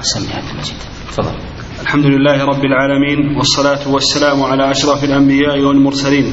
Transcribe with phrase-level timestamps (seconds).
[0.00, 0.76] سمع عبد المجيد
[1.08, 1.34] تفضل.
[1.82, 6.24] الحمد لله رب العالمين والصلاة والسلام على أشرف الأنبياء والمرسلين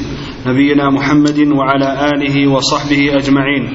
[0.48, 3.74] نبينا محمد وعلى آله وصحبه أجمعين.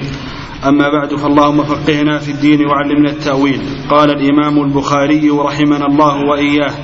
[0.65, 3.61] أما بعد فاللهم فقهنا في الدين وعلمنا التأويل.
[3.91, 6.75] قال الإمام البخاري رحمنا الله وإياه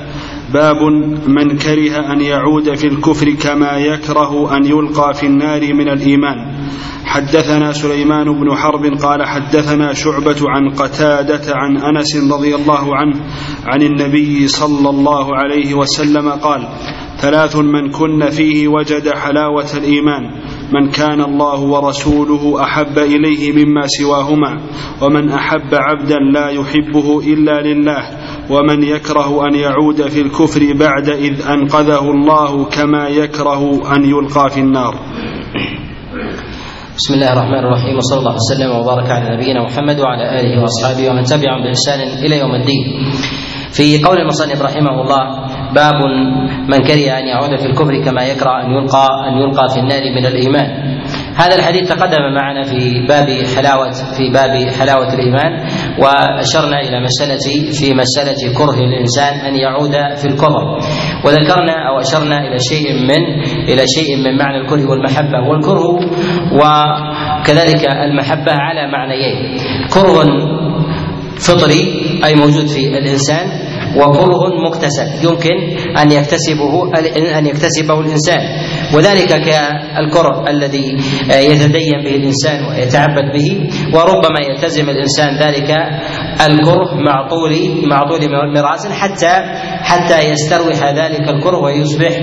[0.53, 0.81] باب
[1.27, 6.50] من كره أن يعود في الكفر كما يكره أن يلقى في النار من الإيمان.
[7.05, 13.15] حدثنا سليمان بن حرب قال حدثنا شعبة عن قتادة عن أنس رضي الله عنه
[13.65, 16.67] عن النبي صلى الله عليه وسلم قال
[17.17, 20.23] ثلاث من كن فيه وجد حلاوة الإيمان
[20.73, 24.61] من كان الله ورسوله أحب إليه مما سواهما
[25.01, 28.01] ومن أحب عبدا لا يحبه إلا لله
[28.49, 34.59] ومن يكره أن يعود في الكفر بعد إذ أنقذه الله كما يكره أن يلقى في
[34.59, 34.95] النار.
[37.01, 41.23] بسم الله الرحمن الرحيم وصلى الله وسلم وبارك على نبينا محمد وعلى اله واصحابه ومن
[41.23, 42.83] تبعهم باحسان إلى يوم الدين.
[43.71, 45.23] في قول المصنف رحمه الله
[45.73, 45.95] باب
[46.69, 50.25] من كره ان يعود في الكفر كما يكره ان يلقى ان يلقى في النار من
[50.25, 50.69] الايمان.
[51.35, 55.51] هذا الحديث تقدم معنا في باب حلاوة في باب حلاوة الإيمان
[55.99, 60.63] وأشرنا إلى مسألة في مسألة كره الإنسان أن يعود في الكفر
[61.25, 63.21] وذكرنا أو أشرنا إلى شيء من
[63.69, 65.39] إلى شيء من معنى الكره والمحبة.
[65.49, 65.99] والكره
[66.53, 69.57] وكذلك المحبة على معنيين.
[69.93, 70.25] كره
[71.39, 71.81] فطري
[72.25, 75.07] أي موجود في الإنسان وكره مكتسب.
[75.23, 75.57] يمكن
[75.97, 76.73] أن يكتسبه
[77.39, 78.41] أن يكتسبه الإنسان.
[78.95, 80.97] وذلك كالكرة الذي
[81.29, 85.69] يتدين به الإنسان ويتعبد به وربما يلتزم الإنسان ذلك
[86.49, 87.51] الكره مع طول
[87.87, 88.19] مع طول
[88.55, 89.33] مراس حتى
[89.83, 92.13] حتى يستروح ذلك الكره ويصبح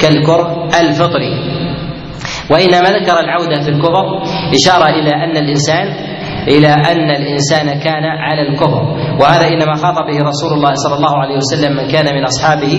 [0.00, 1.56] كالكرة الفطري.
[2.50, 4.06] وإنما ذكر العودة في الكفر
[4.54, 6.15] إشارة إلى أن الإنسان
[6.48, 8.82] إلى أن الإنسان كان على الكفر
[9.20, 12.72] وهذا إنما خاطب به رسول الله صلى الله عليه وسلم من كان من أصحابه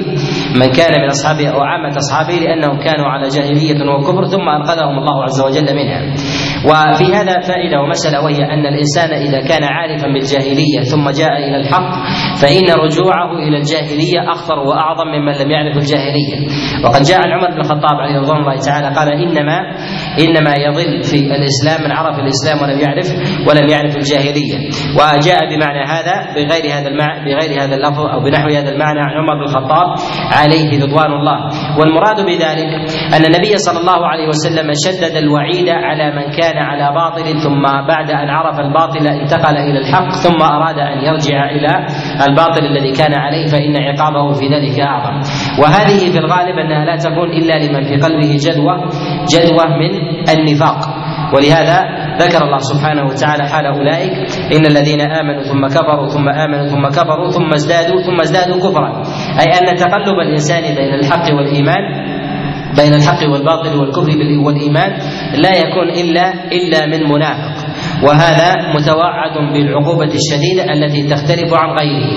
[0.56, 5.24] من كان من أصحابه أو عامة أصحابه لأنهم كانوا على جاهلية وكفر ثم أنقذهم الله
[5.24, 6.02] عز وجل منها.
[6.68, 11.92] وفي هذا فائدة ومسألة وهي أن الإنسان إذا كان عارفا بالجاهلية ثم جاء إلى الحق
[12.42, 16.38] فإن رجوعه إلى الجاهلية أخطر وأعظم ممن لم يعرف الجاهلية.
[16.86, 19.58] وقد جاء عن عمر بن الخطاب عليه رضوان الله تعالى قال إنما
[20.20, 23.08] إنما يضل في الإسلام من عرف الإسلام ولم يعرف
[23.48, 24.58] ولم يعرف الجاهلية
[25.00, 29.34] وجاء بمعنى هذا بغير هذا المعنى بغير هذا اللفظ أو بنحو هذا المعنى عن عمر
[29.36, 29.88] بن الخطاب
[30.32, 31.38] عليه رضوان الله
[31.80, 32.70] والمراد بذلك
[33.16, 38.12] أن النبي صلى الله عليه وسلم شدد الوعيد على من كان على باطل ثم بعد
[38.12, 41.86] أن عرف الباطل انتقل إلى الحق ثم أراد أن يرجع إلى
[42.30, 45.16] الباطل الذي كان عليه فإن عقابه في ذلك أعظم.
[45.62, 48.76] وهذه في الغالب أنها لا تكون إلا لمن في قلبه جدوى
[49.34, 49.92] جدوى من
[50.30, 50.80] النفاق.
[51.36, 51.78] ولهذا
[52.18, 54.12] ذكر الله سبحانه وتعالى حال أولئك
[54.56, 58.90] إن الذين آمنوا ثم كفروا ثم آمنوا ثم كفروا ثم ازدادوا ثم ازدادوا كفرا.
[59.40, 61.84] أي أن تقلب الإنسان بين الحق والإيمان
[62.78, 64.92] بين الحق والباطل والكفر والإيمان
[65.36, 67.68] لا يكون إلا إلا من منافق.
[68.04, 72.10] وهذا متوعد بالعقوبة الشديدة التي تختلف عن غيره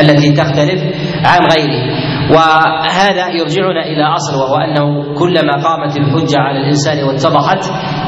[0.00, 0.80] التي تختلف
[1.24, 2.05] عن غيره.
[2.34, 7.62] وهذا يرجعنا إلى أصل وهو أنه كلما قامت الحجة على الإنسان واتضحت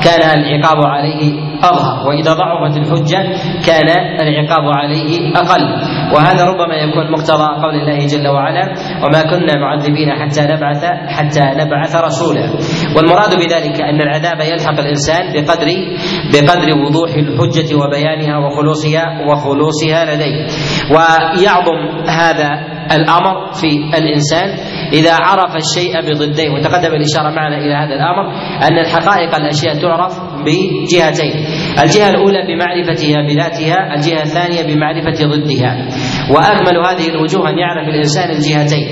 [0.05, 3.23] كان العقاب عليه أظهر وإذا ضعفت الحجة
[3.67, 3.89] كان
[4.21, 5.63] العقاب عليه أقل.
[6.15, 8.75] وهذا ربما يكون مقتضى قول الله جل وعلا
[9.05, 12.51] وما كنا معذبين حتى نبعث حتى نبعث رسولا.
[12.97, 15.69] والمراد بذلك أن العذاب يلحق الإنسان بقدر
[16.33, 20.47] بقدر وضوح الحجة وبيانها وخلوصها وخلوصها لديه.
[20.91, 24.49] ويعظم هذا الأمر في الإنسان
[24.93, 28.25] إذا عرف الشيء بضديه وتقدم الإشارة معنا إلى هذا الأمر
[28.63, 30.13] أن الحقائق الأشياء تعرف
[30.45, 31.35] بجهتين.
[31.83, 35.89] الجهة الأولى بمعرفتها بذاتها الجهة الثانية بمعرفة ضدها.
[36.31, 38.87] وأكمل هذه الوجوه أن يعرف الإنسان الجهتين.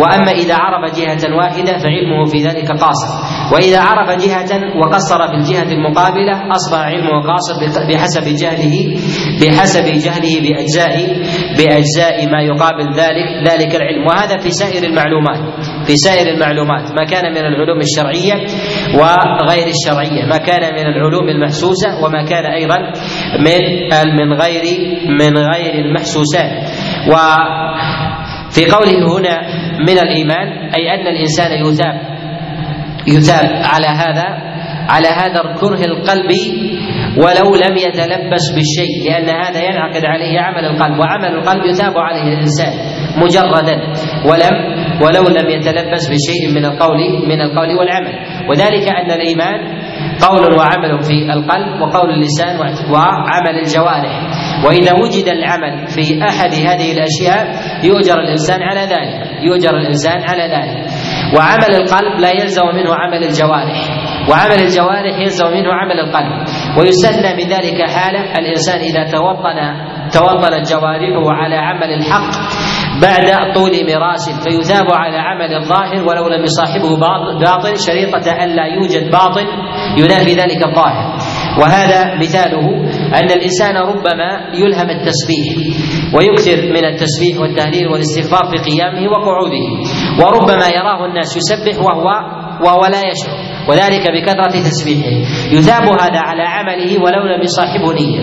[0.00, 3.10] وأما إذا عرف جهة واحدة فعلمه في ذلك قاصر.
[3.52, 4.50] وإذا عرف جهة
[4.80, 7.54] وقصر في الجهة المقابلة أصبح علمه قاصر
[7.88, 8.76] بحسب جهله
[9.40, 10.96] بحسب جهله باجزاء
[11.58, 14.06] بأجزاء ما يقابل ذلك ذلك العلم.
[14.06, 15.40] وهذا في سائر المعلومات
[15.86, 16.92] في سائر المعلومات.
[16.98, 18.36] ما كان من العلوم الشرعية
[18.98, 20.24] وغير الشرعية.
[20.30, 22.78] ما كان من العلوم المحسوسة وما كان أيضا
[23.46, 23.62] من
[24.18, 24.64] من غير
[25.20, 26.52] من غير المحسوسات.
[27.10, 27.14] و
[28.54, 29.40] في قوله هنا
[29.88, 31.96] من الإيمان أي أن الإنسان يثاب
[33.06, 34.26] يثاب على هذا
[34.88, 36.44] على هذا الكره القلبي
[37.16, 42.72] ولو لم يتلبس بالشيء لأن هذا ينعقد عليه عمل القلب وعمل القلب يثاب عليه الإنسان
[43.22, 43.76] مجردا
[44.28, 44.54] ولم
[45.02, 46.98] ولو لم يتلبس بشيء من القول
[47.28, 48.14] من القول والعمل.
[48.50, 49.60] وذلك أن الإيمان
[50.28, 52.56] قول وعمل في القلب وقول اللسان
[52.92, 54.20] وعمل الجوارح.
[54.66, 57.42] وإذا وجد العمل في أحد هذه الأشياء
[57.84, 60.76] يؤجر الإنسان على ذلك يؤجر الإنسان على ذلك.
[61.36, 63.80] وعمل القلب لا يلزم منه عمل الجوارح
[64.30, 66.32] وعمل الجوارح يلزم منه عمل القلب.
[66.78, 69.58] ويستثنى من ذلك حالة الإنسان إذا توطن
[70.12, 72.30] توطنت جوارحه على عمل الحق
[73.02, 76.96] بعد طول ميراث فيثاب على عمل الظاهر ولو لم يصاحبه
[77.40, 79.46] باطل شريطة ألا يوجد باطل
[79.98, 81.18] ينافي ذلك الظاهر.
[81.60, 82.66] وهذا مثاله
[83.20, 85.54] أن الإنسان ربما يلهم التسبيح
[86.16, 89.66] ويكثر من التسبيح والتهليل والاستغفار في قيامه وقعوده
[90.20, 92.08] وربما يراه الناس يسبح وهو
[92.60, 93.54] وهو لا يشعر.
[93.68, 95.16] وذلك بكثرة تسبيحه.
[95.52, 98.20] يثاب هذا على عمله ولو لم يصاحبه نية.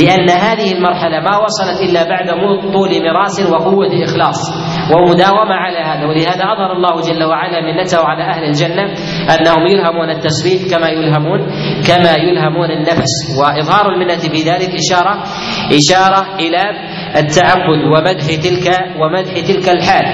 [0.00, 2.26] لأن هذه المرحلة ما وصلت إلا بعد
[2.72, 4.40] طول مراس وقوة إخلاص.
[4.92, 6.06] ومداومة على هذا.
[6.06, 8.84] ولهذا أظهر الله جل وعلا منته على أهل الجنة
[9.34, 11.40] أنهم يلهمون التسبيح كما يلهمون
[11.88, 13.14] كما يلهمون النفس.
[13.40, 15.22] وإظهار المنة في ذلك إشارة
[15.78, 16.62] إشارة إلى
[17.16, 18.66] التعبد ومدح تلك
[19.00, 20.04] ومدح تلك الحال.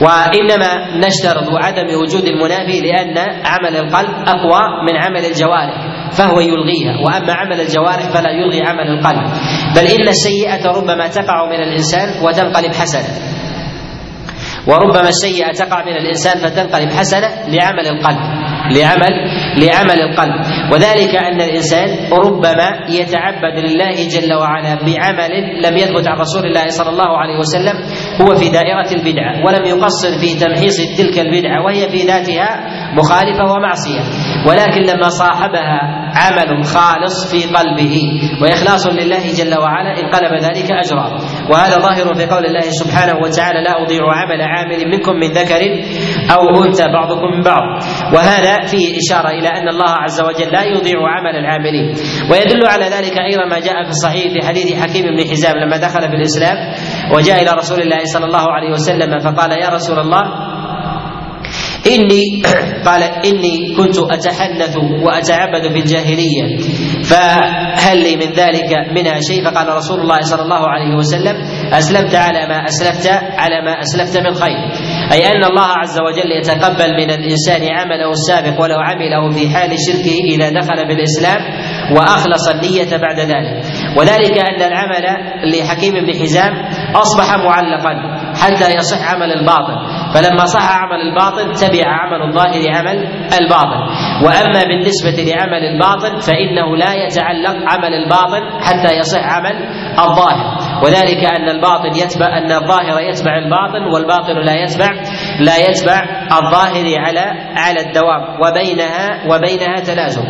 [0.00, 5.76] وإنما نشترط عدم وجود المنافي لأن عمل القلب أقوى من عمل الجوارح
[6.12, 9.30] فهو يلغيها وأما عمل الجوارح فلا يلغي عمل القلب.
[9.76, 13.08] بل إن السيئة ربما تقع من الإنسان وتنقلب حسنة.
[14.66, 18.51] وربما السيئة تقع من الإنسان فتنقلب حسنة لعمل القلب.
[18.70, 19.14] لعمل
[19.58, 20.40] لعمل القلب.
[20.72, 25.32] وذلك أن الإنسان ربما يتعبد لله جل وعلا بعمل
[25.64, 27.76] لم يثبت عن رسول الله صلى الله عليه وسلم
[28.22, 32.48] هو في دائرة البدعه ولم يقصر في تمحيص تلك البدعه وهي في ذاتها
[32.94, 34.00] مخالفة ومعصية.
[34.48, 35.80] ولكن لما صاحبها
[36.14, 37.96] عمل خالص في قلبه
[38.42, 41.06] وإخلاص لله جل وعلا انقلب ذلك أجرا.
[41.50, 45.62] وهذا ظاهر في قول الله سبحانه وتعالى لا أضيع عمل عامل منكم من ذكر
[46.34, 47.82] أو أنثى بعضكم من بعض.
[48.14, 51.94] وهذا فيه إشارة إلى أن الله عز وجل لا يضيع عمل العاملين.
[52.30, 56.00] ويدل على ذلك أيضا ما جاء في الصحيح في حديث حكيم بن حزام لما دخل
[56.00, 56.56] في الإسلام
[57.16, 60.22] وجاء إلى رسول الله صلى الله عليه وسلم فقال يا رسول الله
[61.86, 62.42] إني
[62.86, 66.56] قال إني كنت أتحنث وأتعبد في الجاهلية
[67.02, 71.36] فهل لي من ذلك منها شيء؟ فقال رسول الله صلى الله عليه وسلم
[71.72, 73.06] أسلمت على ما أسلفت
[73.38, 74.58] على ما أسلفت من خير.
[75.12, 80.16] أي أن الله عز وجل يتقبل من الإنسان عمله السابق ولو عمله في حال شركه
[80.34, 81.40] إذا دخل بالإسلام
[81.96, 83.64] وأخلص النية بعد ذلك.
[83.98, 85.04] وذلك أن العمل
[85.52, 86.52] لحكيم بن حزام
[86.96, 87.94] أصبح معلقا
[88.42, 89.76] حتى يصح عمل الباطل.
[90.14, 92.98] فلما صح عمل الباطن تبع عمل الظاهر عمل
[93.40, 93.80] الباطن
[94.24, 99.56] وأما بالنسبة لعمل الباطن فإنه لا يتعلق عمل الباطن حتى يصح عمل
[99.98, 100.61] الظاهر.
[100.84, 104.90] وذلك أن الباطن يتبع أن الظاهر يتبع الباطن والباطن لا يتبع
[105.40, 106.00] لا يتبع
[106.32, 107.24] الظاهر على
[107.56, 110.22] على الدوام وبينها وبينها تلازم.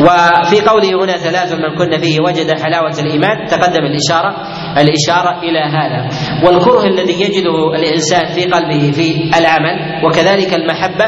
[0.00, 4.36] وفي قوله هنا ثلاث من كن فيه وجد حلاوة الإيمان تقدم الإشارة
[4.78, 6.08] الإشارة إلى هذا.
[6.46, 11.06] والكره الذي يجده الإنسان في قلبه في العمل وكذلك المحبة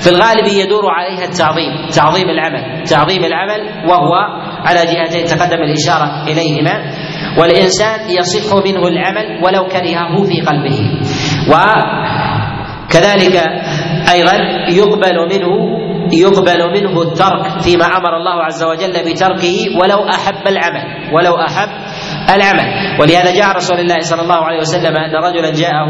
[0.00, 4.12] في الغالب يدور عليها التعظيم تعظيم العمل تعظيم العمل وهو
[4.66, 7.03] على جهتين تقدم الإشارة إليهما.
[7.38, 10.78] والإنسان يصح منه العمل ولو كرهه في قلبه.
[11.48, 13.36] وكذلك
[14.14, 14.36] أيضا
[14.68, 21.34] يقبل منه يقبل منه الترك فيما أمر الله عز وجل بتركه ولو أحب العمل ولو
[21.40, 21.68] أحب
[22.36, 22.68] العمل.
[23.00, 25.88] ولهذا جاء رسول الله صلى الله عليه وسلم أن رجلا جاءه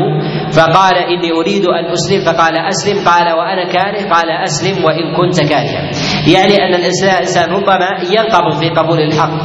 [0.52, 2.20] فقال إني أريد أن أسلم.
[2.20, 3.08] فقال أسلم.
[3.08, 4.14] قال وأنا كاره.
[4.14, 4.84] قال أسلم.
[4.84, 5.90] وإن كنت كارها.
[6.34, 9.38] يعني أن الانسان ربما ينقض في قبول الحق.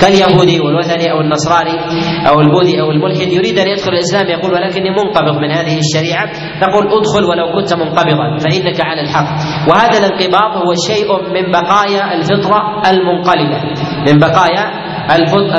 [0.00, 1.76] كاليهودي والوثني أو النصراني
[2.28, 6.26] أو البوذي أو الملحد يريد أن يدخل الإسلام يقول ولكني منقبض من هذه الشريعة.
[6.62, 9.28] نقول ادخل ولو كنت منقبضا فإنك على الحق.
[9.68, 13.60] وهذا الانقباض هو شيء من بقايا الفطرة المنقلبة
[14.06, 14.87] من بقايا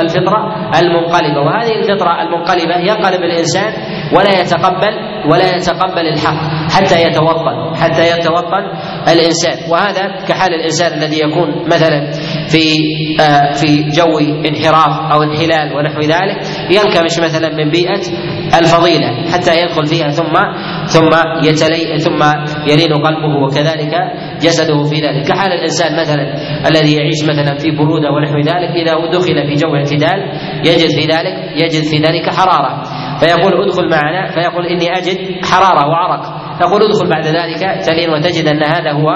[0.00, 0.40] الفطرة
[0.82, 1.40] المنقلبة.
[1.40, 3.72] وهذه الفطرة المنقلبة ينقلب الإنسان
[4.16, 4.94] ولا يتقبل
[5.30, 6.40] ولا يتقبل الحق
[6.70, 8.64] حتى يتوطن حتى يتوطن
[9.12, 9.70] الإنسان.
[9.70, 12.10] وهذا كحال الإنسان الذي يكون مثلا
[12.48, 12.64] في
[13.20, 16.36] آه في جو انحراف أو انحلال ونحو ذلك.
[16.70, 18.00] ينكمش مثلا من بيئة
[18.58, 20.34] الفضيلة حتى يدخل فيها ثم
[20.86, 21.10] ثم
[21.44, 22.22] يتلي ثم
[22.70, 23.94] يلين قلبه وكذلك
[24.42, 25.28] جسده في ذلك.
[25.28, 26.24] كحال الإنسان مثلا
[26.68, 30.18] الذي يعيش مثلا في برودة ونحو ذلك إذا دخل في جو اعتدال
[30.66, 32.82] يجد في ذلك يجد في ذلك حرارة.
[33.20, 36.22] فيقول ادخل معنا فيقول إني أجد حرارة وعرق
[36.60, 39.08] تقول ادخل بعد ذلك تلين وتجد أن هذا هو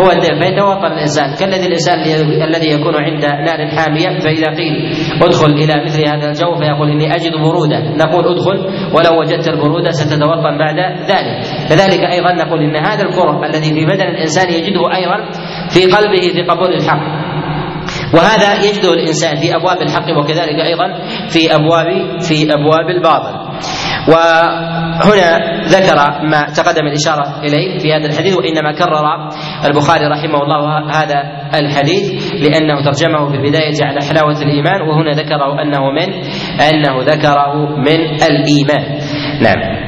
[0.00, 1.34] هو الدين فيتوطن الإنسان.
[1.40, 1.98] كالذي الإنسان
[2.48, 4.74] الذي يكون عند نار حامية فإذا قيل
[5.22, 7.80] ادخل إلى مثل هذا الجو فيقول إني أجد برودة.
[7.80, 8.58] نقول ادخل
[8.94, 10.78] ولو وجدت البرودة ستتوطن بعد
[11.10, 11.36] ذلك.
[11.68, 15.18] كذلك أيضا نقول إن هذا الكره الذي في بدن الإنسان يجده أيضا
[15.70, 17.26] في قلبه في قبول الحق.
[18.14, 20.86] وهذا يجده الإنسان في أبواب الحق وكذلك أيضا
[21.28, 23.45] في ابواب في أبواب الباطل.
[24.08, 25.30] وهنا
[25.68, 25.96] ذكر
[26.30, 29.30] ما تقدم الإشارة إليه في هذا الحديث وإنما كرر
[29.64, 31.22] البخاري رحمه الله هذا
[31.54, 36.12] الحديث لأنه ترجمه في البداية على حلاوة الإيمان وهنا ذكره أنه من
[36.60, 38.98] أنه ذكره من الإيمان.
[39.42, 39.86] نعم.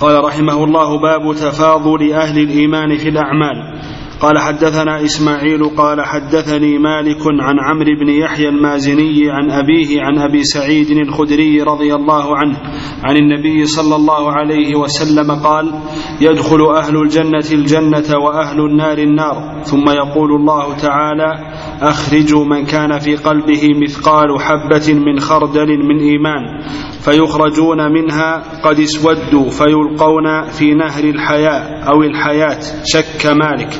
[0.00, 3.75] قال رحمه الله باب تفاضل أهل الإيمان في الأعمال.
[4.20, 10.42] قال حدثنا إسماعيل قال حدثني مالك عن عمرو بن يحيى المازني عن أبيه عن أبي
[10.44, 12.56] سعيد الخدري رضي الله عنه
[13.04, 15.74] عن النبي صلى الله عليه وسلم قال
[16.20, 21.30] يدخل أهل الجنة الجنة وأهل النار النار ثم يقول الله تعالى
[21.82, 26.42] اخرجوا من كان في قلبه مثقال حبة من خردل من إيمان
[27.00, 33.72] فيخرجون منها قد اسودوا فيلقون في نهر الحياة أو الحياة شك مالك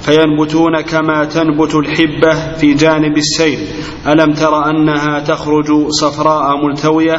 [0.00, 3.58] فينبتون كما تنبت الحبة في جانب السيل.
[4.06, 7.16] ألم تر أنها تخرج صفراء ملتوية؟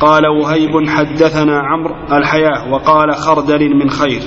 [0.00, 4.20] قال وهيب حدثنا عمرو الحياة وقال خردل من خير.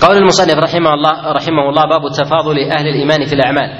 [0.00, 3.70] قول المصنف رحمه الله رحمه الله باب تفاضل أهل الإيمان في الأعمال.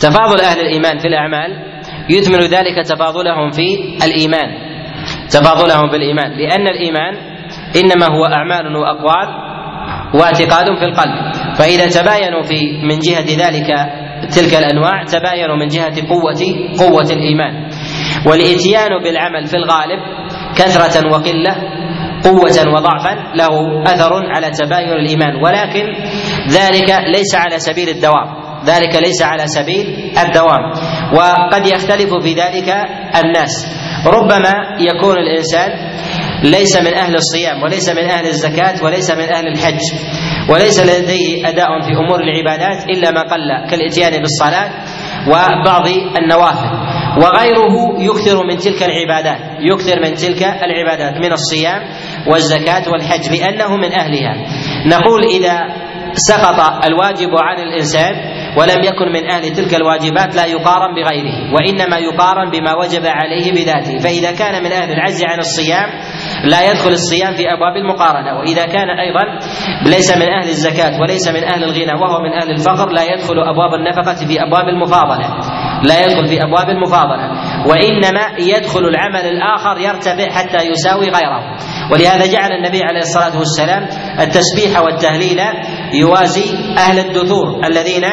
[0.00, 1.50] تفاضل أهل الإيمان في الأعمال
[2.10, 4.48] يثمر ذلك تفاضلهم في الإيمان.
[5.30, 6.30] تفاضلهم في الإيمان.
[6.38, 7.14] لأن الإيمان
[7.76, 9.28] إنما هو أعمال وأقوال
[10.14, 11.32] واعتقاد في القلب.
[11.58, 13.68] فإذا تباينوا في من جهة ذلك
[14.36, 16.40] تلك الأنواع تباينوا من جهة قوه
[16.78, 17.70] قوة الإيمان.
[18.26, 20.00] والإتيان بالعمل في الغالب
[20.56, 21.77] كثرة وقلة
[22.24, 25.34] قوة وضعفا له أثر على تباين الإيمان.
[25.44, 25.84] ولكن
[26.50, 28.28] ذلك ليس على سبيل الدوام.
[28.66, 30.62] ذلك ليس على سبيل الدوام.
[31.14, 32.68] وقد يختلف في ذلك
[33.24, 33.66] الناس.
[34.06, 35.70] ربما يكون الإنسان
[36.44, 39.80] ليس من أهل الصيام وليس من أهل الزكاة وليس من أهل الحج
[40.50, 44.70] وليس لديه أداء في أمور العبادات إلا ما قل كالإتيان بالصلاة
[45.28, 45.86] وبعض
[46.22, 46.97] النوافل.
[47.22, 51.80] وغيره يكثر من تلك العبادات يكثر من تلك العبادات من الصيام
[52.30, 54.34] والزكاة والحج لأنه من أهلها.
[54.86, 55.58] نقول إذا
[56.12, 58.12] سقط الواجب عن الإنسان
[58.56, 63.98] ولم يكن من أهل تلك الواجبات لا يقارن بغيره وإنما يقارن بما وجب عليه بذاته.
[63.98, 65.88] فإذا كان من أهل العجز عن الصيام
[66.44, 69.24] لا يدخل الصيام في أبواب المقارنة وإذا كان أيضا
[69.86, 73.74] ليس من أهل الزكاة وليس من أهل الغنى وهو من أهل الفقر لا يدخل أبواب
[73.74, 75.57] النفقة في أبواب المفاضلة.
[75.82, 77.28] لا يدخل في أبواب المفاضلة
[77.66, 81.56] وإنما يدخل العمل الآخر يرتفع حتى يساوي غيره.
[81.92, 83.82] ولهذا جعل النبي عليه الصلاة والسلام
[84.20, 85.40] التسبيح والتهليل
[85.94, 86.44] يوازي
[86.78, 88.04] أهل الدثور الذين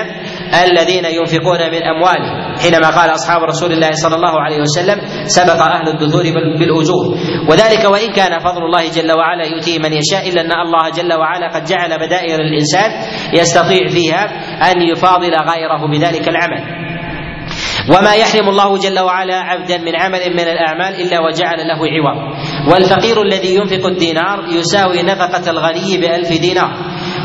[0.63, 5.87] الذين ينفقون من اموالهم حينما قال أصحاب رسول الله صلى الله عليه وسلم سبق أهل
[5.87, 6.23] الدثور
[6.59, 7.05] بالاجور
[7.49, 11.47] وذلك وإن كان فضل الله جل وعلا يؤتيه من يشاء إلا أن الله جل وعلا
[11.53, 12.91] قد جعل بدائر الإنسان
[13.33, 14.23] يستطيع فيها
[14.71, 16.85] أن يفاضل غيره بذلك العمل.
[17.89, 22.17] وما يحرم الله جل وعلا عبدا من عمل من الأعمال إلا وجعل له عوض.
[22.71, 26.71] والفقير الذي ينفق الدينار يساوي نفقة الغني بألف دينار.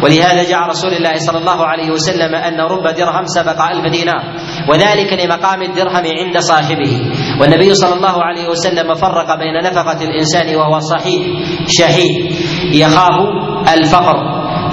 [0.04, 4.22] ولهذا جاء رسول الله صلى الله عليه وسلم أن رب درهم سبق ألف دينار.
[4.68, 6.92] وذلك لمقام الدرهم عند صاحبه.
[7.40, 11.22] والنبي صلى الله عليه وسلم فرق بين نفقة الإنسان وهو صحيح
[11.68, 12.34] شهيد.
[12.74, 13.16] يخاف
[13.74, 14.16] الفقر.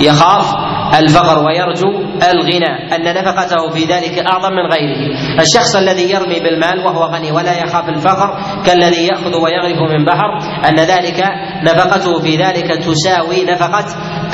[0.01, 1.89] يخاف الفقر ويرجو
[2.31, 5.17] الغنى أن نفقته في ذلك أعظم من غيره.
[5.39, 8.29] الشخص الذي يرمي بالمال وهو غني ولا يخاف الفقر
[8.65, 10.29] كالذي يأخذ ويغرف من بحر
[10.69, 11.23] أن ذلك
[11.63, 13.85] نفقته في ذلك تساوي نفقة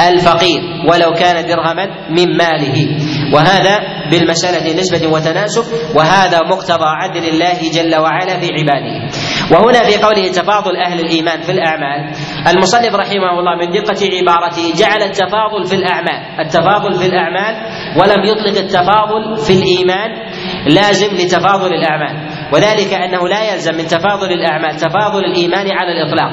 [0.08, 2.98] الفقير ولو كان درهما من ماله.
[3.34, 3.80] وهذا
[4.12, 9.14] بالمسألة نسبة وتناسب وهذا مقتضى عدل الله جل وعلا في عباده.
[9.52, 12.12] وهنا في قوله تفاضل أهل الإيمان في الأعمال
[12.48, 17.56] المصنف رحمه الله من دقة عبارته جعل التفاضل في الأعمال التفاضل في الأعمال
[18.00, 20.10] ولم يطلق التفاضل في الإيمان
[20.68, 22.16] لازم لتفاضل الأعمال.
[22.54, 26.32] وذلك أنه لا يلزم من تفاضل الأعمال تفاضل الإيمان على الإطلاق.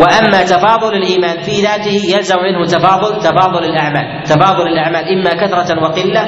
[0.00, 4.22] وأما تفاضل الإيمان في ذاته يلزم منه تفاضل تفاضل الأعمال.
[4.24, 6.22] تفاضل الأعمال إما كثرة وقلة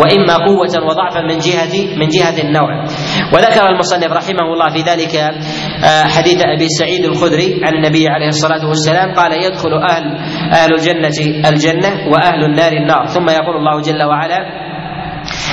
[0.00, 2.84] وإما قوة وضعفا من جهة من جهة النوع.
[3.34, 5.14] وذكر المصنف رحمه الله في ذلك
[5.84, 10.04] حديث أبي سعيد الخدري عن النبي عليه الصلاة والسلام قال يدخل أهل
[10.52, 13.06] أهل الجنه الجنة وأهل النار النار.
[13.06, 14.38] ثم يقول الله جل وعلا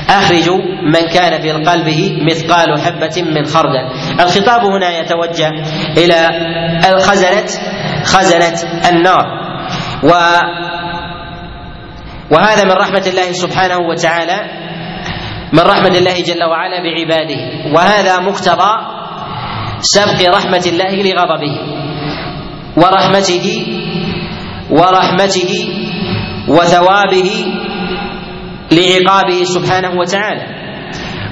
[0.09, 0.57] أخرجوا
[0.93, 3.85] من كان في قلبه مثقال حبة من خردل.
[4.19, 5.49] الخطاب هنا يتوجه
[5.97, 6.27] إلى
[6.99, 7.47] خزنة
[8.03, 8.57] خزنة
[8.89, 9.25] النار.
[10.03, 10.09] و
[12.31, 14.39] وهذا من رحمة الله سبحانه وتعالى
[15.53, 17.71] من رحمة الله جل وعلا بعباده.
[17.75, 18.94] وهذا مقتضى
[19.85, 21.55] سبق رحمة الله لغضبه
[22.77, 23.47] ورحمته
[24.71, 25.51] ورحمته
[26.47, 27.29] وثوابه
[28.71, 30.45] لعقابه سبحانه وتعالى.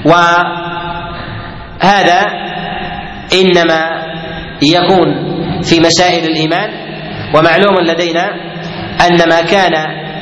[0.06, 2.20] وهذا
[3.34, 3.82] إنما
[4.62, 5.08] يكون
[5.62, 6.70] في مسائل الإيمان
[7.34, 8.26] ومعلوم لدينا
[9.06, 9.74] أن ما كان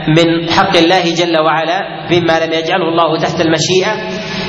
[0.09, 1.81] من حق الله جل وعلا
[2.11, 3.93] مما لم يجعله الله تحت المشيئة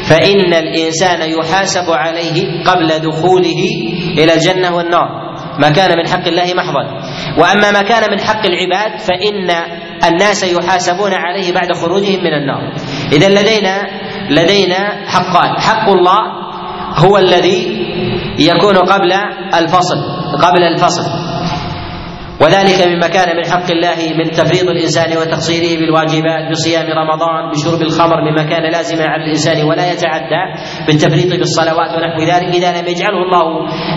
[0.04, 3.62] فإن الإنسان يحاسب عليه قبل دخوله
[4.18, 5.24] إلى الجنة والنار.
[5.60, 6.84] ما كان من حق الله محضا.
[7.38, 9.50] وأما ما كان من حق العباد فإن
[10.12, 12.74] الناس يحاسبون عليه بعد خروجهم من النار.
[13.12, 13.88] اذا لدينا
[14.30, 15.60] لدينا حقان.
[15.60, 16.20] حق الله
[16.98, 17.88] هو الذي
[18.40, 19.14] يكون قبل
[19.54, 19.98] الفصل
[20.42, 21.33] قبل الفصل.
[22.42, 28.22] وذلك مما كان من حق الله من تفريط الإنسان وتقصيره بالواجبات بصيام رمضان بشرب الخمر
[28.32, 30.44] مما كان لازما على الإنسان ولا يتعدى
[30.88, 33.46] بالتفريط بالصلوات ونحو ذلك إذا لم يجعله الله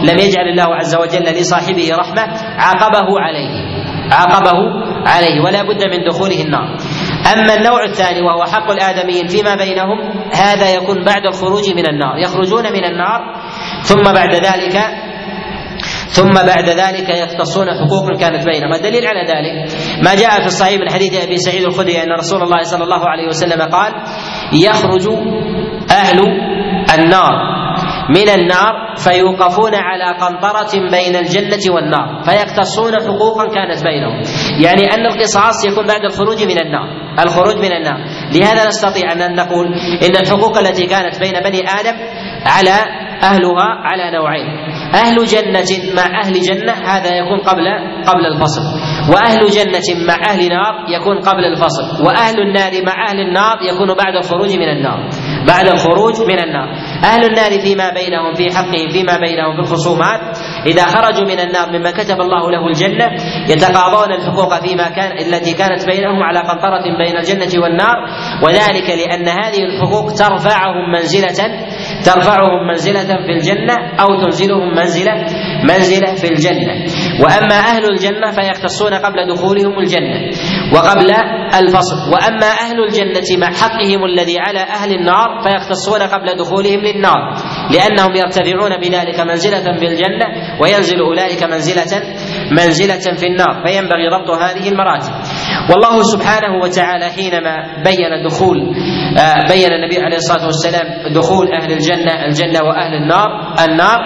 [0.04, 2.22] لم يجعل الله عز وجل لصاحبه رحمة
[2.58, 3.76] عاقبه عليه
[4.12, 4.58] عاقبه
[5.06, 6.76] عليه ولا بد من دخوله النار.
[7.32, 9.98] أما النوع الثاني وهو حق الآدميين فيما بينهم
[10.32, 13.20] هذا يكون بعد الخروج من النار يخرجون من النار
[13.82, 14.76] ثم بعد ذلك
[16.16, 19.72] ثم بعد ذلك يختصون حقوق كانت بينهم الدليل على ذلك
[20.04, 23.26] ما جاء في الصحيح من حديث أبي سعيد الخدري أن رسول الله صلى الله عليه
[23.26, 23.92] وسلم قال
[24.52, 25.08] يخرج
[25.90, 26.18] أهل
[26.98, 27.56] النار.
[28.08, 32.22] من النار فيوقفون على قنطرة بين الجنة والنار.
[32.24, 34.22] فيقتصون حقوقا كانت بينهم.
[34.64, 36.88] يعني أن القصاص يكون بعد الخروج من النار.
[37.24, 37.98] الخروج من النار.
[38.32, 39.66] لهذا نستطيع أن نقول
[40.06, 41.96] إن الحقوق التي كانت بين بني آدم
[42.46, 42.76] على
[43.22, 44.75] أهلها على نوعين.
[44.94, 47.66] أهل جنة مع أهل جنة هذا يكون قبل
[48.06, 48.62] قبل الفصل.
[49.12, 52.04] وأهل جنة مع أهل نار يكون قبل الفصل.
[52.06, 55.08] وأهل النار مع أهل النار يكون بعد الخروج من النار.
[55.48, 56.68] بعد الخروج من النار.
[57.04, 60.20] أهل النار فيما بينهم في حقهم فيما بينهم في الخصومات.
[60.66, 63.06] إذا خرجوا من النار مما كتب الله له الجنة
[63.48, 67.96] يتقاضون الحقوق فيما كان التي كانت بينهم على قنطرة بين الجنة والنار.
[68.42, 71.38] وذلك لأن هذه الحقوق ترفعهم منزلة
[72.04, 75.26] ترفعهم منزلة في الجنة أو تنزلهم منزلة
[75.62, 76.74] منزلة في الجنة.
[77.22, 80.18] وأما أهل الجنة فيختصون قبل دخولهم الجنة
[80.74, 81.10] وقبل
[81.54, 81.96] الفصل.
[82.12, 87.20] وأما أهل الجنة مع حقهم الذي على أهل النار فيختصون قبل دخولهم للنار
[87.74, 90.26] لأنهم يرتفعون بذلك منزلة في الجنة
[90.60, 92.02] وينزل أولئك منزلة
[92.52, 93.62] منزلة في النار.
[93.66, 95.12] فينبغي ضبط هذه المراتب.
[95.70, 98.58] والله سبحانه وتعالى حينما بين دخول
[99.48, 103.98] بين النبي عليه الصلاة والسلام دخول أهل الجنة الجنة وأهل النار النار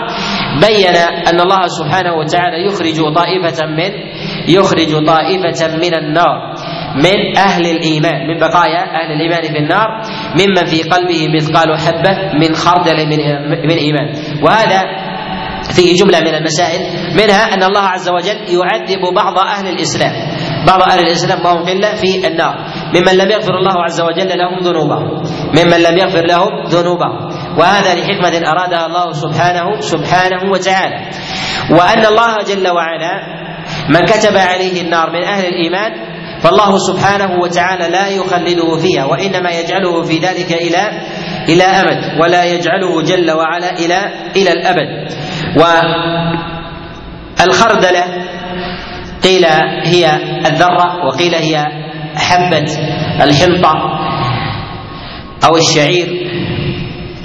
[0.58, 0.96] بين
[1.30, 3.90] أن الله سبحانه وتعالى يخرج طائفة من
[4.48, 6.54] يخرج طائفة من النار
[6.96, 9.88] من أهل الإيمان من بقايا أهل الإيمان في النار
[10.34, 13.06] ممن في قلبه مثقال حبة من خردل
[13.66, 14.08] من إيمان.
[14.42, 14.80] وهذا
[15.76, 16.80] فيه جملة من المسائل
[17.14, 20.12] منها أن الله عز وجل يعذب بعض أهل الإسلام.
[20.66, 22.54] بعض أهل الإسلام وهم قله في النار.
[22.94, 25.22] ممن لم يغفر الله عز وجل لهم ذنوبهم.
[25.54, 27.29] ممن لم يغفر لهم ذنوبهم.
[27.58, 31.10] وهذا لحكمة أرادها الله سبحانه سبحانه وتعالى.
[31.70, 33.12] وأن الله جل وعلا
[33.88, 35.92] من كتب عليه النار من أهل الإيمان
[36.42, 40.90] فالله سبحانه وتعالى لا يخلده فيها وإنما يجعله في ذلك إلى
[41.48, 43.98] إلى أمد ولا يجعله جل وعلا إلى
[44.36, 45.10] إلى الأبد.
[47.40, 48.04] والخردلة
[49.24, 49.44] قيل
[49.84, 50.06] هي
[50.46, 51.66] الذرة وقيل هي
[52.16, 52.66] حبة
[53.22, 53.74] الحنطة
[55.44, 56.29] أو الشعير.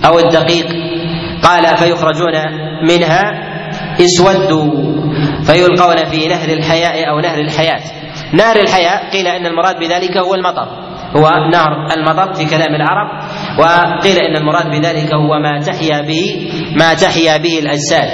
[0.06, 0.68] أو الدقيق.
[1.44, 2.36] قال فيخرجون
[2.90, 3.24] منها
[4.02, 4.72] اسودوا
[5.44, 7.82] فيلقون في نهر الحياء أو نهر الحياة.
[8.34, 10.68] نهر الحياة قيل إن المراد بذلك هو المطر.
[11.18, 13.10] هو نهر المطر في كلام العرب
[13.60, 18.10] وقيل إن المراد بذلك هو ما تحيا به ما تحيا به الأجساد.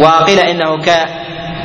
[0.00, 0.90] وقيل إنه ك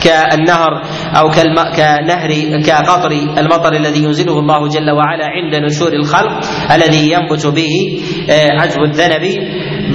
[0.04, 0.82] كالنهر
[1.20, 1.30] أو.
[1.30, 2.32] كنهر
[2.66, 6.40] كقطر المطر الذي ينزله الله جل وعلا عند نشور الخلق
[6.72, 7.74] الذي ينبت به
[8.60, 9.24] عجب الذنب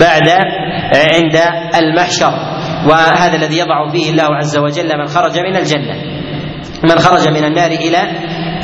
[0.00, 0.28] بعد
[0.94, 1.36] عند
[1.78, 2.32] المحشر.
[2.88, 5.94] وهذا الذي يضع فيه الله عز وجل من خرج من الجنة.
[6.84, 8.02] من خرج من النار إلى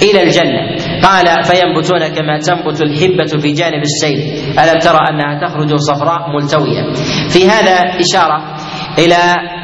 [0.02, 0.62] إلى الجنة.
[1.02, 4.18] قال فينبتون كما تنبت الحبة في جانب السيل.
[4.58, 6.92] ألم ترى أنها تخرج صفراء ملتوية؟
[7.28, 8.56] في هذا إشارة
[8.98, 9.16] إلى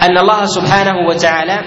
[0.02, 1.60] أن الله سبحانه وتعالى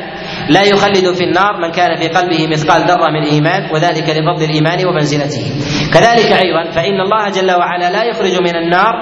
[0.50, 4.86] لا يخلد في النار من كان في قلبه مثقال ذرة من إيمان وذلك لفضل الإيمان
[4.86, 5.46] ومنزلته.
[5.94, 8.94] كذلك أيضا فإن الله جل وعلا لا يخرج من النار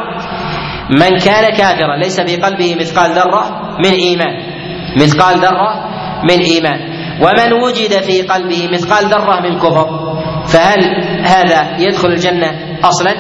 [0.90, 3.44] من كان كافرا ليس في قلبه مثقال ذرة
[3.80, 4.36] من إيمان.
[5.02, 5.72] مثقال ذرة
[6.24, 6.80] من إيمان.
[7.22, 9.88] ومن وجد في قلبه مثقال ذرة من كفر
[10.54, 10.80] فهل
[11.24, 13.12] هذا يدخل الجنة أصلا؟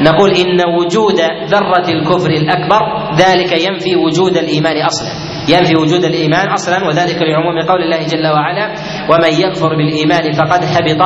[0.00, 2.80] نقول إن وجود ذرة الكفر الأكبر
[3.16, 5.33] ذلك ينفي وجود الإيمان أصلا.
[5.48, 8.74] ينفي وجود الإيمان أصلا وذلك لعموم قول الله جل وعلا
[9.10, 11.02] ومن يكفر بالإيمان فقد حبط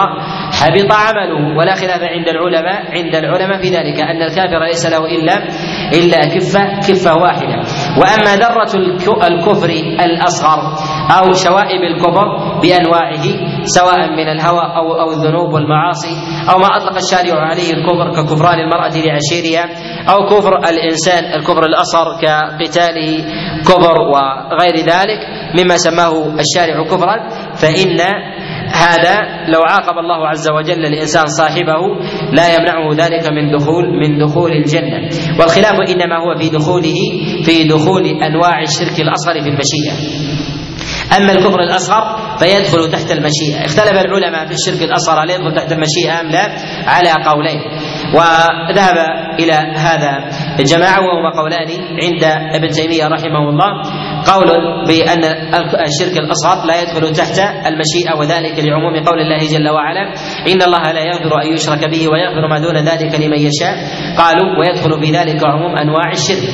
[0.61, 1.57] حبط عمله.
[1.59, 5.37] ولا خلاف عند العلماء عند العلماء في ذلك أن الكافر ليس له إلا
[5.99, 7.57] إلا كفة كفة واحدة.
[8.01, 8.73] وأما ذرة
[9.27, 9.71] الكفر
[10.05, 10.61] الأصغر
[11.19, 12.27] أو شوائب الكفر
[12.63, 13.25] بأنواعه
[13.69, 16.15] سواء من الهوى أو أو الذنوب والمعاصي
[16.51, 19.65] أو ما أطلق الشارع عليه الكفر ككفران المرأة لعشيرها
[20.13, 23.25] أو كفر الإنسان الكفر الأصغر كقتاله
[23.63, 25.21] كفر وغير ذلك
[25.61, 28.01] مما سماه الشارع كفرا فإن
[28.73, 29.15] هذا
[29.49, 31.81] لو عاقب الله عز وجل الإنسان صاحبه
[32.33, 35.09] لا يمنعه ذلك من دخول من دخول الجنة.
[35.41, 36.95] والخلاف إنما هو في دخوله
[37.45, 39.95] في دخول أنواع الشرك الأصغر في المشيئة.
[41.17, 42.03] أما الكفر الأصغر
[42.39, 43.65] فيدخل تحت المشيئة.
[43.65, 46.45] اختلف العلماء في الشرك الأصغر هل يدخل تحت المشيئة أم لا؟
[46.87, 47.61] على قولين.
[48.15, 48.97] وذهب
[49.39, 50.13] إلى هذا
[50.61, 51.69] جماعة وهما قولان
[52.03, 53.71] عند ابن تيمية رحمه الله.
[54.27, 54.49] قول
[54.89, 55.25] بأن
[55.87, 60.03] الشرك الأصغر لا يدخل تحت المشيئة وذلك لعموم قول الله جل وعلا
[60.49, 63.75] إن الله لا يغفر أن يشرك به ويغفر ما دون ذلك لمن يشاء
[64.19, 66.49] قالوا ويدخل في ذلك عموم أنواع الشرك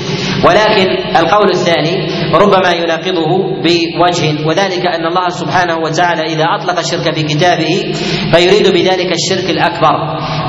[0.45, 1.95] ولكن القول الثاني
[2.35, 3.31] ربما يناقضه
[3.65, 7.93] بوجه وذلك أن الله سبحانه وتعالى إذا أطلق الشرك في كتابه
[8.33, 9.95] فيريد بذلك الشرك الأكبر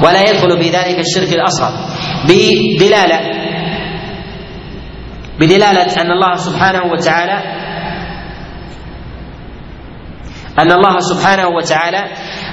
[0.03, 1.71] ولا يدخل في ذلك الشرك الأصغر.
[2.27, 3.19] بدلالة.
[5.39, 7.37] بدلالة أن الله سبحانه وتعالى
[10.59, 12.03] أن الله سبحانه وتعالى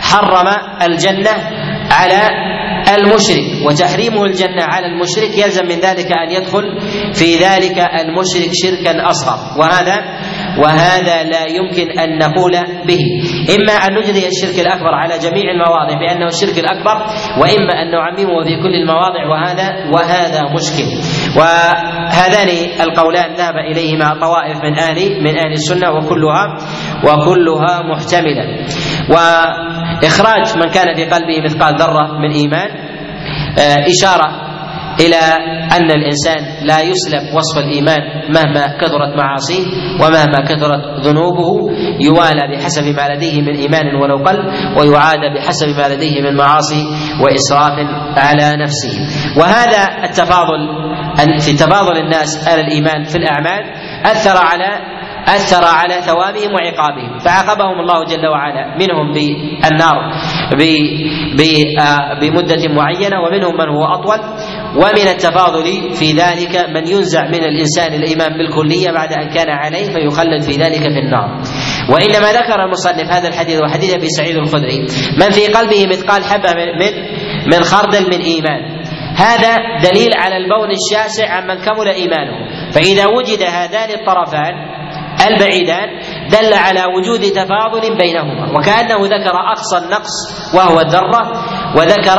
[0.01, 0.49] حرم
[0.83, 1.31] الجنة
[1.91, 2.29] على
[2.99, 6.63] المشرك وتحريمه الجنة على المشرك يلزم من ذلك أن يدخل
[7.15, 9.39] في ذلك المشرك شركا أصغر.
[9.61, 9.97] وهذا
[10.59, 12.53] وهذا لا يمكن أن نقول
[12.87, 13.03] به.
[13.57, 16.97] إما أن نجري الشرك الأكبر على جميع المواضع بأنه الشرك الأكبر
[17.41, 20.88] وإما أن نعممه في كل المواضع وهذا وهذا مشكل.
[21.38, 22.49] وهذان
[22.81, 26.57] القولان ذهب إليهما طوائف من أهل من أهل السنة وكلها
[27.05, 28.45] وكلها محتملة.
[29.09, 32.69] وإخراج من كان في قلبه مثقال ذرة من إيمان
[33.93, 34.42] إشارة
[35.07, 35.21] إلى
[35.77, 38.01] أن الإنسان لا يسلب وصف الإيمان
[38.35, 39.65] مهما كثرت معاصيه
[40.01, 44.38] ومهما كثرت ذنوبه يوالى بحسب ما لديه من إيمان ولو قل
[44.79, 46.85] ويعاد بحسب ما لديه من معاصي
[47.21, 47.73] وإسراف
[48.17, 48.95] على نفسه.
[49.41, 50.61] وهذا التفاضل
[51.41, 53.62] في تفاضل الناس على الإيمان في الأعمال
[54.05, 57.19] أثر على أثر على ثوابهم وعقابهم.
[57.19, 59.97] فعاقبهم الله جل وعلا منهم بالنار
[62.21, 64.19] بمدة معينة ومنهم من هو أطول.
[64.77, 70.43] ومن التفاضل في ذلك من ينزع من الإنسان الإيمان بالكلية بعد أن كان عليه فيخلد
[70.43, 71.41] في ذلك في النار.
[71.91, 74.79] وإنما ذكر المصنف هذا الحديث وحديث أبي سعيد الخدري
[75.21, 76.93] من في قلبه مثقال حبة من
[77.47, 78.83] من خردل من إيمان.
[79.17, 79.57] هذا
[79.91, 82.37] دليل على البون الشاسع عمن كمل إيمانه.
[82.73, 84.55] فإذا وجد هذان الطرفان
[85.27, 85.89] البعيدان
[86.31, 88.59] دل على وجود تفاضل بينهما.
[88.59, 90.15] وكأنه ذكر أقصى النقص
[90.55, 91.33] وهو الذرة
[91.77, 92.19] وذكر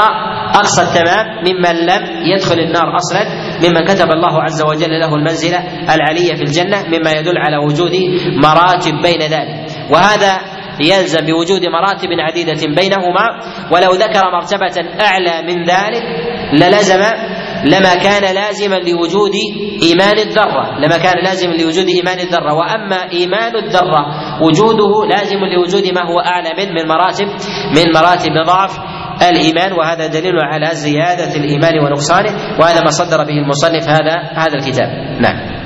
[0.54, 2.02] أقصى التمام ممن لم
[2.34, 3.24] يدخل النار أصلا
[3.64, 5.60] ممن كتب الله عز وجل له المنزلة
[5.96, 7.92] العلية في الجنة مما يدل على وجود
[8.44, 9.56] مراتب بين ذلك.
[9.92, 10.40] وهذا
[10.80, 13.26] يلزم بوجود مراتب عديدة بينهما
[13.72, 16.04] ولو ذكر مرتبة أعلى من ذلك
[16.54, 17.04] للزم
[17.66, 19.32] لما كان لازما لوجود
[19.84, 22.54] إيمان الذرة لما كان لازما لوجود إيمان الذرة.
[22.54, 24.06] وأما إيمان الذرة
[24.42, 27.28] وجوده لازم لوجود ما هو أعلى من من مراتب
[27.76, 28.72] من مراتب ضعف
[29.22, 34.88] الإيمان وهذا دليل على زيادة الإيمان ونقصانه وهذا ما صدر به المصنف هذا هذا الكتاب.
[35.22, 35.64] نعم.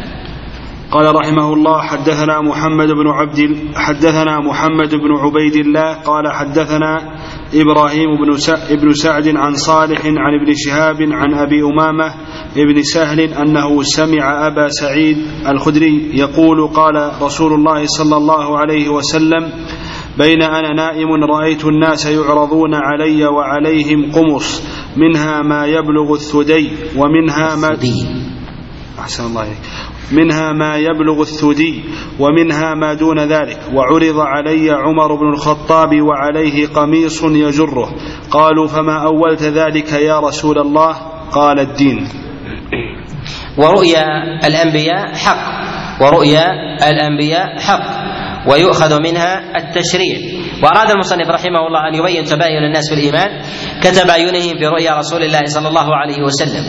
[0.92, 7.18] قال رحمه الله حدثنا محمد بن عبد حدثنا محمد بن عبيد الله قال حدثنا
[7.54, 8.38] إبراهيم بن
[8.70, 12.14] ابن سعد عن صالح عن ابن شهاب عن أبي أمامة
[12.58, 19.52] ابن سهل أنه سمع أبا سعيد الخدري يقول قال رسول الله صلى الله عليه وسلم
[20.18, 24.64] بين أنا نائم رأيت الناس يعرضون علي وعليهم قمص
[24.98, 27.78] منها ما يبلغ الثدي ومنها ما
[29.00, 29.58] أحسن الله عليك
[30.12, 31.84] منها ما يبلغ الثدي
[32.20, 33.60] ومنها ما دون ذلك.
[33.74, 37.96] وعرض علي عمر بن الخطاب وعليه قميص يجره.
[38.32, 40.94] قالوا فما أولت ذلك يا رسول الله؟
[41.32, 42.08] قال الدين.
[43.58, 44.06] ورؤيا
[44.48, 45.38] الأنبياء حق.
[46.02, 46.46] ورؤيا
[46.90, 48.07] الأنبياء حق.
[48.50, 50.18] ويؤخذ منها التشريع.
[50.64, 53.30] وأراد المصنف رحمه الله أن يبين تباين الناس في الإيمان
[53.84, 56.64] كتباينهم في رؤيا رسول الله صلى الله عليه وسلم.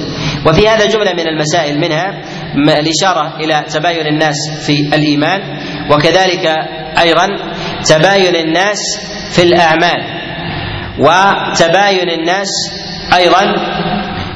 [0.47, 2.21] وفي هذا جملة من المسائل منها
[2.57, 4.37] الإشارة إلى تباين الناس
[4.67, 5.41] في الإيمان
[5.93, 6.47] وكذلك
[7.03, 7.27] أيضا
[7.89, 8.79] تباين الناس
[9.31, 10.01] في الأعمال
[10.99, 12.49] وتباين الناس
[13.17, 13.43] أيضا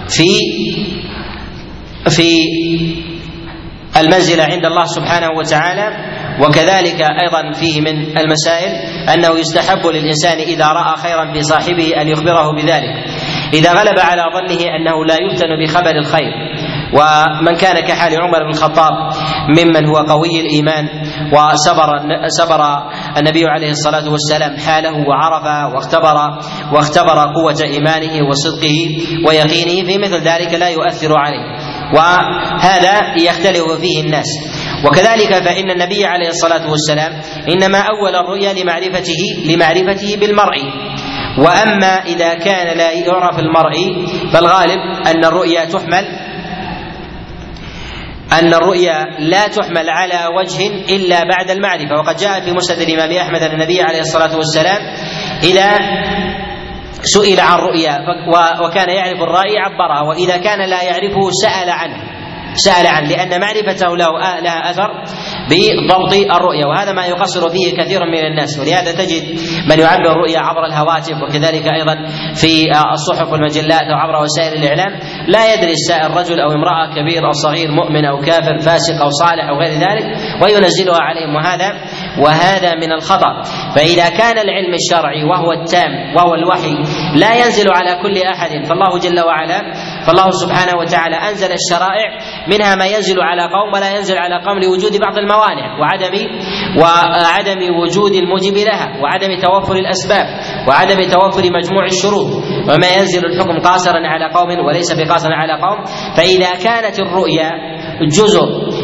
[0.08, 0.24] في
[2.08, 2.32] في
[3.96, 5.88] المنزلة عند الله سبحانه وتعالى
[6.40, 8.72] وكذلك أيضا فيه من المسائل
[9.14, 12.94] أنه يستحب للإنسان إذا رأى خيرا في صاحبه أن يخبره بذلك.
[13.54, 16.32] إذا غلب على ظنه أنه لا يفتن بخبر الخير
[16.92, 18.92] ومن كان كحال عمر بن الخطاب
[19.58, 20.88] ممن هو قوي الإيمان
[21.32, 21.88] وسبر
[22.28, 22.60] سبر
[23.16, 26.16] النبي عليه الصلاة والسلام حاله وعرف واختبر
[26.72, 28.78] واختبر قوة إيمانه وصدقه
[29.28, 31.44] ويقينه في مثل ذلك لا يؤثر عليه.
[31.94, 34.26] وهذا يختلف فيه الناس.
[34.84, 37.12] وكذلك فإن النبي عليه الصلاة والسلام
[37.48, 40.58] إنما أول الرؤيا لمعرفته لمعرفته بالمرء.
[41.38, 46.04] وأما إذا كان لا يعرف المرء فالغالب أن الرؤيا تحمل
[48.32, 50.66] أن الرؤيا لا تحمل على وجه
[50.96, 51.94] إلا بعد المعرفة.
[51.98, 54.80] وقد جاء في مسند الإمام أحمد أن النبي عليه الصلاة والسلام
[55.42, 55.70] إذا
[57.02, 57.98] سئل عن رؤيا
[58.64, 62.21] وكان يعرف الرأي عبرها وإذا كان لا يعرفه سأل عنه.
[62.54, 64.08] سأل عنه لأن معرفته له
[64.40, 64.90] لها أثر
[65.50, 68.58] بضبط الرؤيا وهذا ما يقصر فيه كثير من الناس.
[68.58, 69.22] ولهذا تجد
[69.70, 71.94] من يعبر الرؤيا عبر الهواتف وكذلك أيضا
[72.34, 74.98] في الصحف والمجلات أو عبر وسائل الإعلام.
[75.28, 79.48] لا يدري السائل رجل أو امرأة كبير أو صغير مؤمن أو كافر فاسق أو صالح
[79.48, 80.04] أو غير ذلك
[80.42, 81.34] وينزلها عليهم.
[81.34, 81.68] وهذا
[82.18, 83.42] وهذا من الخطأ.
[83.76, 86.74] فإذا كان العلم الشرعي وهو التام وهو الوحي
[87.14, 89.60] لا ينزل على كل أحد فالله جل وعلا
[90.06, 92.08] فالله سبحانه وتعالى أنزل الشرائع
[92.48, 96.14] منها ما ينزل على قوم ولا ينزل على قوم لوجود بعض الموانع وعدم
[96.80, 100.26] وعدم وجود الموجب لها وعدم توفر الأسباب
[100.68, 102.26] وعدم توفر مجموع الشروط.
[102.68, 105.84] وما ينزل الحكم قاصرا على قوم وليس بقاصر على قوم.
[106.16, 107.50] فإذا كانت الرؤيا
[108.02, 108.40] جزء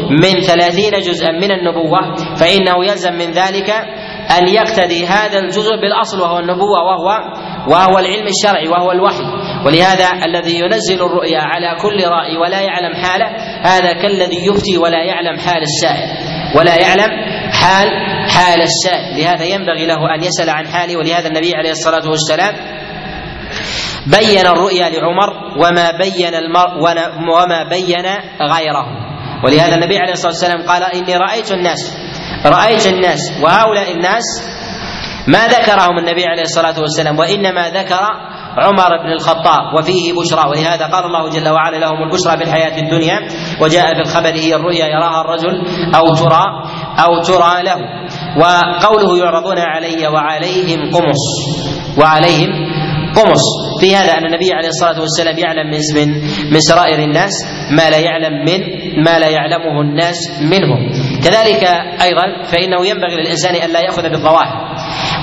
[0.09, 3.69] من ثلاثين جزءا من النبوة فإنه يلزم من ذلك
[4.37, 7.19] أن يقتدي هذا الجزء بالأصل وهو النبوة وهو
[7.67, 9.23] وهو العلم الشرعي وهو الوحي.
[9.65, 13.25] ولهذا الذي ينزل الرؤيا على كل رأي ولا يعلم حاله
[13.61, 16.09] هذا كالذي يفتي ولا يعلم حال السائل
[16.55, 17.09] ولا يعلم
[17.51, 17.87] حال
[18.29, 19.17] حال السائل.
[19.17, 22.53] لهذا ينبغي له أن يسأل عن حاله ولهذا النبي عليه الصلاة والسلام
[24.07, 26.81] بين الرؤيا لعمر وما بين المرء
[27.35, 28.05] وما بين
[28.41, 28.98] غيره.
[29.43, 31.97] ولهذا النبي عليه الصلاة والسلام قال إني رأيت الناس
[32.45, 34.23] رأيت الناس وهؤلاء الناس
[35.27, 38.01] ما ذكرهم النبي عليه الصلاة والسلام وإنما ذكر
[38.57, 43.19] عمر بن الخطاب وفيه بشرى ولهذا قال الله جل وعلا لهم البشرى في الحياة الدنيا
[43.61, 45.61] وجاء في الخبر هي الرؤيا يراها الرجل
[45.95, 46.43] أو ترى
[47.05, 47.77] أو ترى له
[48.37, 51.23] وقوله يعرضون علي وعليهم قمص
[51.97, 52.49] وعليهم
[53.15, 53.43] قمص
[53.79, 56.09] في هذا أن النبي عليه الصلاة والسلام يعلم من
[56.53, 57.31] من سرائر الناس
[57.71, 58.59] ما لا يعلم من
[59.03, 60.91] ما لا يعلمه الناس منهم.
[61.23, 61.63] كذلك
[62.01, 64.75] أيضا فإنه ينبغي للإنسان أن لا يأخذ بالظواهر.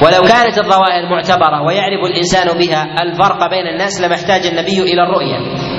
[0.03, 5.39] ولو كانت الظواهر معتبرة ويعرف الإنسان بها الفرق بين الناس لما احتاج النبي إلى الرؤية.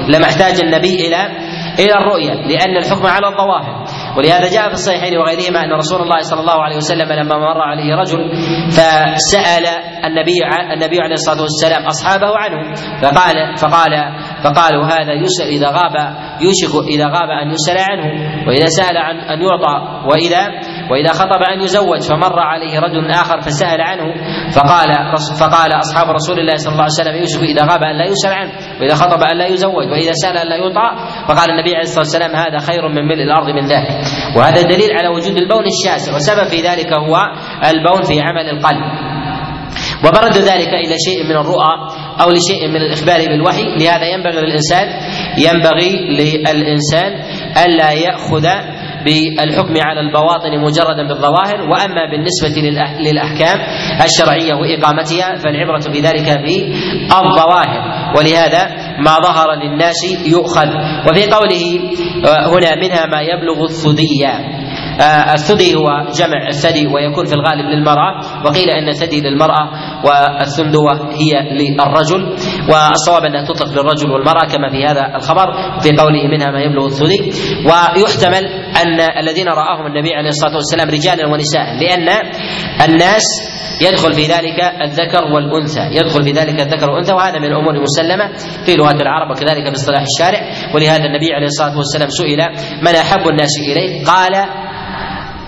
[0.09, 1.21] لما احتاج النبي إلى
[1.79, 3.85] إلى الرؤية لأن الحكم على الظواهر.
[4.17, 7.95] ولهذا جاء في الصحيحين وغيرهما أن رسول الله صلى الله عليه وسلم لما مر عليه
[7.95, 8.19] رجل
[8.71, 9.65] فسأل
[10.05, 10.39] النبي
[10.73, 12.73] النبي عليه الصلاة والسلام أصحابه عنه.
[13.01, 13.91] فقال فقال
[14.43, 15.95] فقالوا هذا يسأل إذا غاب
[16.41, 18.05] يوشك إذا غاب أن يسأل عنه.
[18.47, 19.75] وإذا سأل عن أن يعطى.
[20.09, 20.43] واذا
[20.91, 22.01] وإذا خطب أن يزوج.
[22.09, 24.13] فمر عليه رجل آخر فسأل عنه.
[24.55, 24.89] فقال
[25.39, 28.51] فقال أصحاب رسول الله صلى الله عليه وسلم يوسف إذا غاب أن لا يسأل عنه.
[28.81, 29.85] وإذا خطب أن لا يزوج.
[29.91, 30.95] وإذا سأل أن لا يطاع
[31.27, 35.07] فقال النبي عليه الصلاة والسلام هذا خير من ملء الأرض من ذاك وهذا دليل على
[35.07, 37.15] وجود البون الشاسع وسبب في ذلك هو
[37.69, 38.83] البون في عمل القلب.
[40.03, 41.73] ومرد ذلك إلى شيء من الرؤى
[42.21, 43.63] أو لشيء من الإخبار بالوحي.
[43.63, 44.87] لهذا ينبغي للانسان
[45.37, 47.11] ينبغي للإنسان
[47.65, 48.45] ألا يأخذ
[49.05, 52.61] بالحكم على البواطن مجردا بالظواهر وأما بالنسبة
[52.99, 53.57] للأحكام
[54.05, 56.55] الشرعية وإقامتها فالعبرة بذلك في
[57.11, 57.81] الظواهر.
[58.17, 58.61] ولهذا
[58.99, 60.67] ما ظهر للناس يؤخذ.
[61.09, 61.63] وفي قوله
[62.25, 64.23] هنا منها ما يبلغ الثدي.
[65.33, 65.87] الثدي هو
[66.19, 69.69] جمع الثدي ويكون في الغالب للمرأة وقيل أن الثدي للمرأة
[70.05, 72.35] والثندوة هي للرجل
[72.69, 75.47] والصواب أنها تطلق للرجل والمرأة كما في هذا الخبر
[75.81, 77.31] في قوله منها ما يبلغ الثدي
[77.65, 78.45] ويحتمل
[78.81, 82.09] أن الذين رآهم النبي عليه الصلاة والسلام رجالا ونساء لأن
[82.89, 83.23] الناس
[83.81, 88.27] يدخل في ذلك الذكر والأنثى، يدخل في ذلك الذكر والأنثى وهذا من الأمور المسلمة
[88.65, 90.41] في لغه العرب وكذلك في اصطلاح الشارع
[90.75, 92.37] ولهذا النبي عليه الصلاة والسلام سئل
[92.81, 94.33] من أحب الناس إليه؟ قال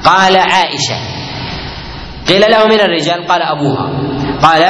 [0.05, 0.97] قال عائشة.
[2.27, 3.85] قيل له من الرجال؟ قال أبوها.
[4.41, 4.63] قال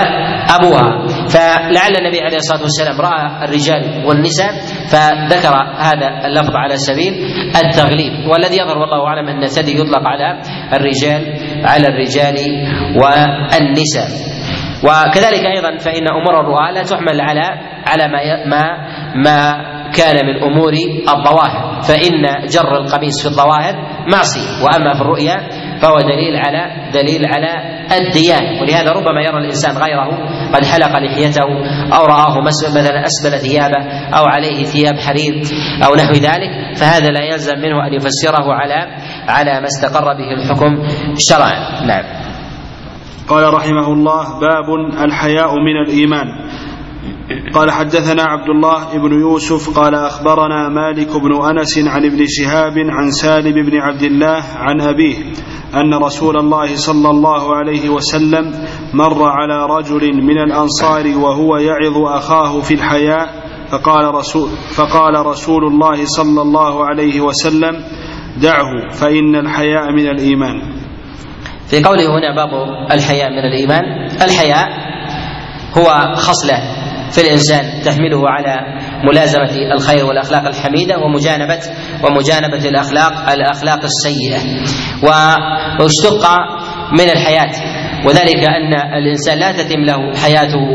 [0.49, 1.07] أبوها.
[1.27, 4.51] فلعل النبي عليه الصلاة والسلام رأى الرجال والنساء
[4.91, 7.13] فذكر هذا اللفظ على سبيل
[7.55, 8.27] التغليب.
[8.27, 10.41] والذي يظهر والله أعلم أن الثدي يطلق على
[10.73, 11.21] الرجال
[11.65, 12.35] على الرجال
[13.01, 14.09] والنساء.
[14.83, 17.45] وكذلك أيضا فإن أمور الرؤى لا تحمل على
[17.87, 18.63] على ما ما
[19.15, 19.39] ما
[19.91, 20.73] كان من أمور
[21.09, 21.68] الظواهر.
[21.81, 23.73] فإن جر القميص في الظواهر
[24.11, 25.37] معصية وأما في الرؤيا
[25.81, 30.07] فهو دليل على دليل على الديانة ولهذا ربما يرى الإنسان غيره
[30.53, 31.43] قد حلق لحيته
[31.97, 33.83] أو رآه مثلا أسبل ثيابه
[34.17, 35.43] أو عليه ثياب حرير
[35.85, 40.87] أو نحو ذلك فهذا لا يلزم منه أن يفسره على على ما استقر به الحكم
[41.17, 41.85] شرعا.
[41.85, 42.03] نعم.
[43.29, 44.65] قال رحمه الله باب
[45.05, 46.27] الحياء من الإيمان.
[47.53, 53.11] قال حدثنا عبد الله بن يوسف قال أخبرنا مالك بن أنس عن ابن شهاب عن
[53.11, 55.15] سالم بن عبد الله عن أبيه
[55.75, 58.53] أن رسول الله صلى الله عليه وسلم
[58.93, 66.05] مر على رجل من الأنصار وهو يعظ أخاه في الحياء فقال رسول فقال رسول الله
[66.05, 67.83] صلى الله عليه وسلم
[68.41, 70.61] دعه فإن الحياء من الإيمان.
[71.67, 72.49] في قوله هنا باب
[72.91, 73.83] الحياء من الإيمان
[74.21, 74.67] الحياء
[75.77, 76.78] هو خصله.
[77.11, 78.55] في الإنسان تحمله على
[79.03, 81.59] ملازمة الخير والأخلاق الحميدة ومجانبه
[82.03, 84.39] ومجانبة الاخلاق الأخلاق السيئة.
[85.03, 86.23] واشتق
[86.91, 87.79] من الحياة.
[88.05, 90.65] وذلك أن الإنسان لا تتم له حياته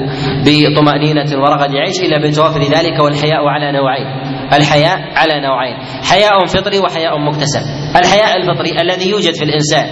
[0.44, 4.33] بطمأنينة ورغد عيش إلا بتوافر ذلك والحياء على نوعين.
[4.56, 5.76] الحياء على نوعين
[6.10, 7.62] حياء فطري وحياء مكتسب.
[7.96, 9.86] الحياء الفطري الذي يوجد في الإنسان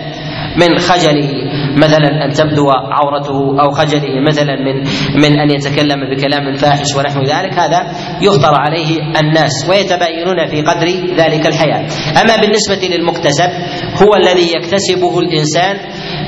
[0.56, 1.30] من خجله
[1.76, 4.76] مثلا أن تبدو عورته أو خجله مثلا من
[5.22, 7.80] من أن يتكلم بكلام فاحش ونحو ذلك هذا
[8.22, 11.80] يخطر عليه الناس ويتباينون في قدر ذلك الحياء.
[12.22, 13.50] أما بالنسبة للمكتسب
[14.02, 15.76] هو الذي يكتسبه الإنسان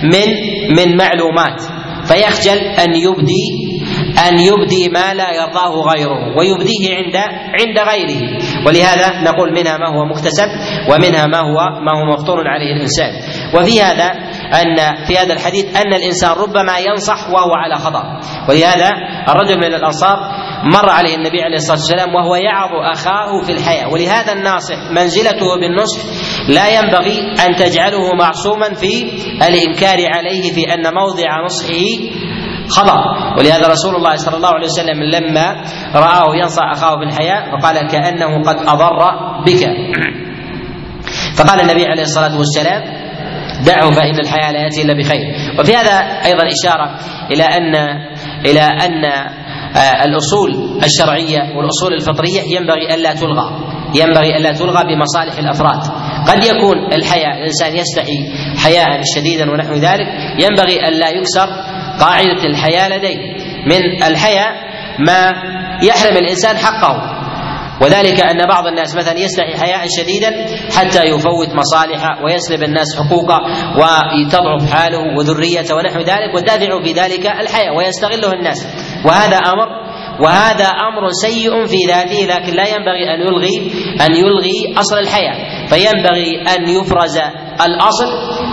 [0.03, 0.29] من
[0.77, 1.61] من معلومات
[2.05, 3.73] فيخجل أن يبدي
[4.18, 7.16] أن يبدي ما لا يرضاه غيره ويبديه عند
[7.61, 8.38] عند غيره.
[8.66, 10.48] ولهذا نقول منها ما هو مكتسب
[10.90, 13.12] ومنها ما هو ما هو مفطور عليه الإنسان.
[13.55, 14.07] وفي هذا
[14.62, 18.03] أن في هذا الحديث أن الإنسان ربما ينصح وهو على خطأ.
[18.48, 18.90] ولهذا
[19.29, 20.16] الرجل من الأنصار
[20.64, 23.88] مر عليه النبي عليه الصلاة والسلام وهو يعظ أخاه في الحياة.
[23.88, 26.00] ولهذا الناصح منزلته بالنصح
[26.48, 29.12] لا ينبغي أن تجعله معصوما في
[29.48, 31.74] الإنكار عليه في أن موضع نصحه
[32.68, 32.96] خطأ
[33.38, 38.57] ولهذا رسول الله صلى الله عليه وسلم لما رآه ينصح أخاه بالحياء فقال كأنه قد
[38.57, 38.98] أضر
[39.46, 39.62] بك.
[41.37, 42.83] فقال النبي عليه الصلاة والسلام
[43.66, 45.27] دعه فإن الحياة لا يأتي إلا بخير.
[45.59, 45.94] وفي هذا
[46.27, 46.98] أيضا إشارة
[47.31, 47.74] إلى أن
[48.46, 49.05] إلى أن
[50.07, 53.50] الأصول الشرعية والأصول الفطرية ينبغي ألا تلغى.
[53.94, 55.81] ينبغي ألا تلغى بمصالح الأفراد.
[56.29, 58.18] قد يكون الحياء الإنسان يستحي
[58.64, 60.07] حياء شديدا ونحو ذلك
[60.42, 61.48] ينبغي ألا يكسر
[62.00, 63.18] قاعدة الحياء لديه.
[63.66, 64.52] من الحياء
[64.98, 65.33] ما
[65.83, 67.11] يحرم الإنسان حقه.
[67.80, 73.40] وذلك أن بعض الناس مثلا يستحي حياء شديدا حتى يفوت مصالحه ويسلب الناس حقوقه
[73.76, 78.66] وتضعف حاله وذريته ونحو ذلك والدافع في ذلك الحياء ويستغله الناس.
[79.04, 79.85] وهذا أمر
[80.20, 85.66] وهذا أمر سيء في ذاته لكن لا ينبغي أن يلغي أن يلغي أصل الحياة.
[85.66, 87.18] فينبغي أن يفرز
[87.62, 88.07] الأصل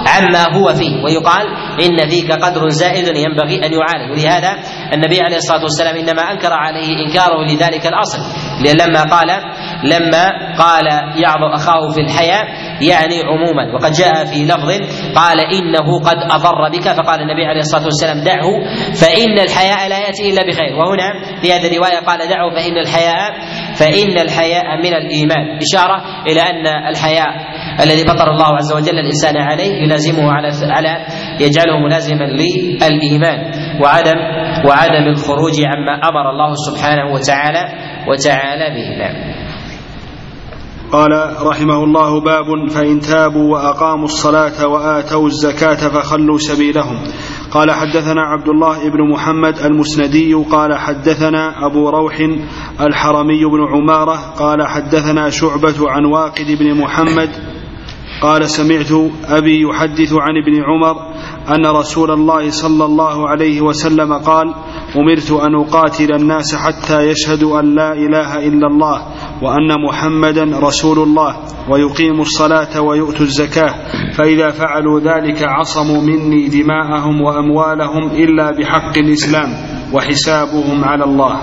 [0.07, 1.47] عما هو فيه ويقال
[1.85, 4.11] إن فيك قدر زائد ينبغي أن يعالج.
[4.11, 4.57] ولهذا
[4.93, 8.19] النبي عليه الصلاة والسلام إنما أنكر عليه إنكاره لذلك الأصل.
[8.65, 9.27] لما قال
[9.83, 10.85] لما قال
[11.23, 12.45] يعظ أخاه في الحياء
[12.81, 13.73] يعني عموما.
[13.75, 14.69] وقد جاء في لفظ
[15.15, 18.47] قال إنه قد أضر بك فقال النبي عليه الصلاة والسلام دعه
[18.95, 20.75] فإن الحياء لا يأتي إلا بخير.
[20.75, 23.31] وهنا في هذه الرواية قال دعه فإن الحياء
[23.81, 25.57] فإن الحياء من الإيمان.
[25.65, 25.97] إشارة
[26.29, 27.29] إلى أن الحياء
[27.83, 31.05] الذي فطر الله عز وجل الإنسان عليه يلازمه على على
[31.39, 33.39] يجعله ملازما للإيمان
[33.83, 34.19] وعدم
[34.67, 37.63] وعدم الخروج عما أمر الله سبحانه وتعالى
[38.07, 38.87] وتعالى به.
[38.97, 39.15] نعم.
[40.91, 41.11] قال
[41.47, 46.97] رحمه الله باب فإن تابوا وأقاموا الصلاة وآتوا الزكاة فخلوا سبيلهم.
[47.51, 52.19] قال حدثنا عبد الله بن محمد المسندي قال حدثنا أبو روح
[52.81, 57.29] الحرمي بن عمارة قال حدثنا شعبة عن واقد بن محمد
[58.21, 58.91] قال سمعت
[59.25, 60.95] أبي يحدث عن ابن عمر
[61.49, 64.53] أن رسول الله صلى الله عليه وسلم قال
[64.95, 68.97] أمرت أن أقاتل الناس حتى يشهدوا أن لا إله إلا الله
[69.41, 71.35] وأن محمدا رسول الله
[71.69, 73.73] ويقيموا الصلاة ويؤتوا الزكاة.
[74.17, 79.49] فإذا فعلوا ذلك عصموا مني دماءهم وأموالهم إلا بحق الإسلام
[79.93, 81.41] وحسابهم على الله.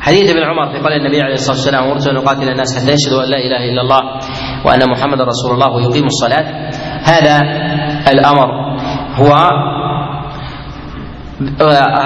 [0.00, 3.24] حديث ابن عمر في قول النبي عليه الصلاة والسلام أمرت أن أقاتل الناس حتى يشهدوا
[3.24, 4.00] أن لا إله إلا الله
[4.66, 6.46] وأن محمدا رسول الله ويقيموا الصلاة.
[7.02, 7.40] هذا
[8.12, 8.48] الأمر
[9.14, 9.48] هو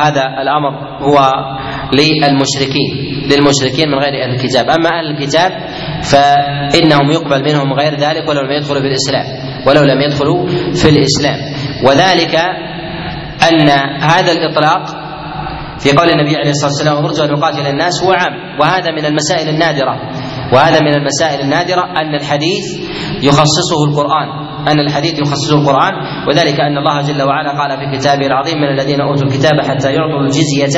[0.04, 1.18] هذا الأمر هو
[1.92, 2.90] للمشركين
[3.30, 4.64] للمشركين من غير أهل الكتاب.
[4.70, 5.50] أما أهل الكتاب
[6.02, 9.26] فإنهم يقبل منهم غير ذلك ولو لم يدخلوا في الإسلام
[9.66, 11.38] ولو لم يدخلوا في الإسلام.
[11.84, 12.34] وذلك
[13.50, 13.68] أن
[14.00, 15.08] هذا الإطلاق
[15.78, 19.48] في قول النبي عليه الصلاة والسلام أمرت أن أقاتل الناس هو عام وهذا من المسائل
[19.48, 19.94] النادرة
[20.52, 22.64] وهذا من المسائل النادرة أن الحديث
[23.22, 24.47] يخصصه القرآن.
[24.68, 25.92] أن الحديث يخصصه القرآن
[26.28, 30.20] وذلك أن الله جل وعلا قال في كتابه العظيم من الذين أوتوا الكتاب حتى يعطوا
[30.20, 30.76] الجزية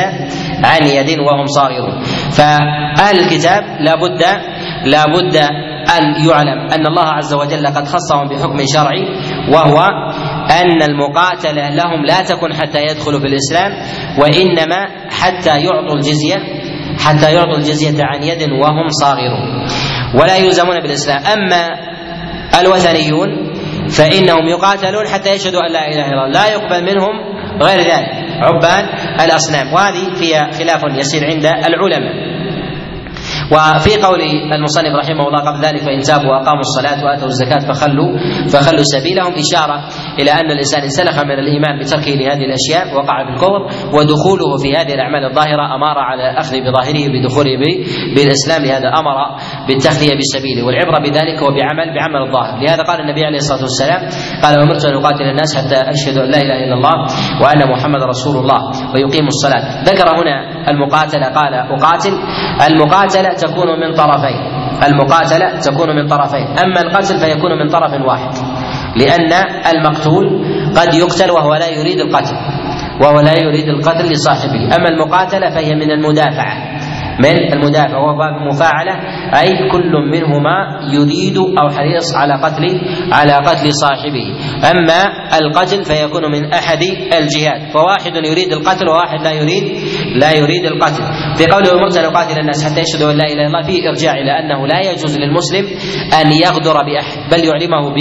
[0.64, 2.02] عن يد وهم صاغرون.
[2.30, 4.22] فأهل الكتاب لا بد
[4.86, 5.36] لا بد
[5.98, 9.04] أن يعلم أن الله عز وجل قد خصهم بحكم شرعي
[9.52, 9.78] وهو
[10.50, 13.72] أن المقاتلة لهم لا تكن حتى يدخلوا في الإسلام
[14.18, 16.36] وإنما حتى يعطوا الجزية
[16.98, 19.66] حتى يعطوا الجزية عن يد وهم صاغرون.
[20.14, 21.22] ولا يلزمون بالإسلام.
[21.26, 21.68] أما
[22.60, 23.49] الوثنيون
[23.90, 26.28] فإنهم يقاتلون حتى يشهدوا أن لا إله إلا الله.
[26.28, 27.14] لا يقبل منهم
[27.62, 28.08] غير ذلك.
[28.42, 28.84] عباد
[29.24, 29.72] الأصنام.
[29.74, 32.39] وهذه فيها خلاف يسير عند العلماء.
[33.52, 34.20] وفي قول
[34.52, 38.18] المصنف رحمه الله قبل ذلك فإن تابوا وأقاموا الصلاة وآتوا الزكاة فخلوا
[38.52, 39.32] فخلوا سبيلهم.
[39.44, 39.78] إشارة
[40.18, 43.60] إلى أن الإنسان انسلخ من الإيمان بتركه لهذه الأشياء وقع في الكفر
[43.96, 47.52] ودخوله في هذه الأعمال الظاهرة أمار على أخذ بظاهره بدخوله
[48.14, 48.60] بالإسلام.
[48.64, 49.16] لهذا أمر
[49.68, 52.54] بالتخلية بسبيله والعبرة بذلك هو بعمل بعمل الظاهر.
[52.62, 54.00] لهذا قال النبي عليه الصلاة والسلام
[54.42, 56.96] قال أمرت أن أقاتل الناس حتى أشهد أن لا إله إلا الله
[57.42, 58.60] وأن محمد رسول الله
[58.94, 59.84] ويقيم الصلاة.
[59.84, 60.36] ذكر هنا
[60.68, 61.26] المقاتلة.
[61.26, 62.12] قال أقاتل.
[62.70, 64.36] المقاتلة تكون من طرفين.
[64.88, 66.46] المقاتلة تكون من طرفين.
[66.64, 68.32] أما القتل فيكون من طرف واحد.
[68.96, 69.32] لأن
[69.74, 70.26] المقتول
[70.76, 72.34] قد يقتل وهو لا يريد القتل.
[73.02, 74.76] وهو لا يريد القتل لصاحبه.
[74.76, 76.56] أما المقاتلة فهي من المدافعة.
[77.24, 78.94] من المدافع وهو باب المفاعلة
[79.40, 80.56] أي كل منهما
[80.92, 82.64] يريد أو حريص على قتل
[83.12, 84.26] على قتل صاحبه.
[84.70, 85.00] أما
[85.38, 87.72] القتل فيكون من أحد الجهات.
[87.72, 89.64] فواحد يريد القتل وواحد لا يريد
[90.16, 91.02] لا يريد القتل.
[91.36, 94.32] في قوله أن أقاتل الناس حتى يشهدوا أن لا إله إلا الله فيه إرجاع إلى
[94.38, 95.64] أنه لا يجوز للمسلم
[96.20, 97.94] أن يغدر بأحد بل يعلمه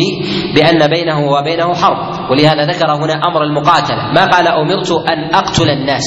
[0.56, 2.32] بأن بينه وبينه حرب.
[2.32, 4.12] ولهذا ذكر هنا أمر المقاتلة.
[4.16, 6.06] ما قال أمرت أن أقتل الناس؟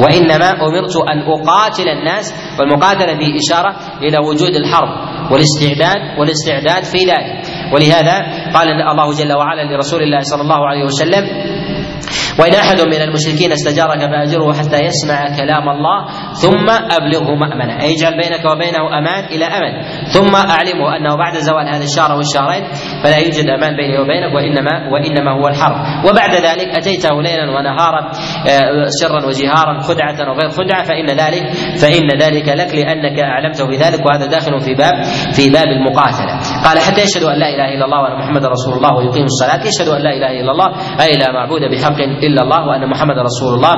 [0.00, 4.88] وإنما أمرت أن أقاتل الناس والمقاتلة فيه إشارة إلى وجود الحرب
[5.32, 7.32] والاستعداد والاستعداد في ذلك.
[7.74, 8.16] ولهذا
[8.54, 11.24] قال الله جل وعلا لرسول الله صلى الله عليه وسلم
[12.38, 15.98] وإن أحد من المشركين استجارك فأجره حتى يسمع كلام الله
[16.32, 17.80] ثم أبلغه مأمنة.
[17.82, 19.72] أي اجعل بينك وبينه أمان إلى أمن.
[20.06, 22.64] ثم أعلمه أنه بعد زوال هذا الشهر والشهرين
[23.02, 25.76] فلا يوجد أمان بيني وبينك وإنما وإنما هو الحرب.
[26.04, 28.10] وبعد ذلك أتيته ليلا ونهارا
[29.00, 31.44] سرا وجهارا خدعة وغير خدعة فإن ذلك
[31.82, 36.40] فإن ذلك لك لأنك أعلمته بذلك وهذا داخل في باب في باب المقاتلة.
[36.64, 39.66] قال حتى يشهد أن لا إله إلا الله وأن محمد رسول الله ويقيم الصلاة.
[39.66, 40.68] يشهد أن لا إله إلا الله
[41.00, 43.74] أي لا معبود بحق إلا الله وأن محمد رسول الله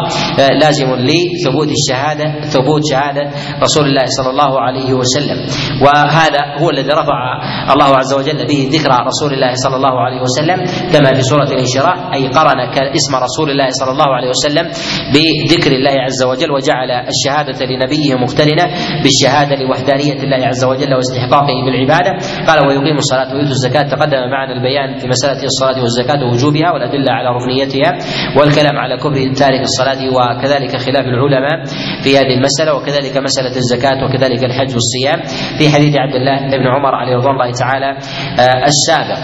[0.62, 3.30] لازم لثبوت الشهادة ثبوت شهادة
[3.62, 5.38] رسول الله صلى الله عليه وسلم.
[5.82, 7.18] وهذا هو الذي رفع
[7.72, 10.56] الله عز وجل به ذكر رسول الله صلى الله عليه وسلم
[10.92, 12.60] كما في سورة الإنشراح أي قرن
[12.98, 14.64] اسم رسول الله صلى الله عليه وسلم
[15.14, 18.64] بذكر الله عز وجل وجعل الشهادة لنبيه مقترنة
[19.02, 22.12] بالشهادة لوحدانية الله عز وجل واستحقاقه بالعبادة.
[22.46, 23.82] قال ويقيم الصلاة ويؤتوا الزكاة.
[23.82, 27.97] تقدم معنا البيان في مسألة الصلاة والزكاة ووجوبها والأدلة على ركنيتها.
[28.36, 31.64] والكلام على كفر تارك الصلاة وكذلك خلاف العلماء
[32.04, 35.22] في هذه المسألة وكذلك مسألة الزكاة وكذلك الحج والصيام
[35.58, 37.96] في حديث عبد الله بن عمر عليه رضوان الله تعالى
[38.66, 39.18] السابق.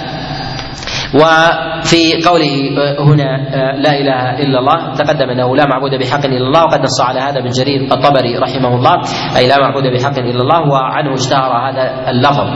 [1.15, 2.55] وفي قوله
[2.99, 3.31] هنا
[3.77, 7.39] لا إله إلا الله تقدم أنه لا معبود بحق إلا الله وقد نص على هذا
[7.39, 8.95] ابن جرير الطبري رحمه الله
[9.37, 12.47] أي لا معبود بحق إلا الله وعنه اشتهر هذا اللفظ.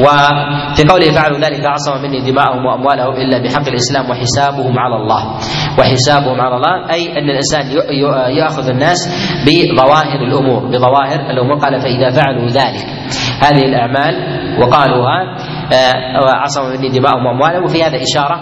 [0.00, 5.22] وفي قوله فعلوا ذلك عصم مني دماءهم وأموالهم إلا بحق الإسلام وحسابهم على الله.
[5.78, 7.66] وحسابهم على الله أي أن الإنسان
[8.36, 9.00] ياخذ الناس
[9.46, 11.54] بظواهر الأمور بظواهر الأمور.
[11.58, 12.86] قال فإذا فعلوا ذلك
[13.42, 14.14] هذه الأعمال
[14.62, 15.36] وقالوها
[16.44, 18.40] عصموا مني دماءهم واموالهم وفي هذا إشارة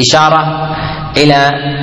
[0.00, 0.42] إشارة
[1.16, 1.36] إلى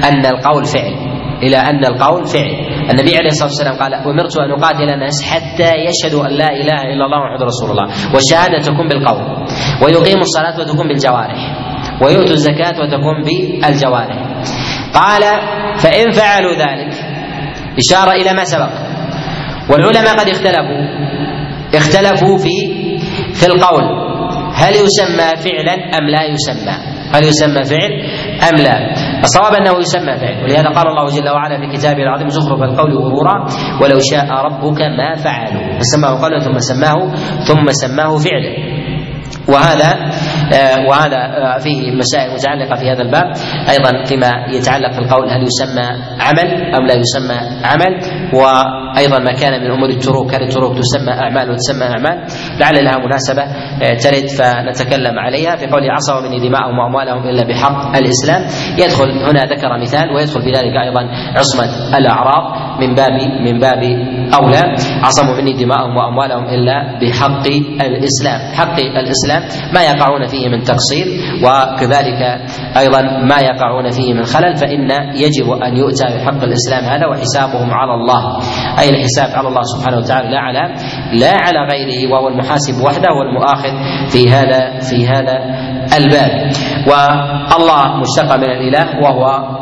[0.03, 0.95] أن القول فعل
[1.43, 2.53] إلى أن القول فعل.
[2.91, 7.05] النبي عليه الصلاة والسلام قال أمرت أن أقاتل الناس حتى يشهدوا أن لا إله إلا
[7.05, 7.87] الله محمد رسول الله.
[8.13, 9.47] والشهاده تكون بالقول
[9.81, 11.41] ويقيموا الصلاة وتكون بالجوارح
[12.01, 14.17] ويؤتوا الزكاة وتكون بالجوارح.
[14.93, 15.21] قال
[15.77, 16.93] فإن فعلوا ذلك
[17.77, 18.69] إشارة إلى ما سبق.
[19.69, 20.83] والعلماء قد اختلفوا
[21.75, 22.49] اختلفوا في
[23.33, 24.12] في القول.
[24.55, 26.75] هل يسمى فعلا أم لا يسمى؟
[27.13, 27.91] هل يسمى فعل
[28.49, 28.93] أم لا؟
[29.23, 33.45] الصواب أنه يسمى فعل ولهذا قال الله جل وعلا في كتابه العظيم زخرف القول غرورا
[33.81, 37.13] ولو شاء ربك ما فعلوا فسماه قولا ثم سماه
[37.47, 38.73] ثم سماه فعلا
[39.47, 40.09] وهذا
[40.89, 41.19] وهذا
[41.63, 43.25] فيه مسائل متعلقة في هذا الباب
[43.69, 45.87] أيضا فيما يتعلق في القول هل يسمى
[46.19, 51.51] عمل أم لا يسمى عمل وأيضا ما كان من أمور التروك هل التروك تسمى أعمال
[51.51, 52.25] وتسمى أعمال
[52.59, 53.43] لعل لها مناسبة
[54.03, 55.55] ترد فنتكلم عليها.
[55.55, 58.41] في قوله عصوا من دماءهم وأموالهم إلا بحق الإسلام.
[58.77, 61.01] يدخل هنا ذكر مثال ويدخل في ذلك أيضا
[61.37, 62.43] عصمة الأعراض
[62.81, 63.11] من باب
[63.45, 63.83] من باب
[64.33, 64.63] أولى.
[65.03, 67.47] عصموا مني دماءهم وأموالهم إلا بحق
[67.81, 69.41] الإسلام، حق الإسلام
[69.73, 71.05] ما يقعون فيه من تقصير
[71.43, 72.21] وكذلك
[72.77, 77.93] أيضا ما يقعون فيه من خلل فإن يجب أن يؤتى بحق الإسلام هذا وحسابهم على
[77.93, 78.22] الله،
[78.79, 80.63] أي الحساب على الله سبحانه وتعالى لا على
[81.19, 83.73] لا على غيره وهو المحاسب وحده والمؤاخذ
[84.11, 85.35] في هذا في هذا
[85.97, 86.31] الباب.
[86.87, 89.53] والله مشتق من الإله وهو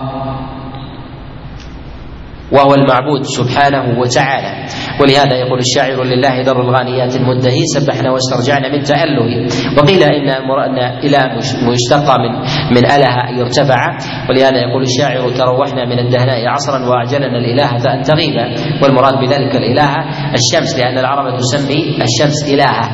[2.51, 4.65] وهو المعبود سبحانه وتعالى.
[5.01, 9.47] ولهذا يقول الشاعر لله در الغانيات المدهي سبحنا واسترجعنا من تأله
[9.77, 11.23] وقيل إن أن إله
[11.69, 12.31] مشتق من
[12.75, 13.81] من أله يرتفع.
[14.29, 18.35] ولهذا يقول الشاعر تروحنا من الدهناء عصرا وأعجلنا الإله فأن تغيب.
[18.83, 19.91] والمراد بذلك الإله
[20.39, 22.85] الشمس لأن العرب تسمي الشمس إلهة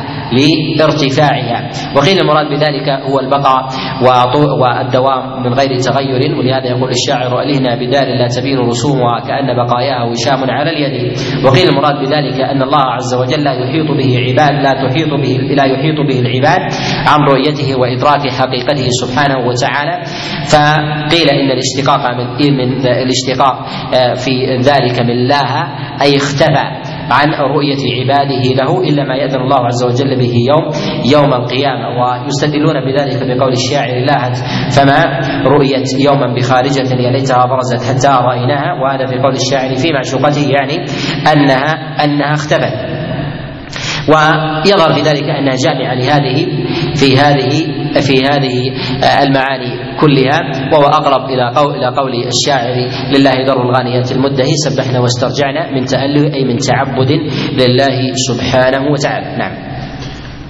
[0.80, 1.70] لارتفاعها.
[1.96, 3.62] وقيل المراد بذلك هو البقاء
[4.62, 6.36] والدوام من غير تغير.
[6.38, 11.18] ولهذا يقول الشاعر ألهنا بدار لا تبين رسومها كأن بقاياها وشام على اليد.
[11.46, 15.66] وقيل المراد بذلك أن الله عز وجل لا يحيط به عباد لا تحيط به لا
[15.66, 16.62] يحيط به العباد
[17.08, 19.96] عن رؤيته وإدراك حقيقته سبحانه وتعالى.
[20.48, 23.56] فقيل إن الاشتقاق من من الاشتقاق
[23.96, 25.64] آه، في ذلك من لاها
[26.02, 30.66] أي اختفى عن رؤية عباده له إلا ما يأذن الله عز وجل به يوم
[31.14, 34.38] يوم القيامة ويستدلون بذلك بقول الشاعر لاهت
[34.74, 35.04] فما
[35.46, 40.86] رؤيت يوما بخارجة يا ليتها برزت حتى رأيناها وهذا في قول الشاعر في معشوقته يعني
[41.34, 41.72] أنها
[42.04, 42.98] أنها اختفت.
[44.08, 46.48] ويظهر في ذلك انها جامعه لهذه
[46.96, 47.68] في هذه
[48.02, 48.58] في هذه
[49.26, 50.40] المعاني كلها
[50.74, 52.76] وهو أقرب إلى قول إلى قول الشاعر
[53.16, 57.12] لله در الغانيات المدهي سبحنا واسترجعنا من تأله أي من تعبد
[57.62, 59.38] لله سبحانه وتعالى.
[59.38, 59.77] نعم.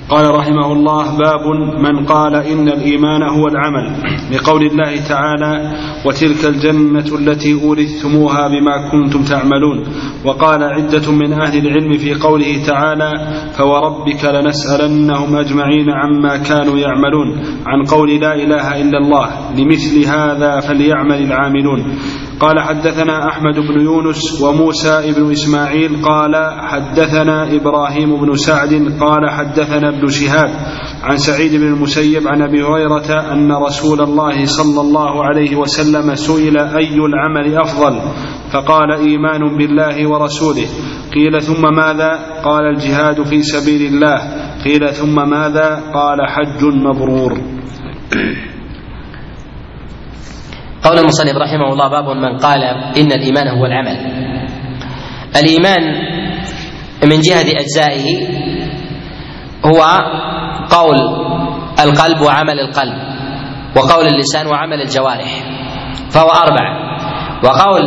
[0.10, 1.47] قال رحمه الله باب
[1.80, 3.91] من قال إن الإيمان هو العمل
[4.32, 5.72] لقول الله تعالى
[6.05, 9.84] وتلك الجنة التي أورثتموها بما كنتم تعملون
[10.26, 13.12] وقال عدة من أهل العلم في قوله تعالى
[13.58, 19.28] فوربك لنسألنهم أجمعين عما كانوا يعملون عن قول لا إله إلا الله
[19.58, 21.97] لمثل هذا فليعمل العاملون
[22.40, 29.90] قال حدثنا أحمد بن يونس وموسى بن إسماعيل قال حدثنا إبراهيم بن سعد قال حدثنا
[29.90, 30.50] ابن شهاب
[31.04, 36.58] عن سعيد بن المسيب عن أبي هريرة أن رسول الله صلى الله عليه وسلم سئل
[36.58, 38.00] أي العمل أفضل؟
[38.52, 40.68] فقال إيمان بالله ورسوله.
[41.14, 44.18] قيل ثم ماذا؟ قال الجهاد في سبيل الله.
[44.66, 47.38] قيل ثم ماذا؟ قال حج مبرور.
[50.84, 52.63] قول المصنف رحمه الله باب من قال
[52.97, 53.97] إن الإيمان هو العمل.
[55.36, 55.82] الإيمان
[57.03, 58.28] من جهة أجزائه
[59.65, 59.82] هو
[60.69, 60.97] قول
[61.80, 62.93] القلب وعمل القلب
[63.75, 65.43] وقول اللسان وعمل الجوارح
[66.09, 66.88] فهو أربع.
[67.43, 67.82] وقول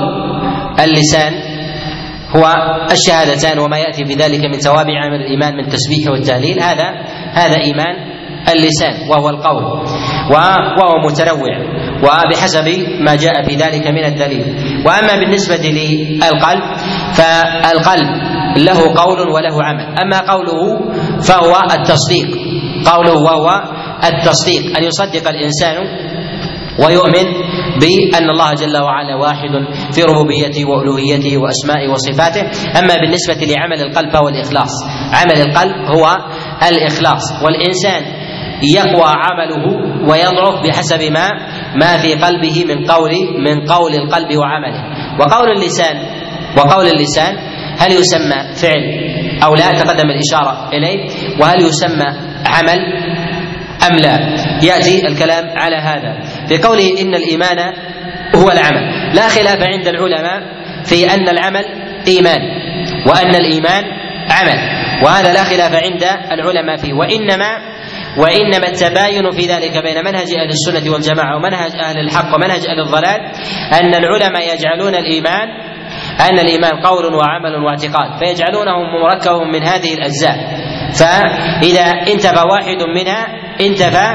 [0.81, 1.33] اللسان
[2.37, 2.47] هو
[2.93, 6.85] الشهادتان وما يأتي في ذلك من توابع عمل الإيمان من تسبيح والتهليل هذا
[7.33, 8.10] هذا إيمان
[8.49, 9.65] اللسان وهو القول
[10.33, 11.55] وهو متنوع
[12.03, 12.69] وبحسب
[13.01, 14.45] ما جاء في ذلك من الدليل.
[14.87, 16.63] وأما بالنسبة للقلب
[17.13, 18.09] فالقلب
[18.57, 19.87] له قول وله عمل.
[20.03, 20.61] أما قوله
[21.21, 22.29] فهو التصديق
[22.87, 23.49] قوله وهو
[24.05, 25.77] التصديق أن يصدق الإنسان
[26.79, 27.27] ويؤمن
[27.81, 29.53] بأن الله جل وعلا واحد
[29.93, 32.41] في ربوبيته وألوهيته وأسمائه وصفاته.
[32.79, 34.73] أما بالنسبة لعمل القلب فهو الإخلاص.
[35.13, 36.17] عمل القلب هو
[36.69, 38.03] الإخلاص والإنسان
[38.63, 39.65] يقوى عمله
[40.09, 41.29] ويضعف بحسب ما
[41.75, 44.85] ما في قلبه من قول من قول القلب وعمله.
[45.21, 45.97] وقول اللسان
[46.57, 47.37] وقول اللسان
[47.79, 48.83] هل يسمى فعل
[49.45, 51.09] أو لا؟ تقدم الإشارة إليه.
[51.41, 52.07] وهل يسمى
[52.47, 52.81] عمل
[53.91, 56.21] أم لا؟ يأتي الكلام على هذا.
[56.49, 57.59] في قوله إن الإيمان
[58.37, 59.15] هو العمل.
[59.15, 60.43] لا خلاف عند العلماء
[60.85, 61.65] في أن العمل
[62.09, 62.41] إيمان
[63.07, 63.85] وأن الإيمان
[64.31, 64.59] عمل.
[65.05, 66.03] وهذا لا خلاف عند
[66.33, 66.93] العلماء فيه.
[66.93, 67.80] وإنما
[68.19, 73.21] وإنما التباين في ذلك بين منهج أهل السنة والجماعة ومنهج أهل الحق ومنهج أهل الضلال
[73.73, 75.49] أن العلماء يجعلون الإيمان
[76.31, 80.37] أن الإيمان قول وعمل واعتقاد فيجعلونه مركب من هذه الأجزاء.
[80.95, 83.27] فإذا انتفى واحد منها
[83.61, 84.07] انتفى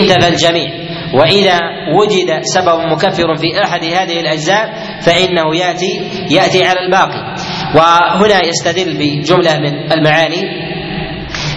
[0.00, 0.84] انتفى الجميع.
[1.14, 1.58] وإذا
[1.94, 7.34] وجد سبب مكفر في أحد هذه الأجزاء فإنه يأتي يأتي على الباقي.
[7.74, 10.63] وهنا يستدل بجملة من المعاني.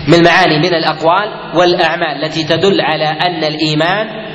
[0.07, 4.27] من معاني من الأقوال والأعمال التي تدل على أن الإيمان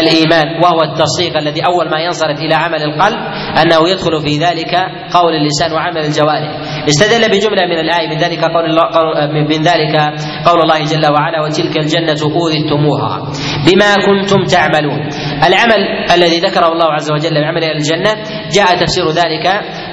[0.00, 3.18] الإيمان وهو التصديق الذي أول ما ينصرف إلى عمل القلب
[3.62, 4.74] أنه يدخل في ذلك
[5.12, 6.50] قول اللسان وعمل الجوارح.
[6.88, 8.86] استدل بجملة من الآية من ذلك قول الله
[9.48, 9.96] من ذلك
[10.46, 13.18] قول الله جل وعلا وتلك الجنة أورثتموها
[13.66, 15.00] بما كنتم تعملون.
[15.46, 15.80] العمل
[16.14, 18.12] الذي ذكره الله عز وجل بعمل أهل الجنة
[18.52, 19.46] جاء تفسير ذلك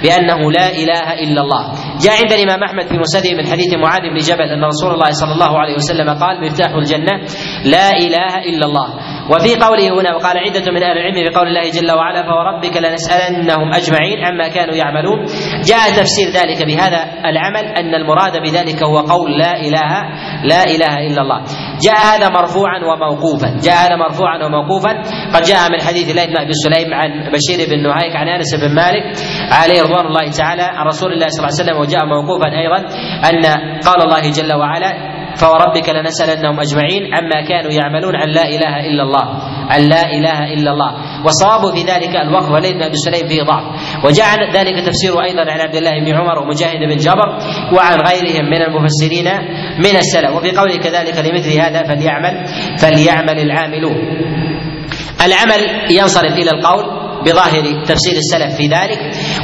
[0.04, 1.74] بأنه لا إله إلا الله.
[2.04, 5.34] جاء عند الإمام أحمد في مسنده من حديث معاذ بن جبل أن رسول الله صلى
[5.34, 7.14] الله عليه وسلم قال مفتاح الجنة
[7.66, 8.88] لا إله إلا الله.
[9.30, 14.18] وفي قوله هنا وقال عدة من أهل العلم بقول الله جل وعلا فوربك لنسألنهم أجمعين
[14.26, 15.26] عما كانوا يعملون.
[15.70, 19.92] جاء تفسير ذلك بهذا العمل أن المراد بذلك هو قول لا إله
[20.44, 21.40] لا إله إلا الله.
[21.86, 23.50] جاء هذا مرفوعا وموقوفا.
[23.64, 24.92] جاء هذا مرفوعا وموقوفا.
[25.34, 28.76] قد جاء من حديث الله بن أبي سليم عن بشير بن نهيك عن أنس بن
[28.76, 29.04] مالك
[29.52, 32.80] عليه رضوان الله تعالى عن رسول الله صلى الله عليه وسلم وجاء موقوفا أيضا
[33.30, 33.46] أن
[33.88, 39.26] قال الله جل وعلا فوربك لنسألنهم أجمعين عما كانوا يعملون عن لا إله إلا الله.
[39.70, 40.92] عن لا إله إلا الله.
[41.26, 43.64] والصواب في ذلك الوقف وليد بن أبي سليم فيه ضعف.
[44.06, 47.30] وجاء ذلك تفسير أيضا عن عبد الله بن عمر ومجاهد بن جبر
[47.74, 49.28] وعن غيرهم من المفسرين
[49.78, 50.32] من السلف.
[50.36, 52.46] وفي قوله كذلك لمثل هذا فليعمل
[52.80, 53.98] فليعمل العاملون.
[55.26, 59.00] العمل ينصرف إلى القول بظاهر تفسير السلف في ذلك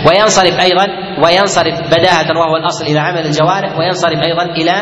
[0.08, 0.88] وينصرف أيضا
[1.24, 4.74] وينصرف بداهة وهو الأصل إلى عمل الجوارح وينصرف أيضا إلى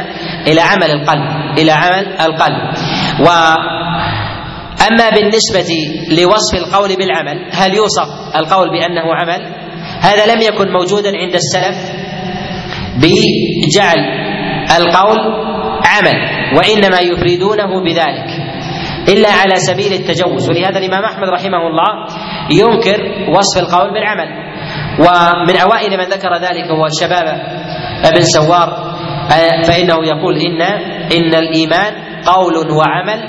[0.48, 2.62] إلى عمل القلب إلى عمل القلب
[3.20, 3.30] و
[4.92, 5.76] أما بالنسبة
[6.12, 9.56] لوصف القول بالعمل هل يوصف القول بأنه عمل؟
[10.02, 11.92] هذا لم يكن موجودا عند السلف
[12.98, 13.98] بجعل
[14.78, 15.18] القول
[15.86, 16.16] عمل
[16.58, 18.43] وإنما يفردونه بذلك
[19.10, 20.50] إلا على سبيل التجوز.
[20.50, 21.92] ولهذا الإمام أحمد رحمه الله
[22.52, 23.00] ينكر
[23.38, 24.30] وصف القول بالعمل.
[25.00, 27.28] ومن أوائل من ذكر ذلك هو شباب
[28.06, 28.94] ابن سوار
[29.68, 30.62] فإنه يقول إن
[31.18, 31.94] إن الإيمان
[32.26, 33.20] قول وعمل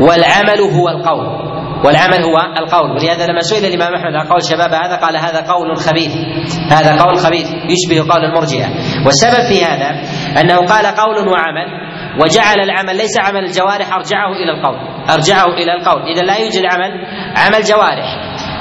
[0.00, 1.54] والعمل هو القول.
[1.84, 2.90] والعمل هو القول.
[2.90, 6.16] ولهذا لما سئل الإمام أحمد عن قول شباب هذا قال هذا قول خبيث.
[6.72, 8.68] هذا قول خبيث يشبه قول المرجئة.
[9.06, 9.90] والسبب في هذا
[10.40, 11.68] أنه قال قول وعمل
[12.22, 14.76] وجعل العمل ليس عمل الجوارح أرجعه إلى القول.
[15.10, 16.02] أرجعه إلى القول.
[16.02, 17.06] إذا لا يوجد عمل
[17.36, 18.06] عمل جوارح.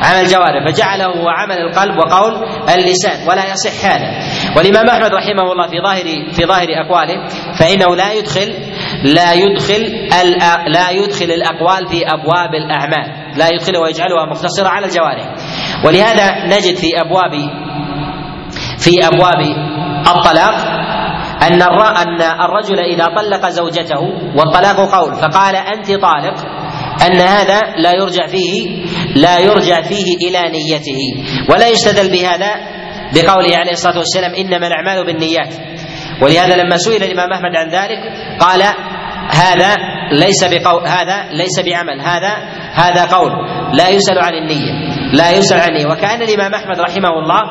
[0.04, 0.68] عمل جوارح.
[0.68, 2.34] فجعله هو عمل القلب وقول
[2.76, 4.10] اللسان ولا يصح هذا.
[4.58, 7.28] والإمام أحمد رحمه الله في ظاهر في ظاهر أقواله
[7.60, 8.54] فإنه لا يدخل
[9.04, 9.82] لا يدخل
[10.68, 13.38] لا يدخل الأقوال في أبواب الأعمال.
[13.38, 15.26] لا يدخلها ويجعلها مقتصرة على الجوارح.
[15.86, 17.32] ولهذا نجد في أبواب
[18.80, 19.40] في أبواب
[20.08, 20.73] الطلاق
[21.48, 24.02] أن أن الرجل إذا طلق زوجته
[24.36, 26.36] والطلاق قول فقال أنت طالق
[27.06, 28.86] أن هذا لا يرجع فيه
[29.16, 31.00] لا يرجع فيه إلى نيته.
[31.50, 32.56] ولا يستدل بهذا
[33.14, 35.54] بقوله عليه الصلاة والسلام إنما الأعمال بالنيات.
[36.22, 38.00] ولهذا لما سئل الإمام أحمد عن ذلك
[38.40, 38.64] قال
[39.30, 39.76] هذا
[40.12, 42.34] ليس بقول هذا ليس بعمل هذا
[42.74, 43.32] هذا قول
[43.74, 45.03] لا يسأل عن النية.
[45.14, 47.42] لا يسأل عن النية وكأن الإمام أحمد رحمه الله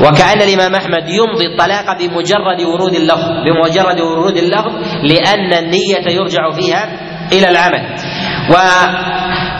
[0.00, 4.72] وكأن الإمام أحمد يمضي الطلاق بمجرد ورود اللفظ بمجرد ورود اللفظ
[5.02, 6.84] لأن النية يرجع فيها
[7.32, 7.82] إلى العمل.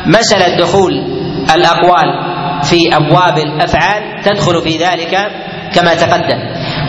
[0.06, 0.92] ومسألة دخول
[1.54, 2.08] الأقوال
[2.62, 5.14] في أبواب الأفعال تدخل في ذلك
[5.74, 6.38] كما تقدم.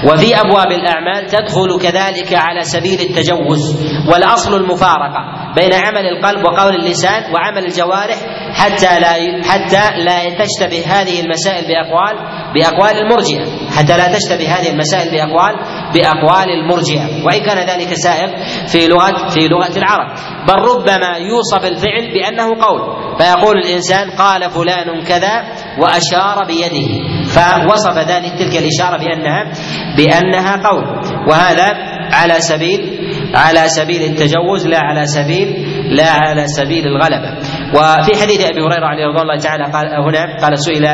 [0.06, 5.22] وفي أبواب الأعمال تدخل كذلك على سبيل التجوز والأصل المفارقة
[5.56, 8.18] بين عمل القلب وقول اللسان وعمل الجوارح
[8.54, 12.16] حتى لا حتى لا تشتبه هذه المسائل باقوال
[12.54, 13.70] بأقوال المرجئة.
[13.78, 15.56] حتى لا تشتبه هذه المسائل باقوال
[15.94, 17.26] بأقوال المرجئة.
[17.26, 18.36] وإن كان ذلك سائغ
[18.68, 20.16] في لغه في لغة العرب.
[20.48, 22.82] بل ربما يوصف الفعل بأنه قول.
[23.18, 25.44] فيقول الإنسان قال فلان كذا
[25.82, 27.17] وأشار بيده.
[27.28, 29.52] فوصف ذلك تلك الإشارة بانها
[29.98, 30.84] بأنها قول.
[31.30, 31.74] وهذا
[32.14, 33.00] على سبيل
[33.36, 35.48] على سبيل التجوز لا على سبيل
[35.96, 37.38] لا على سبيل الغلبة.
[37.74, 40.86] وفي حديث أبي هريرة عليه رضي الله تعالى قال هنا قال سئل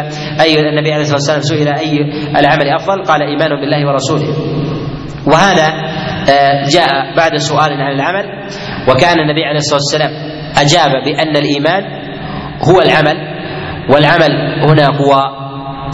[0.41, 1.99] أي النبي عليه الصلاة والسلام سئل أي
[2.39, 4.35] العمل أفضل؟ قال إيمان بالله ورسوله.
[5.27, 5.67] وهذا
[6.29, 8.25] آه، جاء بعد سؤال عن العمل.
[8.89, 10.11] وكان النبي عليه الصلاة والسلام
[10.57, 11.83] أجاب بأن الإيمان
[12.69, 13.17] هو العمل.
[13.89, 14.31] والعمل
[14.69, 15.42] هنا هو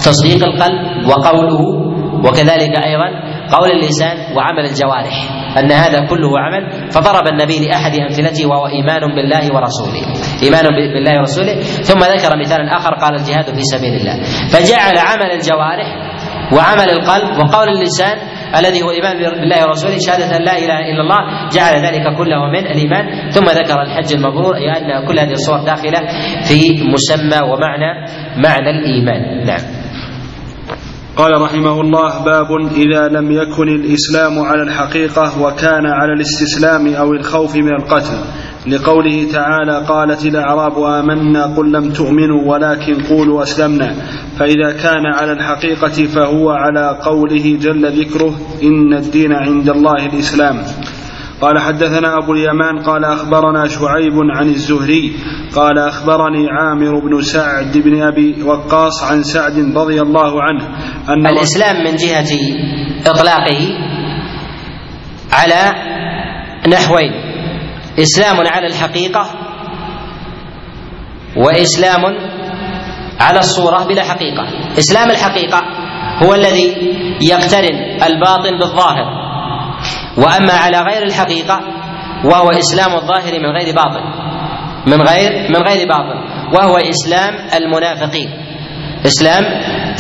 [0.06, 1.62] تصديق القلب وقوله
[2.26, 3.10] وكذلك أيضا
[3.58, 5.16] قول اللسان وعمل الجوارح
[5.58, 10.04] أن هذا كله عمل فضرب النبي لأحد أمثلته وهو إيمان بالله ورسوله
[10.44, 14.24] إيمان بالله ورسوله ثم ذكر مثالا آخر قال الجهاد في سبيل الله.
[14.24, 15.88] فجعل عمل الجوارح
[16.54, 18.18] وعمل القلب وقول اللسان
[18.60, 23.30] الذي هو إيمان بالله ورسوله شهادة لا إله إلا الله جعل ذلك كله من الإيمان.
[23.30, 26.00] ثم ذكر الحج المبرور أي أن كل هذه الصور داخلة
[26.48, 27.92] في مسمى ومعنى
[28.38, 29.46] معنى الإيمان.
[29.46, 29.89] نعم.
[31.18, 37.56] قال رحمه الله باب إذا لم يكن الإسلام على الحقيقة وكان على الاستسلام أو الخوف
[37.56, 38.18] من القتل.
[38.68, 43.96] لقوله تعالى قالت الأعراب آمنا قل لم تؤمنوا ولكن قولوا أسلمنا.
[44.40, 48.34] فإذا كان على الحقيقة فهو على قوله جل ذكره
[48.64, 50.62] إن الدين عند الله الإسلام.
[51.42, 55.16] قال حدثنا أبو اليمان قال أخبرنا شعيب عن الزهري
[55.56, 60.64] قال أخبرني عامر بن سعد بن أبي وقاص عن سعد رضي الله عنه
[61.10, 62.32] أن الإسلام من جهة
[63.08, 63.60] إطلاقه
[65.32, 65.62] على
[66.68, 67.12] نحوين
[68.00, 69.30] إسلام على الحقيقة
[71.38, 72.02] وإسلام
[73.20, 74.44] على الصورة بلا حقيقة.
[74.80, 75.62] إسلام الحقيقة
[76.24, 76.68] هو الذي
[77.22, 79.29] يقترن الباطن بالظاهر.
[80.18, 81.60] وأما على غير الحقيقة
[82.26, 84.04] وهو إسلام الظاهر من غير باطن
[84.88, 86.18] من غير من غير باطن
[86.54, 88.30] وهو إسلام المنافقين.
[89.06, 89.44] إسلام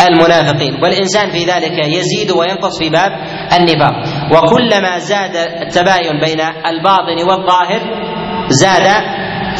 [0.07, 0.83] المنافقين.
[0.83, 3.11] والإنسان في ذلك يزيد وينقص في باب
[3.59, 3.93] النفاق.
[4.33, 7.81] وكلما زاد التباين بين الباطن والظاهر
[8.49, 8.87] زاد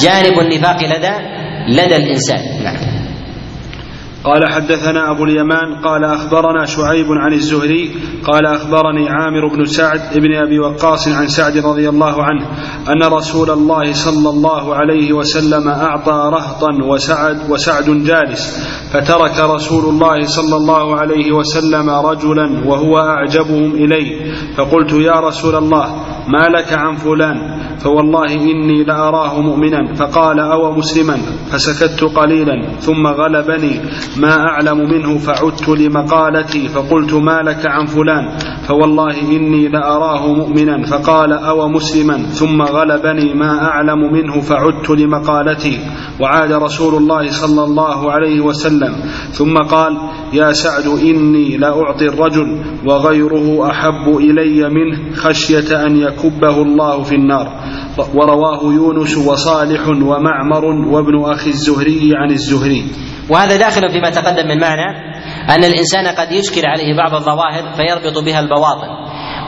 [0.01, 1.13] جانب النفاق لدى
[1.67, 2.63] لدى الإنسان.
[2.63, 2.88] نعم.
[4.24, 10.36] قال حدثنا أبو اليمان قال أخبرنا شعيب عن الزهري قال أخبرني عامر بن سعد بن
[10.36, 12.45] أبي وقاص عن سعد رضي الله عنه
[12.89, 20.22] أن رسول الله صلى الله عليه وسلم أعطى رهطا وسعد وسعد جالس فترك رسول الله
[20.24, 25.86] صلى الله عليه وسلم رجلا وهو أعجبهم إليه فقلت يا رسول الله
[26.28, 31.17] ما لك عن فلان؟ فوالله إني لأراه مؤمنا فقال أو مسلما؟
[31.51, 33.82] فسكت قليلا ثم غلبني
[34.18, 38.38] ما أعلم منه فعدت لمقالتي فقلت ما لك عن فلان؟
[38.68, 45.80] فوالله إني لأراه مؤمنا فقال أو مسلما؟ ثم غلبني ما أعلم منه فعدت لمقالتي.
[46.22, 48.95] وعاد رسول الله صلى الله عليه وسلم.
[49.32, 49.97] ثم قال
[50.34, 57.47] يا سعد إني لأعطي الرجل وغيره أحب إلي منه خشية أن يكبه الله في النار.
[58.16, 62.84] ورواه يونس وصالح ومعمر وابن أخي الزهري عن الزهري.
[63.30, 65.09] وهذا داخل فيما تقدم من معنى
[65.49, 68.88] أن الإنسان قد يشكل عليه بعض الظواهر فيربط بها البواطن.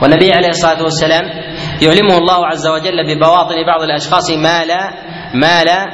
[0.02, 1.22] والنبي عليه الصلاة والسلام
[1.82, 4.90] يعلمه الله عز وجل ببواطن بعض الأشخاص ما لا
[5.34, 5.86] ما لا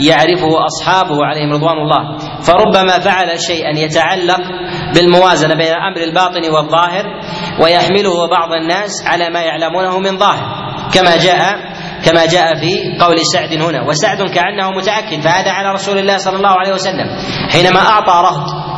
[0.00, 2.18] يعرفه أصحابه عليهم رضوان الله.
[2.42, 4.40] فربما فعل شيئا يتعلق
[4.94, 7.04] بالموازنة بين الأمر الباطن والظاهر
[7.60, 10.46] ويحمله بعض الناس على ما يعلمونه من ظاهر.
[10.94, 11.71] كما جاء
[12.04, 13.82] كما جاء في قول سعد هنا.
[13.88, 17.08] وسعد كأنه متأكد فهذا على رسول الله صلى الله عليه وسلم.
[17.52, 18.72] حينما أعطى رهط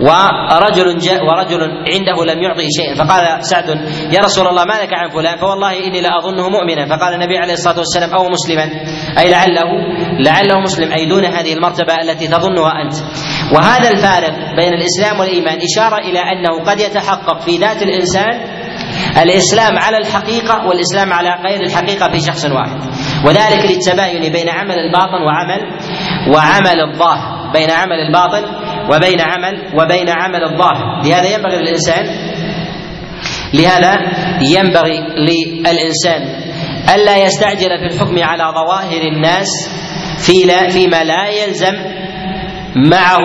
[0.00, 1.60] ورجل جاء ورجل
[1.92, 3.68] عنده لم يعطه شيئا فقال سعد
[4.12, 6.86] يا رسول الله ما لك عن فلان؟ فوالله إني لاظنه مؤمنا.
[6.86, 8.64] فقال النبي عليه الصلاة والسلام أو مسلما.
[9.18, 9.70] أي لعله
[10.24, 12.94] لعله مسلم أي دون هذه المرتبة التي تظنها أنت.
[13.54, 18.59] وهذا الفارق بين الإسلام والإيمان إشارة إلى أنه قد يتحقق في ذات الإنسان
[19.22, 22.80] الإسلام على الحقيقة والإسلام على غير الحقيقة في شخص واحد.
[23.26, 25.60] وذلك للتباين بين عمل الباطن وعمل
[26.34, 27.52] وعمل الظاهر.
[27.52, 28.42] بين عمل الباطن
[28.90, 31.02] وبين عمل وبين عمل الظاهر.
[31.04, 32.04] لهذا ينبغي للإنسان
[33.54, 33.98] لهذا
[34.42, 36.22] ينبغي للإنسان
[36.94, 39.48] ألا يستعجل في الحكم على ظواهر الناس
[40.18, 41.74] في لا فيما لا يلزم
[42.76, 43.18] معه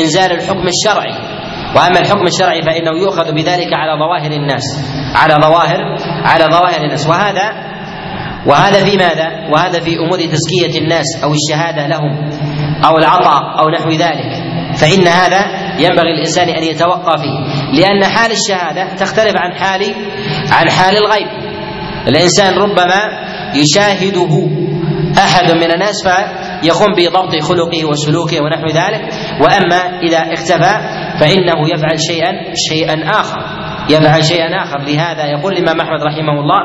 [0.00, 1.31] إنزال الحكم الشرعي.
[1.76, 4.62] وأما الحكم الشرعي فإنه يؤخذ بذلك على ظواهر الناس
[5.14, 5.78] على ظواهر
[6.24, 7.06] على ظواهر الناس.
[7.06, 7.72] وهذا
[8.46, 12.30] وهذا في ماذا؟ وهذا في أمور تزكية الناس أو الشهادة لهم
[12.84, 14.32] أو العطاء أو نحو ذلك.
[14.76, 15.40] فإن هذا
[15.78, 17.38] ينبغي الإنسان أن يتوقى فيه
[17.80, 19.94] لأن حال الشهادة تختلف عن حال
[20.50, 21.28] عن حال الغيب.
[22.08, 23.00] الإنسان ربما
[23.54, 24.48] يشاهده
[25.18, 26.02] أحد من الناس
[26.62, 29.02] فيقوم بضبط خلقه وسلوكه ونحو ذلك.
[29.40, 30.74] وأما إذا اختفى
[31.20, 32.32] فإنه يفعل شيئا
[32.68, 33.38] شيئا آخر.
[33.90, 34.78] يفعل شيئا آخر.
[34.78, 36.62] لهذا يقول الإمام أحمد رحمه الله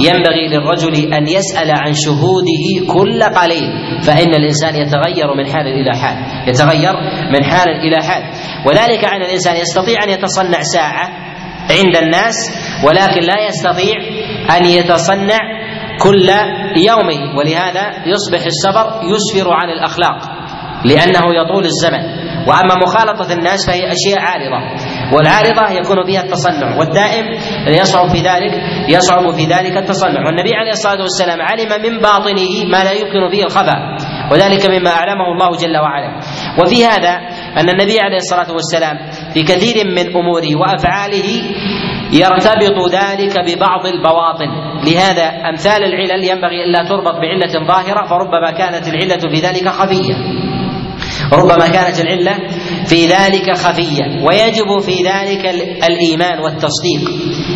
[0.00, 3.68] ينبغي للرجل أن يسأل عن شهوده كل قليل
[4.02, 6.94] فإن الإنسان يتغير من حال إلى حال يتغير
[7.32, 8.22] من حال إلى حال.
[8.66, 11.08] وذلك أن الإنسان يستطيع أن يتصنع ساعة
[11.70, 12.36] عند الناس
[12.84, 13.94] ولكن لا يستطيع
[14.56, 15.59] أن يتصنع
[16.02, 16.28] كل
[16.88, 20.18] يومه ولهذا يصبح السفر يسفر عن الأخلاق
[20.84, 22.30] لأنه يطول الزمن.
[22.48, 24.60] وأما مخالطة الناس فهي أشياء عارضة
[25.12, 27.24] والعارضة يكون فيها التصنع والدائم
[27.68, 28.52] يصعب في ذلك
[28.88, 30.26] يصعب في ذلك التصنع.
[30.26, 33.78] والنبي عليه الصلاة والسلام علم من باطنه ما لا يمكن فيه الخفاء
[34.32, 36.20] وذلك مما اعلمه الله جل وعلا.
[36.62, 37.20] وفي هذا
[37.56, 38.96] أن النبي عليه الصلاة والسلام
[39.34, 41.42] في كثير من أموره وأفعاله
[42.12, 44.50] يرتبط ذلك ببعض البواطن.
[44.84, 50.14] لهذا أمثال العلل ينبغي الا تربط بعلة ظاهرة فربما كانت العلة في ذلك خفية.
[51.32, 52.38] ربما كانت العلة
[52.86, 55.46] في ذلك خفية ويجب في ذلك
[55.88, 57.10] الإيمان والتصديق.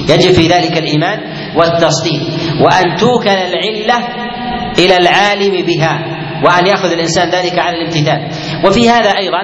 [0.08, 1.18] يجب في ذلك الإيمان
[1.56, 2.22] والتصديق.
[2.60, 3.98] وأن توكل العلة
[4.78, 5.98] إلى العالم بها
[6.44, 8.28] وأن يأخذ الإنسان ذلك على الامتثال.
[8.66, 9.40] وفي هذا أيضا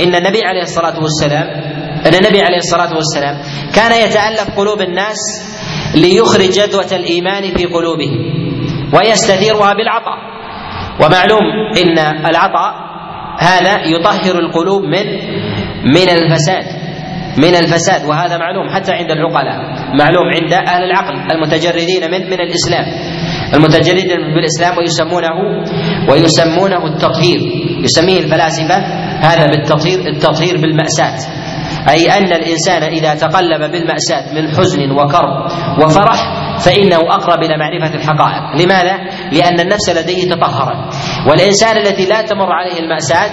[0.00, 3.38] إن النبي عليه الصلاة والسلام أن النبي عليه الصلاة والسلام
[3.74, 5.18] كان يتألف قلوب الناس
[5.94, 8.18] ليخرج جدوه الإيمان في قلوبهم
[8.94, 10.18] ويستثيرها بالعطاء.
[11.00, 11.42] ومعلوم
[11.82, 12.72] إن العطاء
[13.38, 15.06] هذا يطهر القلوب من
[15.84, 16.64] من الفساد
[17.36, 19.56] من الفساد وهذا معلوم حتى عند العقلاء
[19.98, 22.84] معلوم عند أهل العقل المتجردين من من الإسلام.
[23.54, 25.36] المتجردين بالإسلام ويسمونه
[26.10, 27.40] ويسمونه التطهير
[27.84, 28.76] يسميه الفلاسفة
[29.20, 31.18] هذا بالتطهير التطهير بالمأساة.
[31.88, 35.46] أي أن الإنسان إذا تقلب بالمأساة من حزن وكرب
[35.84, 38.62] وفرح فإنه أقرب إلى معرفة الحقائق.
[38.64, 38.96] لماذا؟
[39.32, 40.94] لأن النفس لديه تطهرت.
[41.30, 43.32] والإنسان الذي لا تمر عليه المأساة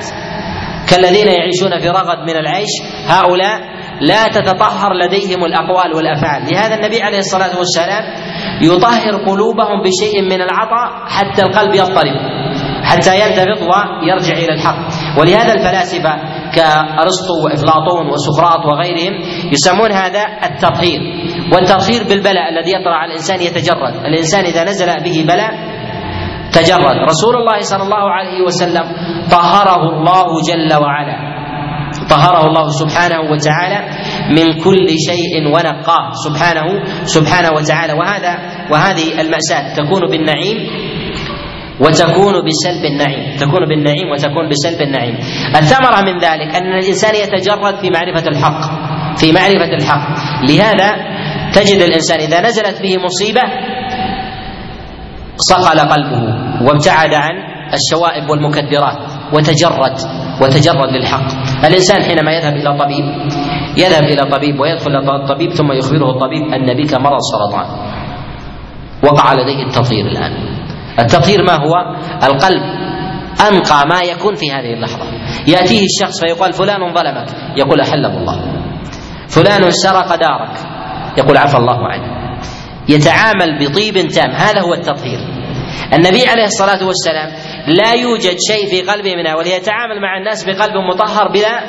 [0.90, 2.70] كالذين يعيشون في رغد من العيش
[3.08, 3.60] هؤلاء
[4.02, 6.42] لا تتطهر لديهم الأقوال والأفعال.
[6.54, 8.04] لهذا النبي عليه الصلاة والسلام
[8.62, 12.16] يطهر قلوبهم بشيء من العطاء حتى القلب يضطرب
[12.84, 14.80] حتى ينتفض ويرجع إلى الحق.
[15.18, 16.14] ولهذا الفلاسفة
[16.56, 19.14] كأرسطو وإفلاطون وسقراط وغيرهم
[19.52, 21.00] يسمون هذا التطهير.
[21.54, 23.96] والتطهير بالبلاء الذي يطرأ على الإنسان يتجرد.
[24.06, 25.52] الإنسان إذا نزل به بلاء
[26.52, 26.98] تجرد.
[27.10, 28.86] رسول الله صلى الله عليه وسلم
[29.32, 31.30] طهره الله جل وعلا.
[32.10, 33.80] طهره الله سبحانه وتعالى
[34.38, 36.12] من كل شيء ونقاه.
[36.26, 36.66] سبحانه
[37.04, 37.94] سبحانه وتعالى.
[37.94, 38.34] وهذا
[38.72, 40.58] وهذه المأساة تكون بالنعيم
[41.80, 43.38] وتكون بسلب النعيم.
[43.38, 45.16] تكون بالنعيم وتكون بسلب النعيم.
[45.56, 48.62] الثمرة من ذلك أن الإنسان يتجرد في معرفة الحق.
[49.18, 50.08] في معرفة الحق.
[50.50, 50.90] لهذا
[51.54, 53.42] تجد الإنسان إذا نزلت به مصيبة
[55.38, 56.24] صقل قلبه
[56.68, 57.36] وابتعد عن
[57.74, 58.98] الشوائب والمكدرات
[59.34, 59.98] وتجرد
[60.42, 61.28] وتجرد للحق.
[61.66, 63.06] الإنسان حينما يذهب إلى طبيب
[63.78, 67.68] يذهب إلى طبيب ويدخل إلى الطبيب ثم يخبره الطبيب أن بك مرض سرطان.
[69.04, 70.59] وقع لديه التطهير الآن.
[71.00, 71.74] التطهير ما هو؟
[72.24, 72.62] القلب.
[73.52, 75.06] أنقى ما يكون في هذه اللحظة.
[75.48, 77.28] يأتيه الشخص فيقال فلان ظلمك.
[77.58, 78.64] يقول أحله الله.
[79.28, 80.58] فلان سرق دارك.
[81.18, 82.40] يقول عفى الله عنه.
[82.90, 84.32] يتعامل بطيب تام.
[84.32, 85.20] هذا هو التطهير
[85.94, 87.32] النبي عليه الصلاة والسلام
[87.68, 91.64] لا يوجد شيء في قلبه منها وليتعامل مع الناس بقلب مطهر بلا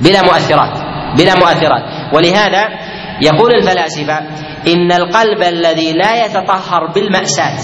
[0.00, 0.78] بلا مؤثرات
[1.18, 2.14] بلا مؤثرات.
[2.14, 2.68] ولهذا
[3.22, 4.18] يقول الفلاسفة
[4.66, 7.56] إن القلب الذي لا يتطهر بالمأساة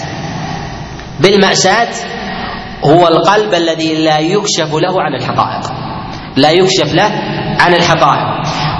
[1.20, 1.88] بالمأساة
[2.84, 5.72] هو القلب الذي لا يكشف له عن الحقائق.
[6.36, 7.10] لا يكشف له
[7.60, 8.28] عن الحقائق.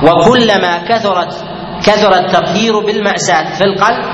[0.03, 1.45] وكلما كثرت
[1.83, 4.05] كثر التطهير بالمأساة في القلب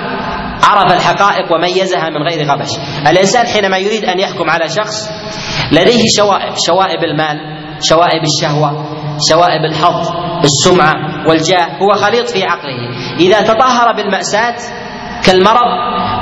[0.62, 2.70] عرف الحقائق وميزها من غير غبش.
[3.10, 5.10] الإنسان حينما يريد أن يحكم على شخص
[5.72, 7.36] لديه شوائب شوائب المال
[7.80, 8.84] شوائب الشهوة
[9.30, 10.12] شوائب الحظ
[10.44, 10.94] السمعة
[11.28, 13.16] والجاه هو خليط في عقله.
[13.20, 14.56] إذا تطهر بالمأساة
[15.26, 15.70] كالمرض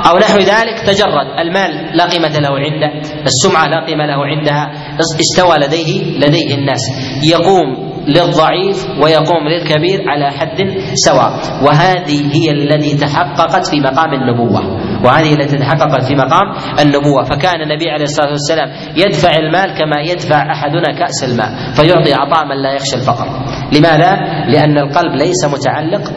[0.09, 1.27] أو نحو ذلك تجرد.
[1.39, 2.91] المال لا قيمة له عنده
[3.25, 6.81] السمعة لا قيمة له عندها استوى لديه لديه الناس.
[7.23, 11.31] يقوم للضعيف ويقوم للكبير على حد سواء.
[11.63, 14.61] وهذه هي التي تحققت في مقام النبوة.
[15.05, 17.23] وهذه التي تحققت في مقام النبوة.
[17.23, 22.63] فكان النبي عليه الصلاة والسلام يدفع المال كما يدفع أحدنا كأس الماء فيعطي عطاء من
[22.63, 23.27] لا يخشى الفقر.
[23.73, 24.15] لماذا؟
[24.47, 26.11] لأن القلب ليس متعلق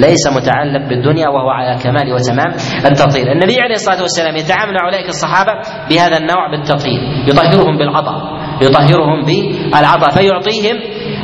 [0.00, 2.50] ليس متعلق بالدنيا وهو على كمال وتمام
[2.90, 3.32] التطهير.
[3.32, 5.52] النبي عليه الصلاة والسلام يتعامل أولئك الصحابة
[5.90, 7.00] بهذا النوع بالتطهير.
[7.28, 10.76] يطهرهم بالعطاء يطهرهم بالعطاء فيعطيهم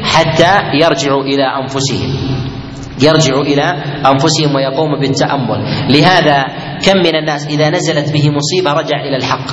[0.05, 0.53] حتى
[0.83, 2.11] يرجعوا إلى أنفسهم.
[3.03, 3.67] يرجعوا إلى
[4.13, 5.61] أنفسهم ويقوموا بالتأمل.
[5.89, 6.47] لهذا
[6.87, 9.47] كم من الناس إذا نزلت به مصيبة رجع إلى الحق.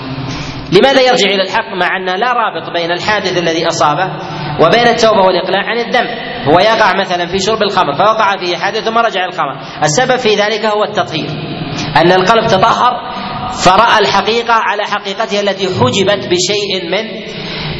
[0.72, 4.09] لماذا يرجع إلى الحق مع أن لا رابط بين الحادث الذي أصابه
[4.61, 6.09] وبين التوبة والإقلاع عن الذنب؟
[6.53, 9.55] هو يقع مثلا في شرب الخمر فوقع فيه حادث ثم رجع الخمر.
[9.84, 11.30] السبب في ذلك هو التطهير.
[11.97, 12.93] أن القلب تطهر
[13.65, 17.05] فرأى الحقيقة على حقيقتها التي حجبت بشيء من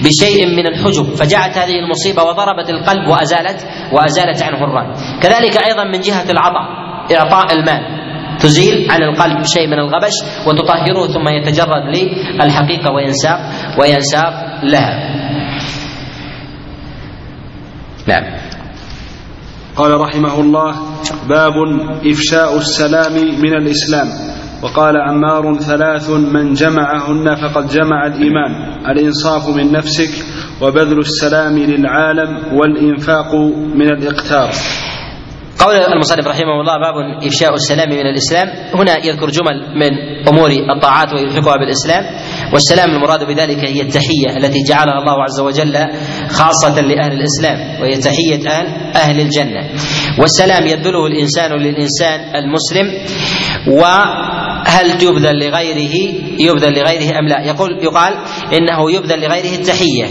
[0.04, 1.16] بشيء من الحجب.
[1.16, 6.66] فجاءت هذه المصيبة وضربت القلب وأزالت وأزالت عنه الران كذلك أيضا من جهة العطاء
[7.18, 8.09] إعطاء المال.
[8.42, 10.14] تزيل عن القلب شيء من الغبش
[10.48, 11.84] وتطهره ثم يتجرد
[12.44, 13.40] للحقيقة وينساق
[13.80, 14.34] وينساق
[14.64, 15.20] لها.
[18.08, 18.24] نعم.
[19.76, 20.76] قال رحمه الله
[21.30, 21.54] باب
[22.06, 24.08] إفشاء السلام من الإسلام.
[24.64, 28.52] وقال عمار ثلاث من جمعهن فقد جمع الإيمان.
[28.90, 30.26] الإنصاف من نفسك
[30.62, 33.36] وبذل السلام للعالم والإنفاق
[33.76, 34.52] من الإقتار.
[35.60, 38.48] قول المصنف رحمه الله باب إفشاء السلام من الإسلام.
[38.76, 39.92] هنا يذكر جمل من
[40.28, 42.04] أمور الطاعات ويلحقها بالإسلام.
[42.54, 45.78] والسلام المراد بذلك هي التحية التي جعلها الله عز وجل
[46.30, 49.70] خاصة لأهل الإسلام وهي تحية أهل أهل الجنة.
[50.20, 52.88] والسلام يبذله الإنسان للإنسان المسلم
[53.68, 53.86] و
[54.66, 55.96] هل تبذل لغيره
[56.40, 58.14] يبذل لغيره أم لا؟ يقول يقال
[58.54, 60.06] إنه يبذل لغيره التحية.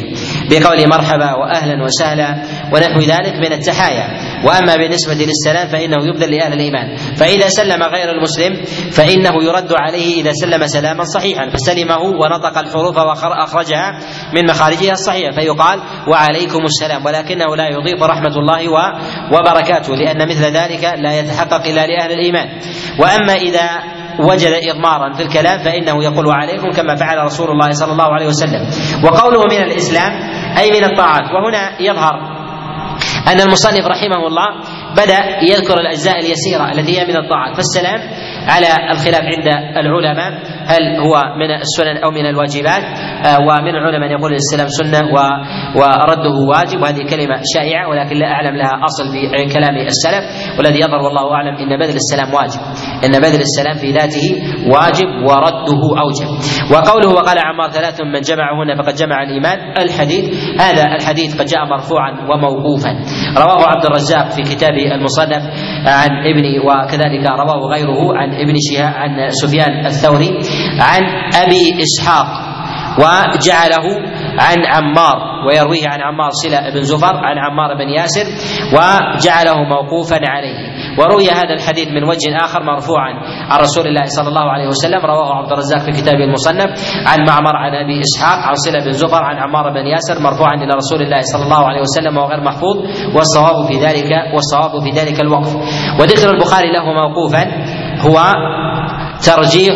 [0.50, 2.42] بقول مرحبا وأهلا وسهلا
[2.72, 4.06] ونحو ذلك من التحايا.
[4.44, 6.96] وأما بالنسبة للسلام فإنه يبذل لأهل الإيمان.
[6.96, 11.48] فإذا سلم غير المسلم فإنه يرد عليه إذا سلم سلاما صحيحا.
[11.50, 13.98] فسلمه ونطق الحروف واخرجها
[14.34, 15.30] من مخارجها الصحيحة.
[15.30, 17.06] فيقال وعليكم السلام.
[17.06, 18.70] ولكنه لا يضيف رحمة الله
[19.32, 22.48] وبركاته لأن مثل ذلك لا يتحقق إلا لأهل الإيمان.
[22.98, 28.14] وأما إذا وجد إضمارا في الكلام فإنه يقول عليكم كما فعل رسول الله صلى الله
[28.14, 28.62] عليه وسلم.
[29.04, 30.12] وقوله من الإسلام
[30.58, 31.22] أي من الطاعات.
[31.34, 32.14] وهنا يظهر
[33.28, 34.46] أن المصنف رحمه الله
[34.92, 37.56] بدأ يذكر الأجزاء اليسيرة التي هي من الطاعات.
[37.56, 38.00] فالسلام
[38.48, 40.57] على الخلاف عند العلماء.
[40.72, 42.84] هل هو من السنن أو من الواجبات؟
[43.26, 45.00] آه ومن العلماء من يقول السلام سنة
[45.76, 49.20] ورده واجب وهذه كلمة شائعة ولكن لا أعلم لها أصل في
[49.54, 50.24] كلام السلف
[50.58, 52.60] والذي يظهر والله أعلم إن بذل السلام واجب.
[53.04, 54.26] إن بذل السلام في ذاته
[54.74, 56.28] واجب ورده أوجب.
[56.72, 59.58] وقوله وقال عمار ثلاث من جمعهن فقد جمع الإيمان.
[59.82, 60.24] الحديث
[60.60, 62.92] هذا الحديث قد جاء مرفوعا وموقوفا.
[63.36, 65.42] رواه عبد الرزاق في كتابه المصنف
[65.86, 70.30] عن ابن وكذلك رواه غيره عن ابن شهاب عن سفيان الثوري.
[70.80, 71.02] عن
[71.34, 72.26] أبي إسحاق
[72.98, 73.86] وجعله
[74.38, 78.26] عن عمار ويرويه عن عمار صلة بن زفر عن عمار بن ياسر
[78.74, 80.58] وجعله موقوفا عليه.
[80.98, 83.12] وروي هذا الحديث من وجه آخر مرفوعا
[83.50, 86.70] عن رسول الله صلى الله عليه وسلم رواه عبد الرزاق في كتابه المصنف
[87.06, 90.74] عن معمر عن أبي إسحاق عن صلة بن زفر عن عمار بن ياسر مرفوعا إلى
[90.74, 92.76] رسول الله صلى الله عليه وسلم وغير محفوظ
[93.16, 95.54] والصواب في ذلك والصواب في ذلك الوقف.
[96.00, 97.42] وذكر البخاري له موقوفا
[98.06, 98.18] هو
[99.26, 99.74] ترجيح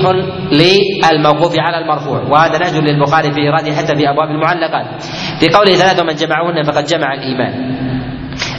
[0.53, 2.23] للموقوف على المرفوع.
[2.23, 5.03] وهذا نهج للبخاري في إيراده حتى في أبواب المعلقات.
[5.41, 7.83] في قوله ثلاثة من جمعهن فقد جمع الإيمان.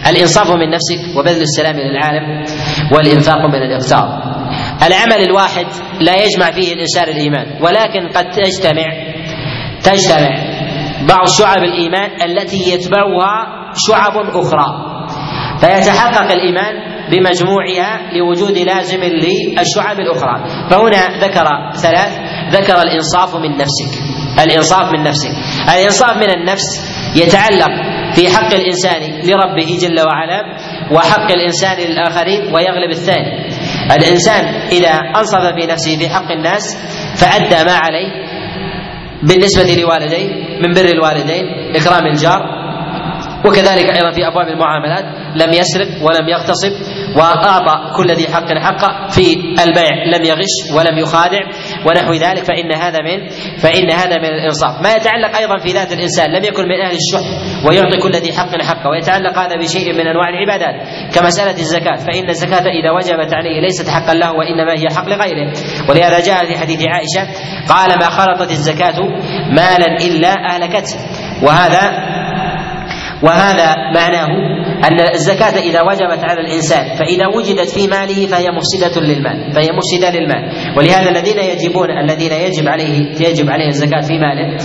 [0.10, 2.46] الإنصاف من نفسك وبذل السلام للعالم
[2.92, 4.34] والإنفاق من الإقتار.
[4.88, 5.66] العمل الواحد
[6.02, 8.90] لا يجمع فيه الإنسان الإيمان ولكن قد تجتمع
[9.84, 10.30] تجتمع
[11.10, 14.94] بعض شعب الإيمان التي يتبعها شعب أخرى.
[15.60, 20.36] فيتحقق الإيمان بمجموعها لوجود لازم للشعب الأخرى.
[20.70, 21.46] فهنا ذكر
[21.76, 22.12] ثلاث
[22.52, 24.02] ذكر الإنصاف من نفسك.
[24.44, 25.32] الإنصاف من نفسك.
[25.76, 27.72] الإنصاف من النفس يتعلق
[28.16, 30.42] في حق الإنسان لربه جل وعلا
[30.92, 33.48] وحق الإنسان للآخرين ويغلب الثاني.
[33.92, 36.78] الإنسان إذا أنصف في نفسه في حق الناس
[37.22, 38.10] فأدى ما عليه
[39.24, 40.30] بالنسبة لوالديه
[40.62, 41.46] من بر الوالدين
[41.76, 42.63] إكرام الجار
[43.46, 46.72] وكذلك أيضا في أبواب المعاملات لم يسرق ولم يغتصب
[47.16, 49.34] وأعطى كل ذي حق حقه في
[49.64, 51.40] البيع لم يغش ولم يخادع
[51.86, 54.82] ونحو ذلك فإن هذا من فإن هذا من الإنصاف.
[54.82, 57.28] ما يتعلق أيضا في ذات الإنسان لم يكن من أهل الشح
[57.66, 60.76] ويعطي كل ذي حق حقه ويتعلق هذا بشيء من أنواع العبادات
[61.16, 65.54] كمسألة الزكاة فإن الزكاة إذا وجبت عليه ليست حقا له وإنما هي حق لغيره.
[65.90, 67.34] ولهذا جاء في حديث عائشة
[67.70, 69.00] قال ما خلطت الزكاة
[69.50, 70.98] مالا إلا أهلكته.
[71.44, 72.23] وهذا
[73.24, 74.28] وهذا معناه
[74.84, 80.20] أن الزكاة إذا وجبت على الإنسان فإذا وجدت في ماله فهي مفسدة للمال فهي مفسدة
[80.20, 80.44] للمال.
[80.78, 84.58] ولهذا الذين يجبون الذين يجب عليه يجب عليه الزكاة في ماله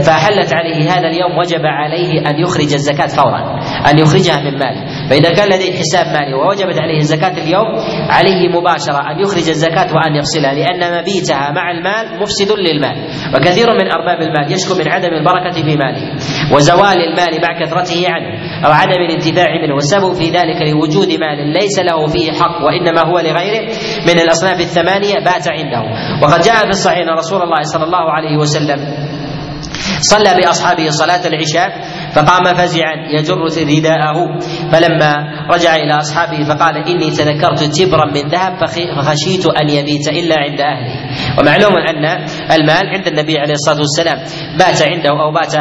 [0.00, 3.58] فحلت عليه هذا اليوم وجب عليه أن يخرج الزكاة فورا
[3.90, 5.08] أن يخرجها من ماله.
[5.10, 7.66] فإذا كان لديه حساب مالي ووجبت عليه الزكاة اليوم
[8.10, 12.96] عليه مباشرة أن يخرج الزكاة وأن يفصلها لأن مبيتها مع المال مفسد للمال.
[13.34, 16.14] وكثير من أرباب المال يشكو من عدم البركة في ماله
[16.54, 18.30] وزوال المال مع كثرته عنه
[18.66, 23.18] أو عدم الانتفاع منه والسبب في ذلك لوجود مال ليس له فيه حق وإنما هو
[23.18, 23.72] لغيره
[24.06, 25.82] من الأصناف الثمانية بات عنده.
[26.22, 28.78] وقد جاء في الصحيح أن رسول الله صلى الله عليه وسلم
[30.00, 31.68] صلى بأصحابه صلاة العشاء
[32.12, 34.38] فقام فزعا يجر رداءه.
[34.72, 35.14] فلما
[35.54, 38.52] رجع إلى أصحابه فقال إني تذكرت تبرا من ذهب
[38.96, 40.94] فخشيت أن يبيت إلا عند أهله.
[41.38, 42.04] ومعلوم أن
[42.52, 44.18] المال عند النبي عليه الصلاة والسلام
[44.58, 45.54] بات عنده أو بات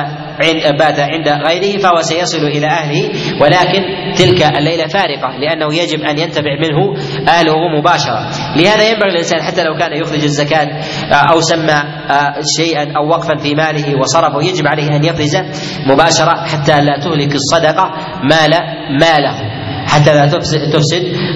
[0.80, 3.10] بات عند غيره فهو سيصل إلى أهله
[3.42, 3.82] ولكن
[4.16, 8.30] تلك الليلة فارقة لأنه يجب أن ينتفع منه اهله مباشرة.
[8.56, 10.68] لهذا ينبغي الانسان حتى لو كان يخرج الزكاة
[11.12, 11.84] أو سمى
[12.58, 15.36] شيئا أو وقفا في ماله وصرفه يجب عليه أن يفرز
[15.88, 17.92] مباشرة حتى لا تهلك الصدقة
[18.24, 18.52] مال
[19.02, 19.56] ماله
[19.88, 20.76] حتى لا تفسد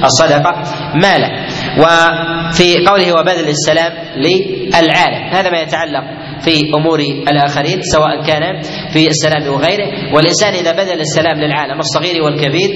[0.04, 0.64] الصدقة
[0.96, 5.22] مالا وفي قوله وبذل السلام للعالم.
[5.36, 6.04] هذا ما يتعلق
[6.42, 8.62] في أمور الآخرين سواء كان
[8.94, 12.70] في السلام وغيره والإنسان إذا بذل السلام للعالم الصغير والكبير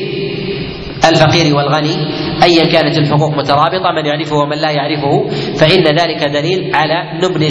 [1.09, 1.95] الفقير والغني
[2.43, 5.27] ايا كانت الحقوق مترابطة من يعرفه ومن لا يعرفه
[5.59, 7.41] فإن ذلك دليل على نبل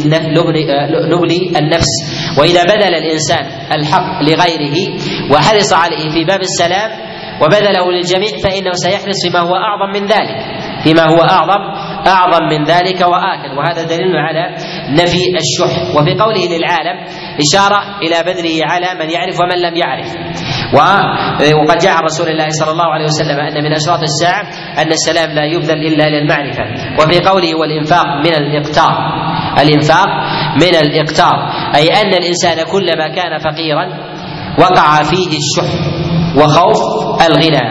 [1.12, 1.92] نبل النفس.
[2.38, 3.44] وإذا بذل الإنسان
[3.76, 4.76] الحق لغيره
[5.32, 7.11] وحرص عليه في باب السلام
[7.42, 10.38] وبذله للجميع فإنه سيحرص فيما هو أعظم من ذلك
[10.84, 11.62] فيما هو أعظم
[12.06, 14.56] أعظم من ذلك وآكل وهذا دليل على
[14.90, 15.96] نفي الشح.
[15.96, 16.96] وفي قوله للعالم
[17.40, 20.08] إشارة إلى بذله على من يعرف ومن لم يعرف.
[21.54, 24.42] وقد جاء عن رسول الله صلى الله عليه وسلم أن من أشراط الساعة
[24.82, 26.62] أن السلام لا يبذل إلا للمعرفة.
[26.98, 28.92] وفي قوله والإنفاق من الإقتار.
[29.58, 30.08] الإنفاق
[30.62, 31.36] من الإقتار.
[31.76, 33.86] أي أن الإنسان كلما كان فقيرا
[34.58, 36.11] وقع فيه الشح.
[36.38, 36.78] وخوف
[37.26, 37.64] الغنى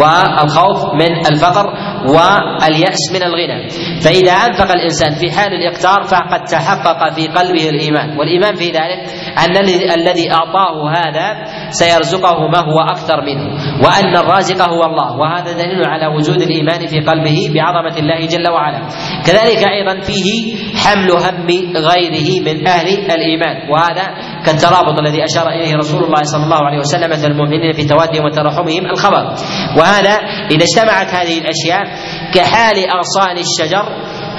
[0.00, 1.66] والخوف من الفقر
[2.06, 3.68] واليأس من الغنى.
[4.00, 8.18] فإذا أنفق الإنسان في حال الإقتار فقد تحقق في قلبه الإيمان.
[8.18, 9.00] والإيمان في ذلك
[9.38, 9.56] أن
[10.00, 13.44] الذي أعطاه هذا سيرزقه ما هو أكثر منه
[13.84, 15.16] وأن الرازق هو الله.
[15.16, 18.88] وهذا دليل على وجود الإيمان في قلبه بعظمة الله جل وعلا.
[19.26, 23.70] كذلك أيضا فيه حمل هم غيره من أهل الإيمان.
[23.70, 24.06] وهذا
[24.46, 28.86] كالترابط الذي أشار إليه رسول الله صلى الله عليه وسلم مثل المؤمنين في توادهم وترحمهم
[28.86, 29.34] الخبر.
[29.76, 30.14] وهذا
[30.50, 31.87] إذا اجتمعت هذه الأشياء
[32.34, 33.84] كحال أغصان الشجر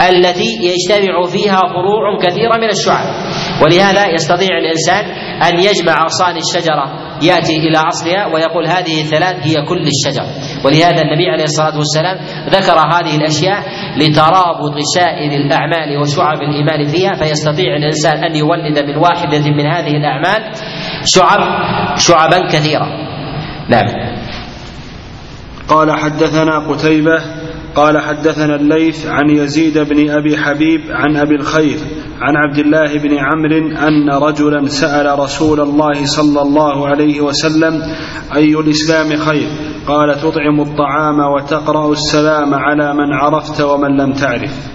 [0.10, 3.06] التي يجتمع فيها فروع كثيرة من الشعب
[3.62, 5.06] ولهذا يستطيع الإنسان
[5.41, 10.26] أن يجمع أغصان الشجرة يأتي إلى أصلها ويقول هذه الثلاث هي كل الشجر.
[10.66, 12.18] ولهذا النبي عليه الصلاة والسلام
[12.50, 13.64] ذكر هذه الأشياء
[13.97, 20.52] لترابط سائر الأعمال وشعب الإيمان فيها فيستطيع الإنسان أن يولد من واحدة من هذه الأعمال
[21.04, 21.39] شعب
[21.97, 22.88] شعبا كثيرة
[23.70, 23.86] نعم.
[25.70, 27.22] قال حدثنا قتيبة
[27.76, 31.78] قال حدثنا الليث عن يزيد بن أبي حبيب عن أبي الخير
[32.22, 37.82] عن عبد الله بن عمرو أن رجلا سأل رسول الله صلى الله عليه وسلم
[38.36, 39.47] أي الإسلام خير؟
[39.88, 44.68] قال تطعم الطعام وتقرأ السلام على من عرفت ومن لم تعرف.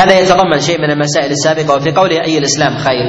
[0.00, 3.04] هذا يتضمن شيء من المسائل السابقة وفي قوله أي الإسلام خير؟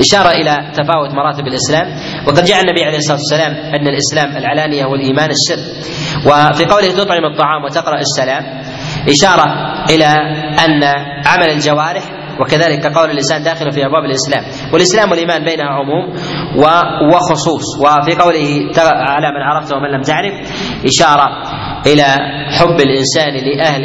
[0.00, 1.86] إشارة إلى تفاوت مراتب الإسلام
[2.26, 5.60] وقد جاء النبي عليه الصلاة والسلام أن الإسلام العلانية والإيمان السر
[6.26, 8.42] وفي قوله تطعم الطعام وتقرأ السلام
[9.08, 9.44] إشارة
[9.90, 10.06] إلى
[10.64, 10.84] أن
[11.26, 12.02] عمل الجوارح
[12.40, 14.72] وكذلك قول اللسان داخل في أبواب الإسلام.
[14.72, 16.04] والإسلام والإيمان بينها عموم
[17.12, 17.66] وخصوص.
[17.80, 18.48] وفي قوله
[19.08, 20.34] على من عرفت ومن لم تعرف
[20.84, 21.26] إشارة
[21.86, 22.06] إلى
[22.58, 23.84] حب الإنسان لأهل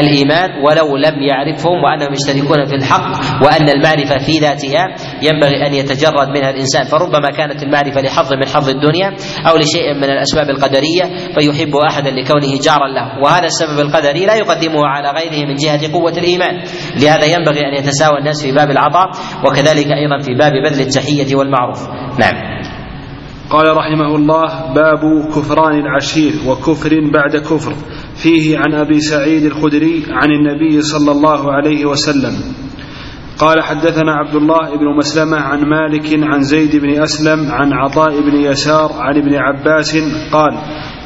[0.00, 3.10] الإيمان ولو لم يعرفهم وأنهم يشتركون في الحق
[3.44, 6.84] وأن المعرفة في ذاتها ينبغي أن يتجرد منها الإنسان.
[6.84, 9.08] فربما كانت المعرفة لحظ من حظ الدنيا
[9.48, 11.04] أو لشيء من الأسباب القدرية
[11.34, 13.22] فيحب أحدا لكونه جارا له.
[13.22, 16.62] وهذا السبب القدري لا يقدمه على غيره من جهة قوة الإيمان.
[17.02, 19.10] لهذا ينبغي ان يتساوى الناس في باب العطاء
[19.46, 21.88] وكذلك أيضا في باب بذل التحية والمعروف.
[22.18, 22.64] نعم.
[23.50, 27.72] قال رحمه الله باب كفران العشير وكفر بعد كفر.
[28.14, 32.32] فيه عن أبي سعيد الخدري عن النبي صلى الله عليه وسلم.
[33.38, 38.36] قال حدثنا عبد الله بن مسلمة عن مالك عن زيد بن أسلم عن عطاء بن
[38.36, 39.96] يسار عن ابن عباس
[40.32, 40.58] قال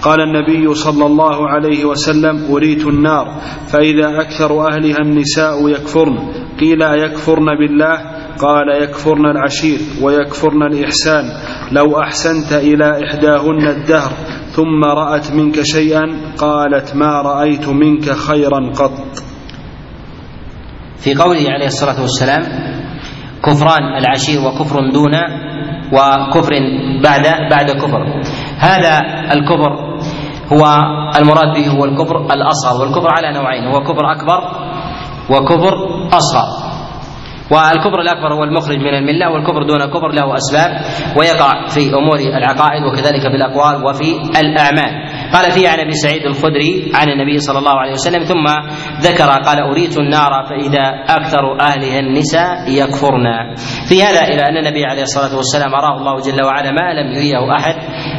[0.02, 6.18] قال النبي صلى الله عليه وسلم أريت النار فإذا أكثر أهلها النساء يكفرن.
[6.60, 7.96] قيل يكفرن بالله؟
[8.38, 11.24] قال يكفرن العشير ويكفرن الإحسان
[11.72, 14.12] لو أحسنت إلى إحداهن الدهر
[14.50, 19.22] ثم رأت منك شيئا قالت ما رأيت منك خيرا قط.
[20.98, 22.42] في قوله عليه الصلاة والسلام
[23.44, 25.14] كفران العشير وكفر دون
[25.92, 26.52] وكفر
[27.02, 28.02] بعد بعد كفر.
[28.58, 28.94] هذا
[29.32, 29.72] الكفر
[30.52, 30.62] هو
[31.18, 34.40] المراد به هو الكفر الأصغر والكفر على نوعين هو كفر أكبر
[35.30, 35.74] وكفر
[36.12, 36.67] أصغر.
[37.50, 40.70] والكفر الأكبر هو المخرج من الملة والكفر دون كفر له أسباب
[41.18, 44.92] ويقع في أمور العقائد وكذلك في الأقوال وفي الأعمال.
[45.32, 48.46] قال فيه عن أبي سعيد الخدري عن النبي صلى الله عليه وسلم ثم
[49.00, 53.54] ذكر قال أريت النار فإذا أكثر أهلها النساء يكفرن.
[53.88, 57.56] في هذا إلى أن النبي عليه الصلاة والسلام أراه الله جل وعلا ما لم يريه
[57.58, 57.74] أحد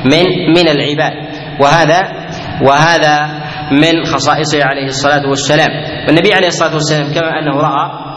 [0.05, 0.25] من
[0.57, 1.13] من العباد.
[1.61, 2.01] وهذا
[2.61, 3.15] وهذا
[3.71, 5.69] من خصائصه عليه الصلاة والسلام.
[6.07, 8.09] والنبي عليه الصلاة والسلام كما أنه رأى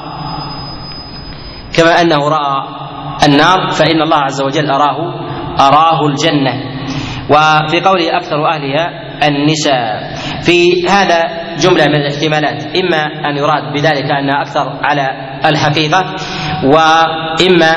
[1.77, 2.57] كما أنه رأى
[3.27, 4.99] النار فإن الله عز وجل أراه
[5.61, 6.55] أراه الجنة.
[7.31, 8.87] وفي قوله أكثر أهلها
[9.29, 10.15] النساء.
[10.43, 11.21] في هذا
[11.63, 15.07] جملة من الاحتمالات إما أن يراد بذلك انها أكثر على
[15.45, 16.15] الحقيقة
[16.65, 17.73] وإما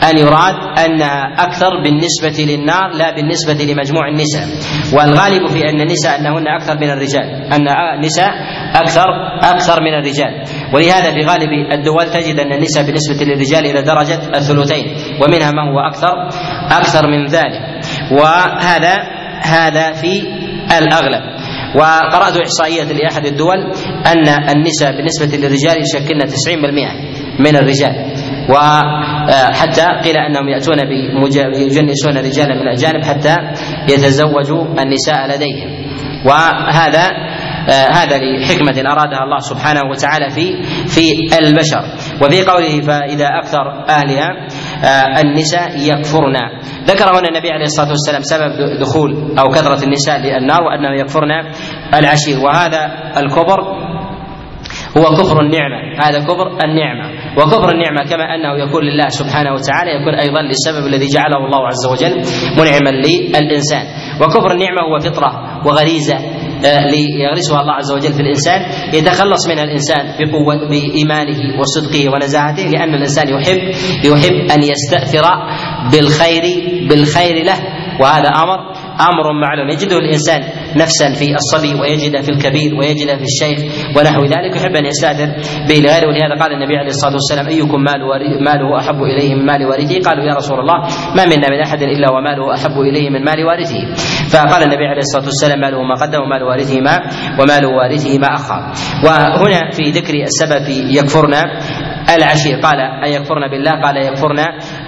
[0.00, 4.46] أن يراد أنها أكثر بالنسبة للنار لا بالنسبة لمجموع النساء.
[4.92, 7.52] والغالب في أن النساء أنهن أكثر من الرجال.
[7.52, 8.30] أن النساء
[8.74, 9.06] أكثر
[9.42, 10.44] أكثر من الرجال.
[10.74, 14.86] ولهذا في غالب الدول تجد أن النساء بالنسبة للرجال إلى درجة الثلثين
[15.22, 16.28] ومنها ما هو أكثر؟
[16.78, 17.60] أكثر من ذلك.
[18.12, 18.96] وهذا
[19.42, 20.22] هذا في
[20.78, 21.22] الأغلب.
[21.76, 23.58] وقرأت إحصائية لأحد الدول
[24.06, 26.92] أن النساء بالنسبة للرجال يشكلن 90%
[27.38, 27.94] من الرجال.
[28.48, 30.78] وحتى قيل أنهم يأتون
[31.54, 33.36] يجنسون رجالا من الأجانب حتى
[33.88, 35.90] يتزوجوا النساء لديهم.
[36.26, 37.04] وهذا
[37.60, 41.82] آه هذا لحكمة أرادها الله سبحانه وتعالى في في البشر.
[42.22, 44.28] وفي قوله فإذا أكثر أهلها
[44.84, 46.36] آه النساء يكفرن.
[46.84, 51.30] ذكر هنا النبي عليه الصلاة والسلام سبب دخول أو كثرة النساء للنار وأنه يكفرن
[51.94, 52.38] العشير.
[52.38, 53.60] وهذا الكبر
[54.96, 56.04] هو كفر النعمة.
[56.04, 57.19] هذا كفر النعمة.
[57.38, 61.86] وكفر النعمة كما أنه يكون لله سبحانه وتعالى يكون أيضا للسبب الذي جعله الله عز
[61.92, 62.14] وجل
[62.58, 63.84] منعما للإنسان.
[64.20, 66.18] وكفر النعمة هو فطرة وغريزة
[66.62, 68.60] ليغرسها الله عز وجل في الإنسان
[68.94, 73.60] يتخلص منها الإنسان بقوة بإيمانه وصدقه ونزاهته لأن الإنسان يحب
[74.04, 75.24] يحب أن يستأثر
[75.92, 76.42] بالخير
[76.88, 77.56] بالخير له
[78.00, 78.58] وهذا أمر.
[79.08, 79.68] أمر معلوم.
[79.68, 80.40] يجده الإنسان
[80.76, 83.58] نفسا في الصبي ويجد في الكبير ويجد في الشيخ
[83.96, 84.56] ونحو ذلك.
[84.56, 85.26] يحب أن يستاثر
[85.68, 88.00] به لغيره ولهذا قال النبي عليه الصلاة والسلام أيكم مال
[88.44, 90.78] ماله أحب إليه من مال وارثه؟ قالوا يا رسول الله
[91.16, 93.94] ما منا من أحد إلا وماله أحب إليه من مال وارثه.
[94.32, 96.96] فقال النبي عليه الصلاة والسلام ماله ما قدم ومال وارثه ما
[97.40, 98.60] ومال وارثه ما اخر
[99.04, 101.34] وهنا في ذكر السبب يكفرن
[102.16, 102.60] العشير.
[102.60, 104.38] قال أن يكفرن بالله؟ قال يكفرن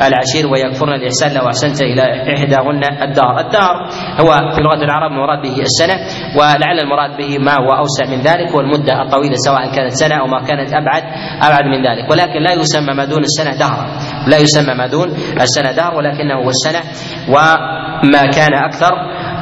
[0.07, 1.35] العشير ويكفرن الإحسان.
[1.35, 2.03] لو أحسنت إلى
[2.35, 3.41] إحداهن الدار.
[3.41, 3.75] الدار
[4.21, 5.95] هو في لغة العرب مراد به السنة
[6.37, 10.41] ولعل المراد به ما هو أوسع من ذلك والمدة الطويلة سواء كانت سنة أو ما
[10.47, 11.03] كانت أبعد
[11.43, 12.11] أبعد من ذلك.
[12.11, 13.87] ولكن لا يسمى ما دون السنة دهرا
[14.27, 15.09] لا يسمى ما دون
[15.41, 16.81] السنة دهر ولكنه هو السنة
[17.29, 18.93] وما كان أكثر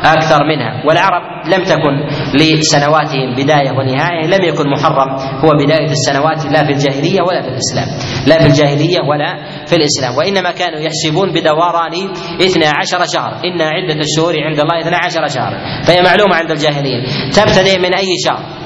[0.04, 0.82] أكثر منها.
[0.86, 1.94] والعرب لم تكن
[2.34, 5.10] لسنواتهم بداية ونهاية لم يكن محرم.
[5.44, 7.88] هو بداية السنوات لا في الجاهلية ولا في الإسلام.
[8.26, 9.36] لا في الجاهلية ولا
[9.66, 10.16] في الإسلام.
[10.18, 11.94] وإنما كانوا يحسبون بدوران
[12.42, 13.32] اثنا عشر شهر.
[13.44, 15.52] إن عدة الشهور عند الله اثنا عشر شهر.
[15.86, 17.04] فهي معلومة عند الجاهلية.
[17.32, 18.59] تبتدئ من أي شهر؟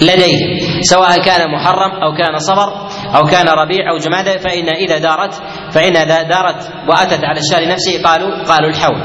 [0.00, 2.68] لديه سواء كان محرم أو كان صبر
[3.16, 5.34] أو كان ربيع أو جمادى فإن إذا دارت
[5.72, 9.00] فإن إذا دارت وأتت على الشهر نفسه قالوا قالوا الحول.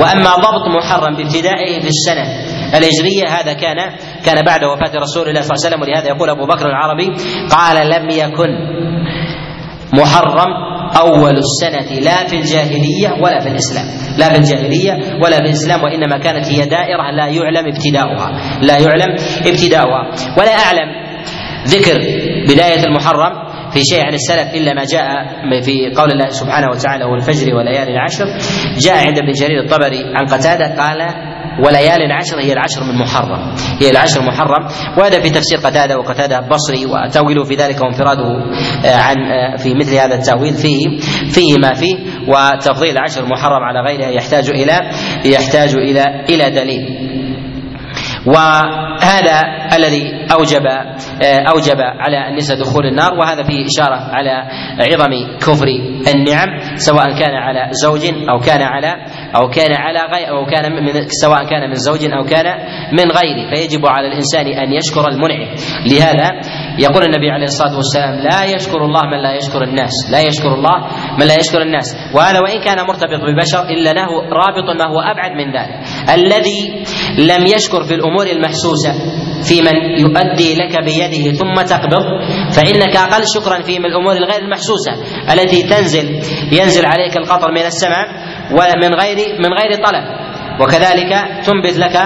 [0.00, 2.24] وأما ضبط محرم بابتدائه في السنة
[2.74, 3.76] الهجرية هذا كان
[4.24, 7.12] كان بعد وفاة رسول الله صلى الله عليه وسلم ولهذا يقول أبو بكر العربي
[7.50, 8.48] قال لم يكن
[9.92, 13.86] محرم أول السنة لا في الجاهلية ولا في الإسلام.
[14.18, 14.92] لا في الجاهلية
[15.22, 18.60] ولا في الإسلام وإنما كانت هي دائرة لا يعلم ابتداؤها.
[18.62, 19.16] لا يعلم
[19.46, 20.02] ابتداؤها.
[20.38, 20.88] ولا أعلم
[21.66, 21.98] ذكر
[22.48, 25.06] بداية المحرم في شيء عن السلف إلا ما جاء
[25.62, 28.24] في قول الله سبحانه وتعالى والفجر وليالي العشر.
[28.78, 30.98] جاء عند ابن جرير الطبري عن قتادة قال
[31.64, 33.54] وليال عشر هي العشر من محرم.
[33.80, 34.68] هي العشر محرم.
[34.98, 38.24] وهذا في تفسير قتادة وقتادة البصري وتأويله في ذلك وانفراده
[38.84, 39.16] عن
[39.56, 40.98] في مثل هذا التأويل فيه
[41.30, 41.96] فيه ما فيه.
[42.28, 44.80] وتفضيل العشر محرم على غيرها يحتاج إلى
[45.24, 47.06] يحتاج إلى إلى دليل.
[49.06, 49.40] وهذا
[49.76, 50.66] الذي أوجب
[51.52, 54.42] أوجب على النساء دخول النار وهذا فيه إشارة على
[54.80, 55.66] عظم كفر
[56.14, 58.92] النعم سواء كان على زوج أو كان على
[59.36, 62.46] أو كان على غير أو كان من سواء كان من زوج أو كان
[62.92, 65.54] من غيره فيجب على الإنسان أن يشكر المنعم.
[65.86, 66.40] لهذا
[66.78, 70.86] يقول النبي عليه الصلاة والسلام لا يشكر الله من لا يشكر الناس لا يشكر الله
[71.18, 71.96] من لا يشكر الناس.
[72.14, 75.80] وهذا وإن كان مرتبط ببشر إلا له رابط ما هو أبعد من ذلك.
[76.14, 76.84] الذي
[77.18, 78.95] لم يشكر في الأمور المحسوسة
[79.48, 82.04] في من يؤدي لك بيده ثم تقبض
[82.52, 84.92] فإنك أقل شكرا في من الأمور الغير المحسوسة
[85.32, 86.08] التي تنزل
[86.52, 88.06] ينزل عليك القطر من السماء
[88.52, 90.04] ومن غير من غير طلب
[90.60, 91.12] وكذلك
[91.46, 91.96] تنبت لك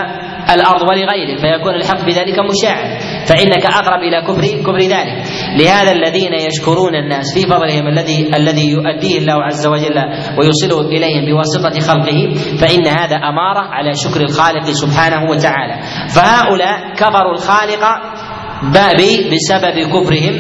[0.54, 5.16] الأرض ولغيرك فيكون الحق بذلك مشاعا فإنك أقرب إلى كفر كفر ذلك.
[5.60, 9.98] لهذا الذين يشكرون الناس في فضلهم الذي الذي يؤديه الله عز وجل
[10.38, 15.76] ويوصله إليهم بواسطة خلقه فإن هذا أمارة على شكر الخالق سبحانه وتعالى.
[16.08, 17.84] فهؤلاء كفروا الخالق
[19.32, 20.34] بسبب كفرهم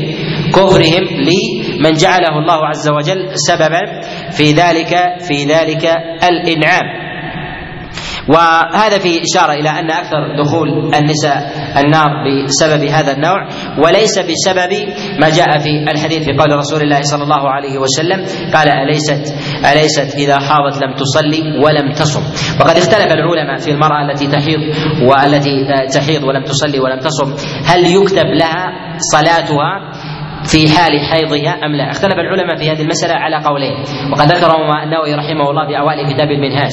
[0.52, 3.82] كفرهم لمن جعله الله عز وجل سببا
[4.30, 4.92] في ذلك
[5.28, 5.84] في ذلك
[6.30, 6.99] الإنعام.
[8.34, 11.36] وهذا فيه إشارة إلى أن أكثر دخول النساء
[11.84, 12.10] النار
[12.46, 13.48] بسبب هذا النوع
[13.78, 14.72] وليس بسبب
[15.20, 18.24] ما جاء في الحديث في قول رسول الله صلى الله عليه وسلم
[18.54, 19.34] قال أليست
[19.72, 22.22] أليست إذا حاضت لم تصلي ولم تصم.
[22.60, 24.60] وقد اختلف العلماء في المرأة التي تحيض
[25.02, 27.34] والتي تحيض ولم تصلي ولم تصم
[27.66, 28.72] هل يكتب لها
[29.12, 29.89] صلاتها
[30.44, 33.74] في حال حيضها أم لا؟ اختلف العلماء في هذه المسألة على قولين،
[34.12, 36.72] وقد ذكرهما النووي رحمه الله في اوائل كتاب المنهاج،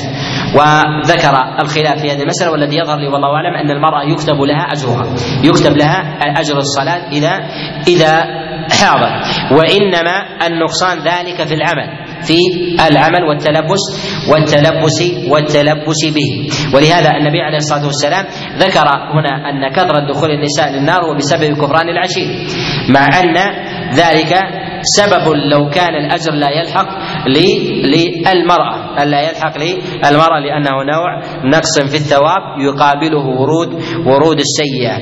[0.55, 5.05] وذكر الخلاف في هذه المسألة والذي يظهر لي والله أعلم أن المراه يكتب لها أجرها،
[5.43, 5.99] يكتب لها
[6.39, 7.33] أجر الصلاة إذا
[7.87, 8.13] إذا
[8.81, 12.37] حاضت، وإنما النقصان ذلك في العمل، في
[12.89, 13.83] العمل والتلبس
[14.31, 14.99] والتلبس
[15.29, 16.29] والتلبس به.
[16.75, 18.25] ولهذا النبي عليه الصلاة والسلام
[18.57, 22.27] ذكر هنا أن كثرة دخول النساء للنار هو بسبب كفران العشير
[22.89, 23.35] مع أن
[23.93, 24.33] ذلك
[24.83, 26.87] سبب لو كان الاجر لا يلحق
[27.27, 29.03] للمرأة.
[29.03, 33.69] ألا يلحق للمرأة لأنه نوع نقص في الثواب يقابله ورود
[34.05, 34.97] ورود السيئة.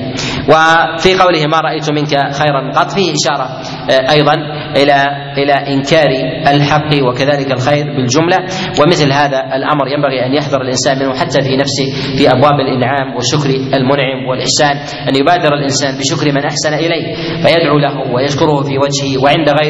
[0.48, 3.46] وفي قوله ما رأيت منك خيرا قط فيه إشارة
[3.90, 4.34] آه، أيضا
[4.76, 4.96] إلى
[5.38, 6.08] إلى إنكار
[6.54, 8.36] الحق وكذلك الخير بالجملة.
[8.80, 13.50] ومثل هذا الأمر ينبغي أن يحذر الإنسان منه حتى في نفسه في أبواب الإنعام وشكر
[13.50, 14.76] المنعم والإحسان.
[15.08, 19.65] أن يبادر الإنسان بشكر من أحسن إليه فيدعو له ويشكره في وجهه وعند غيره.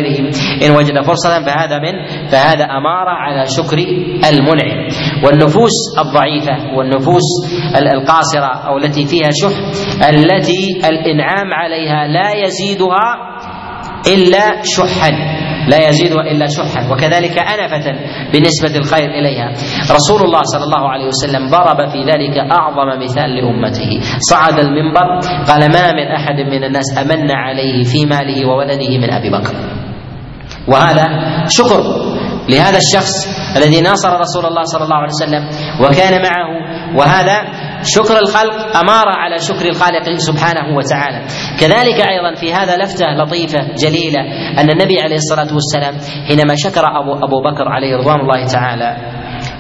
[0.67, 3.79] إن وجد فرصة فهذا من فهذا أمارة على شكر
[4.31, 4.89] المنعم.
[5.25, 7.23] والنفوس الضعيفة والنفوس
[7.77, 9.57] القاصرة أو التي فيها شح
[10.09, 13.37] التي الإنعام عليها لا يزيدها
[14.07, 15.11] إلا شحا.
[15.69, 16.93] لا يزيدها إلا شحا.
[16.93, 17.93] وكذلك أنفة
[18.33, 19.49] بالنسبة الخير إليها.
[19.91, 24.01] رسول الله صلى الله عليه وسلم ضرب في ذلك أعظم مثال لأمته.
[24.31, 25.19] صعد المنبر
[25.49, 29.86] قال ما من أحد من الناس أمن عليه في ماله وولده من أبي بكر.
[30.69, 31.05] وهذا
[31.49, 31.81] شكر
[32.49, 35.49] لهذا الشخص الذي ناصر رسول الله صلى الله عليه وسلم
[35.85, 36.49] وكان معه
[36.99, 37.37] وهذا
[37.83, 41.23] شكر الخلق أمارة على شكر الخالق سبحانه وتعالى.
[41.61, 44.21] كذلك أيضا في هذا لفتة لطيفة جليلة
[44.61, 45.95] أن النبي عليه الصلاة والسلام
[46.29, 48.97] حينما شكر أبو, أبو بكر عليه رضوان الله تعالى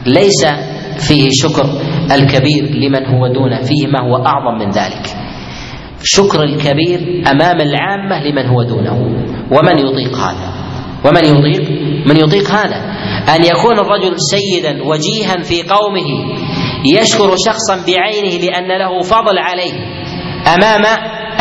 [0.06, 0.46] ليس
[1.08, 1.64] فيه شكر
[2.12, 5.06] الكبير لمن هو دونه فيه ما هو أعظم من ذلك.
[6.02, 8.94] شكر الكبير أمام العامة لمن هو دونه
[9.50, 10.55] ومن يطيق هذا؟
[11.08, 11.70] ومن يطيق
[12.06, 12.76] من يطيق هذا.
[13.36, 16.36] أن يكون الرجل سيدا وجيها في قومه
[17.00, 19.72] يشكر شخصا بعينه لأن له فضل عليه
[20.54, 20.82] أمام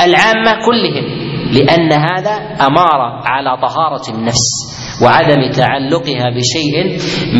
[0.06, 1.06] العامة كلهم
[1.52, 2.36] لأن هذا
[2.68, 4.76] أمارة على طهارة النفس.
[5.04, 6.76] وعدم تعلقها بشيء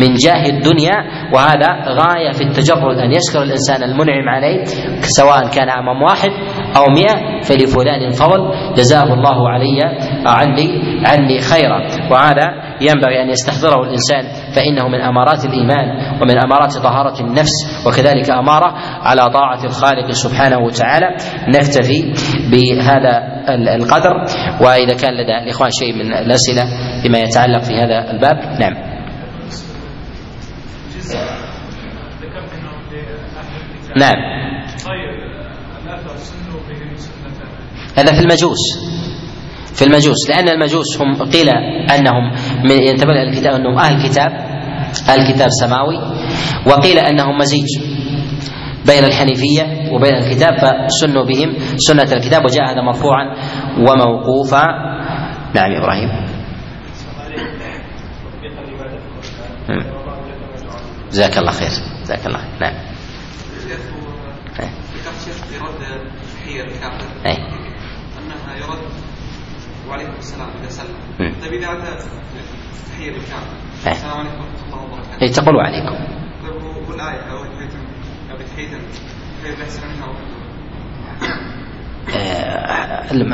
[0.00, 0.96] من جاه الدنيا
[1.34, 4.64] وهذا غاية في التجرد أن يشكر الإنسان المنعم عليه
[5.00, 6.30] سواء كان أمام واحد
[6.76, 8.50] أو مئة فلفلان فضل.
[8.76, 9.82] جزاه الله علي
[10.26, 10.68] عني
[11.06, 11.78] عني خيرا.
[12.10, 12.46] وهذا
[12.80, 14.24] ينبغي أن يستحضره الإنسان
[14.56, 15.86] فإنه من أمارات الإيمان
[16.22, 21.06] ومن أمارات طهارة النفس وكذلك أمارة على طاعة الخالق سبحانه وتعالى.
[21.48, 22.12] نكتفي
[22.52, 23.36] بهذا
[23.76, 24.14] القدر
[24.60, 26.62] وإذا كان لدى الإخوان شيء من الأسئلة
[27.02, 28.74] فيما يتعلق في هذا الباب نعم.
[33.96, 34.14] نعم.
[37.96, 39.05] هذا في المجوس.
[39.76, 41.48] في المجوس لأن المجوس هم قيل
[41.90, 42.32] أنهم
[42.64, 44.30] من إلى الكتاب أنهم أهل كتاب
[45.08, 45.96] أهل كتاب سماوي
[46.66, 47.66] وقيل أنهم مزيج
[48.86, 53.36] بين الحنيفية وبين الكتاب فسنوا بهم سنة الكتاب وجاء هذا مرفوعا
[53.78, 54.64] وموقوفا.
[55.54, 56.26] نعم يا إبراهيم.
[61.10, 61.68] جزاك الله خير
[62.02, 62.48] جزاك الله خير.
[62.60, 62.74] نعم.
[67.26, 67.55] أي.
[69.88, 70.96] وعليكم السلام إذا سلم.
[71.18, 72.08] طيب إذا اتى
[72.92, 73.52] تحية للكعبه
[73.86, 75.22] السلام عليكم ورحمة الله وبركاته.
[75.22, 75.96] اي تقول وعليكم
[76.42, 77.36] طيب والآية أو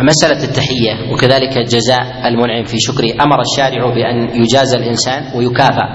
[0.02, 3.22] مسألة التحية وكذلك جزاء المنعم في شكره.
[3.24, 5.86] أمر الشارع بأن يجازى الإنسان ويكافأ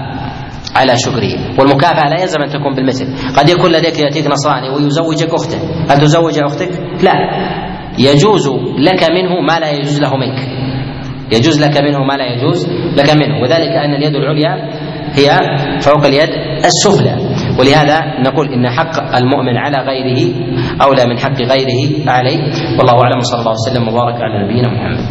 [0.76, 1.58] على شكره.
[1.58, 3.06] والمكافأة لا يلزم أن تكون بالمثل.
[3.36, 5.58] قد يكون لديك يأتيك نصراني ويزوجك أخته
[5.90, 6.70] هل تزوج أختك؟
[7.02, 7.12] لا.
[7.98, 8.48] يجوز
[8.78, 10.38] لك منه ما لا يجوز له منك.
[11.32, 13.42] يجوز لك منه ما لا يجوز لك منه.
[13.42, 14.54] وذلك أن اليد العليا
[15.14, 15.28] هي
[15.80, 16.30] فوق اليد
[16.64, 17.14] السفلى.
[17.58, 20.20] ولهذا نقول إن حق المؤمن على غيره
[20.82, 22.38] أولى من حق غيره عليه.
[22.78, 23.20] والله أعلم.
[23.20, 25.04] صلى الله وسلم وبارك على نبينا محمد.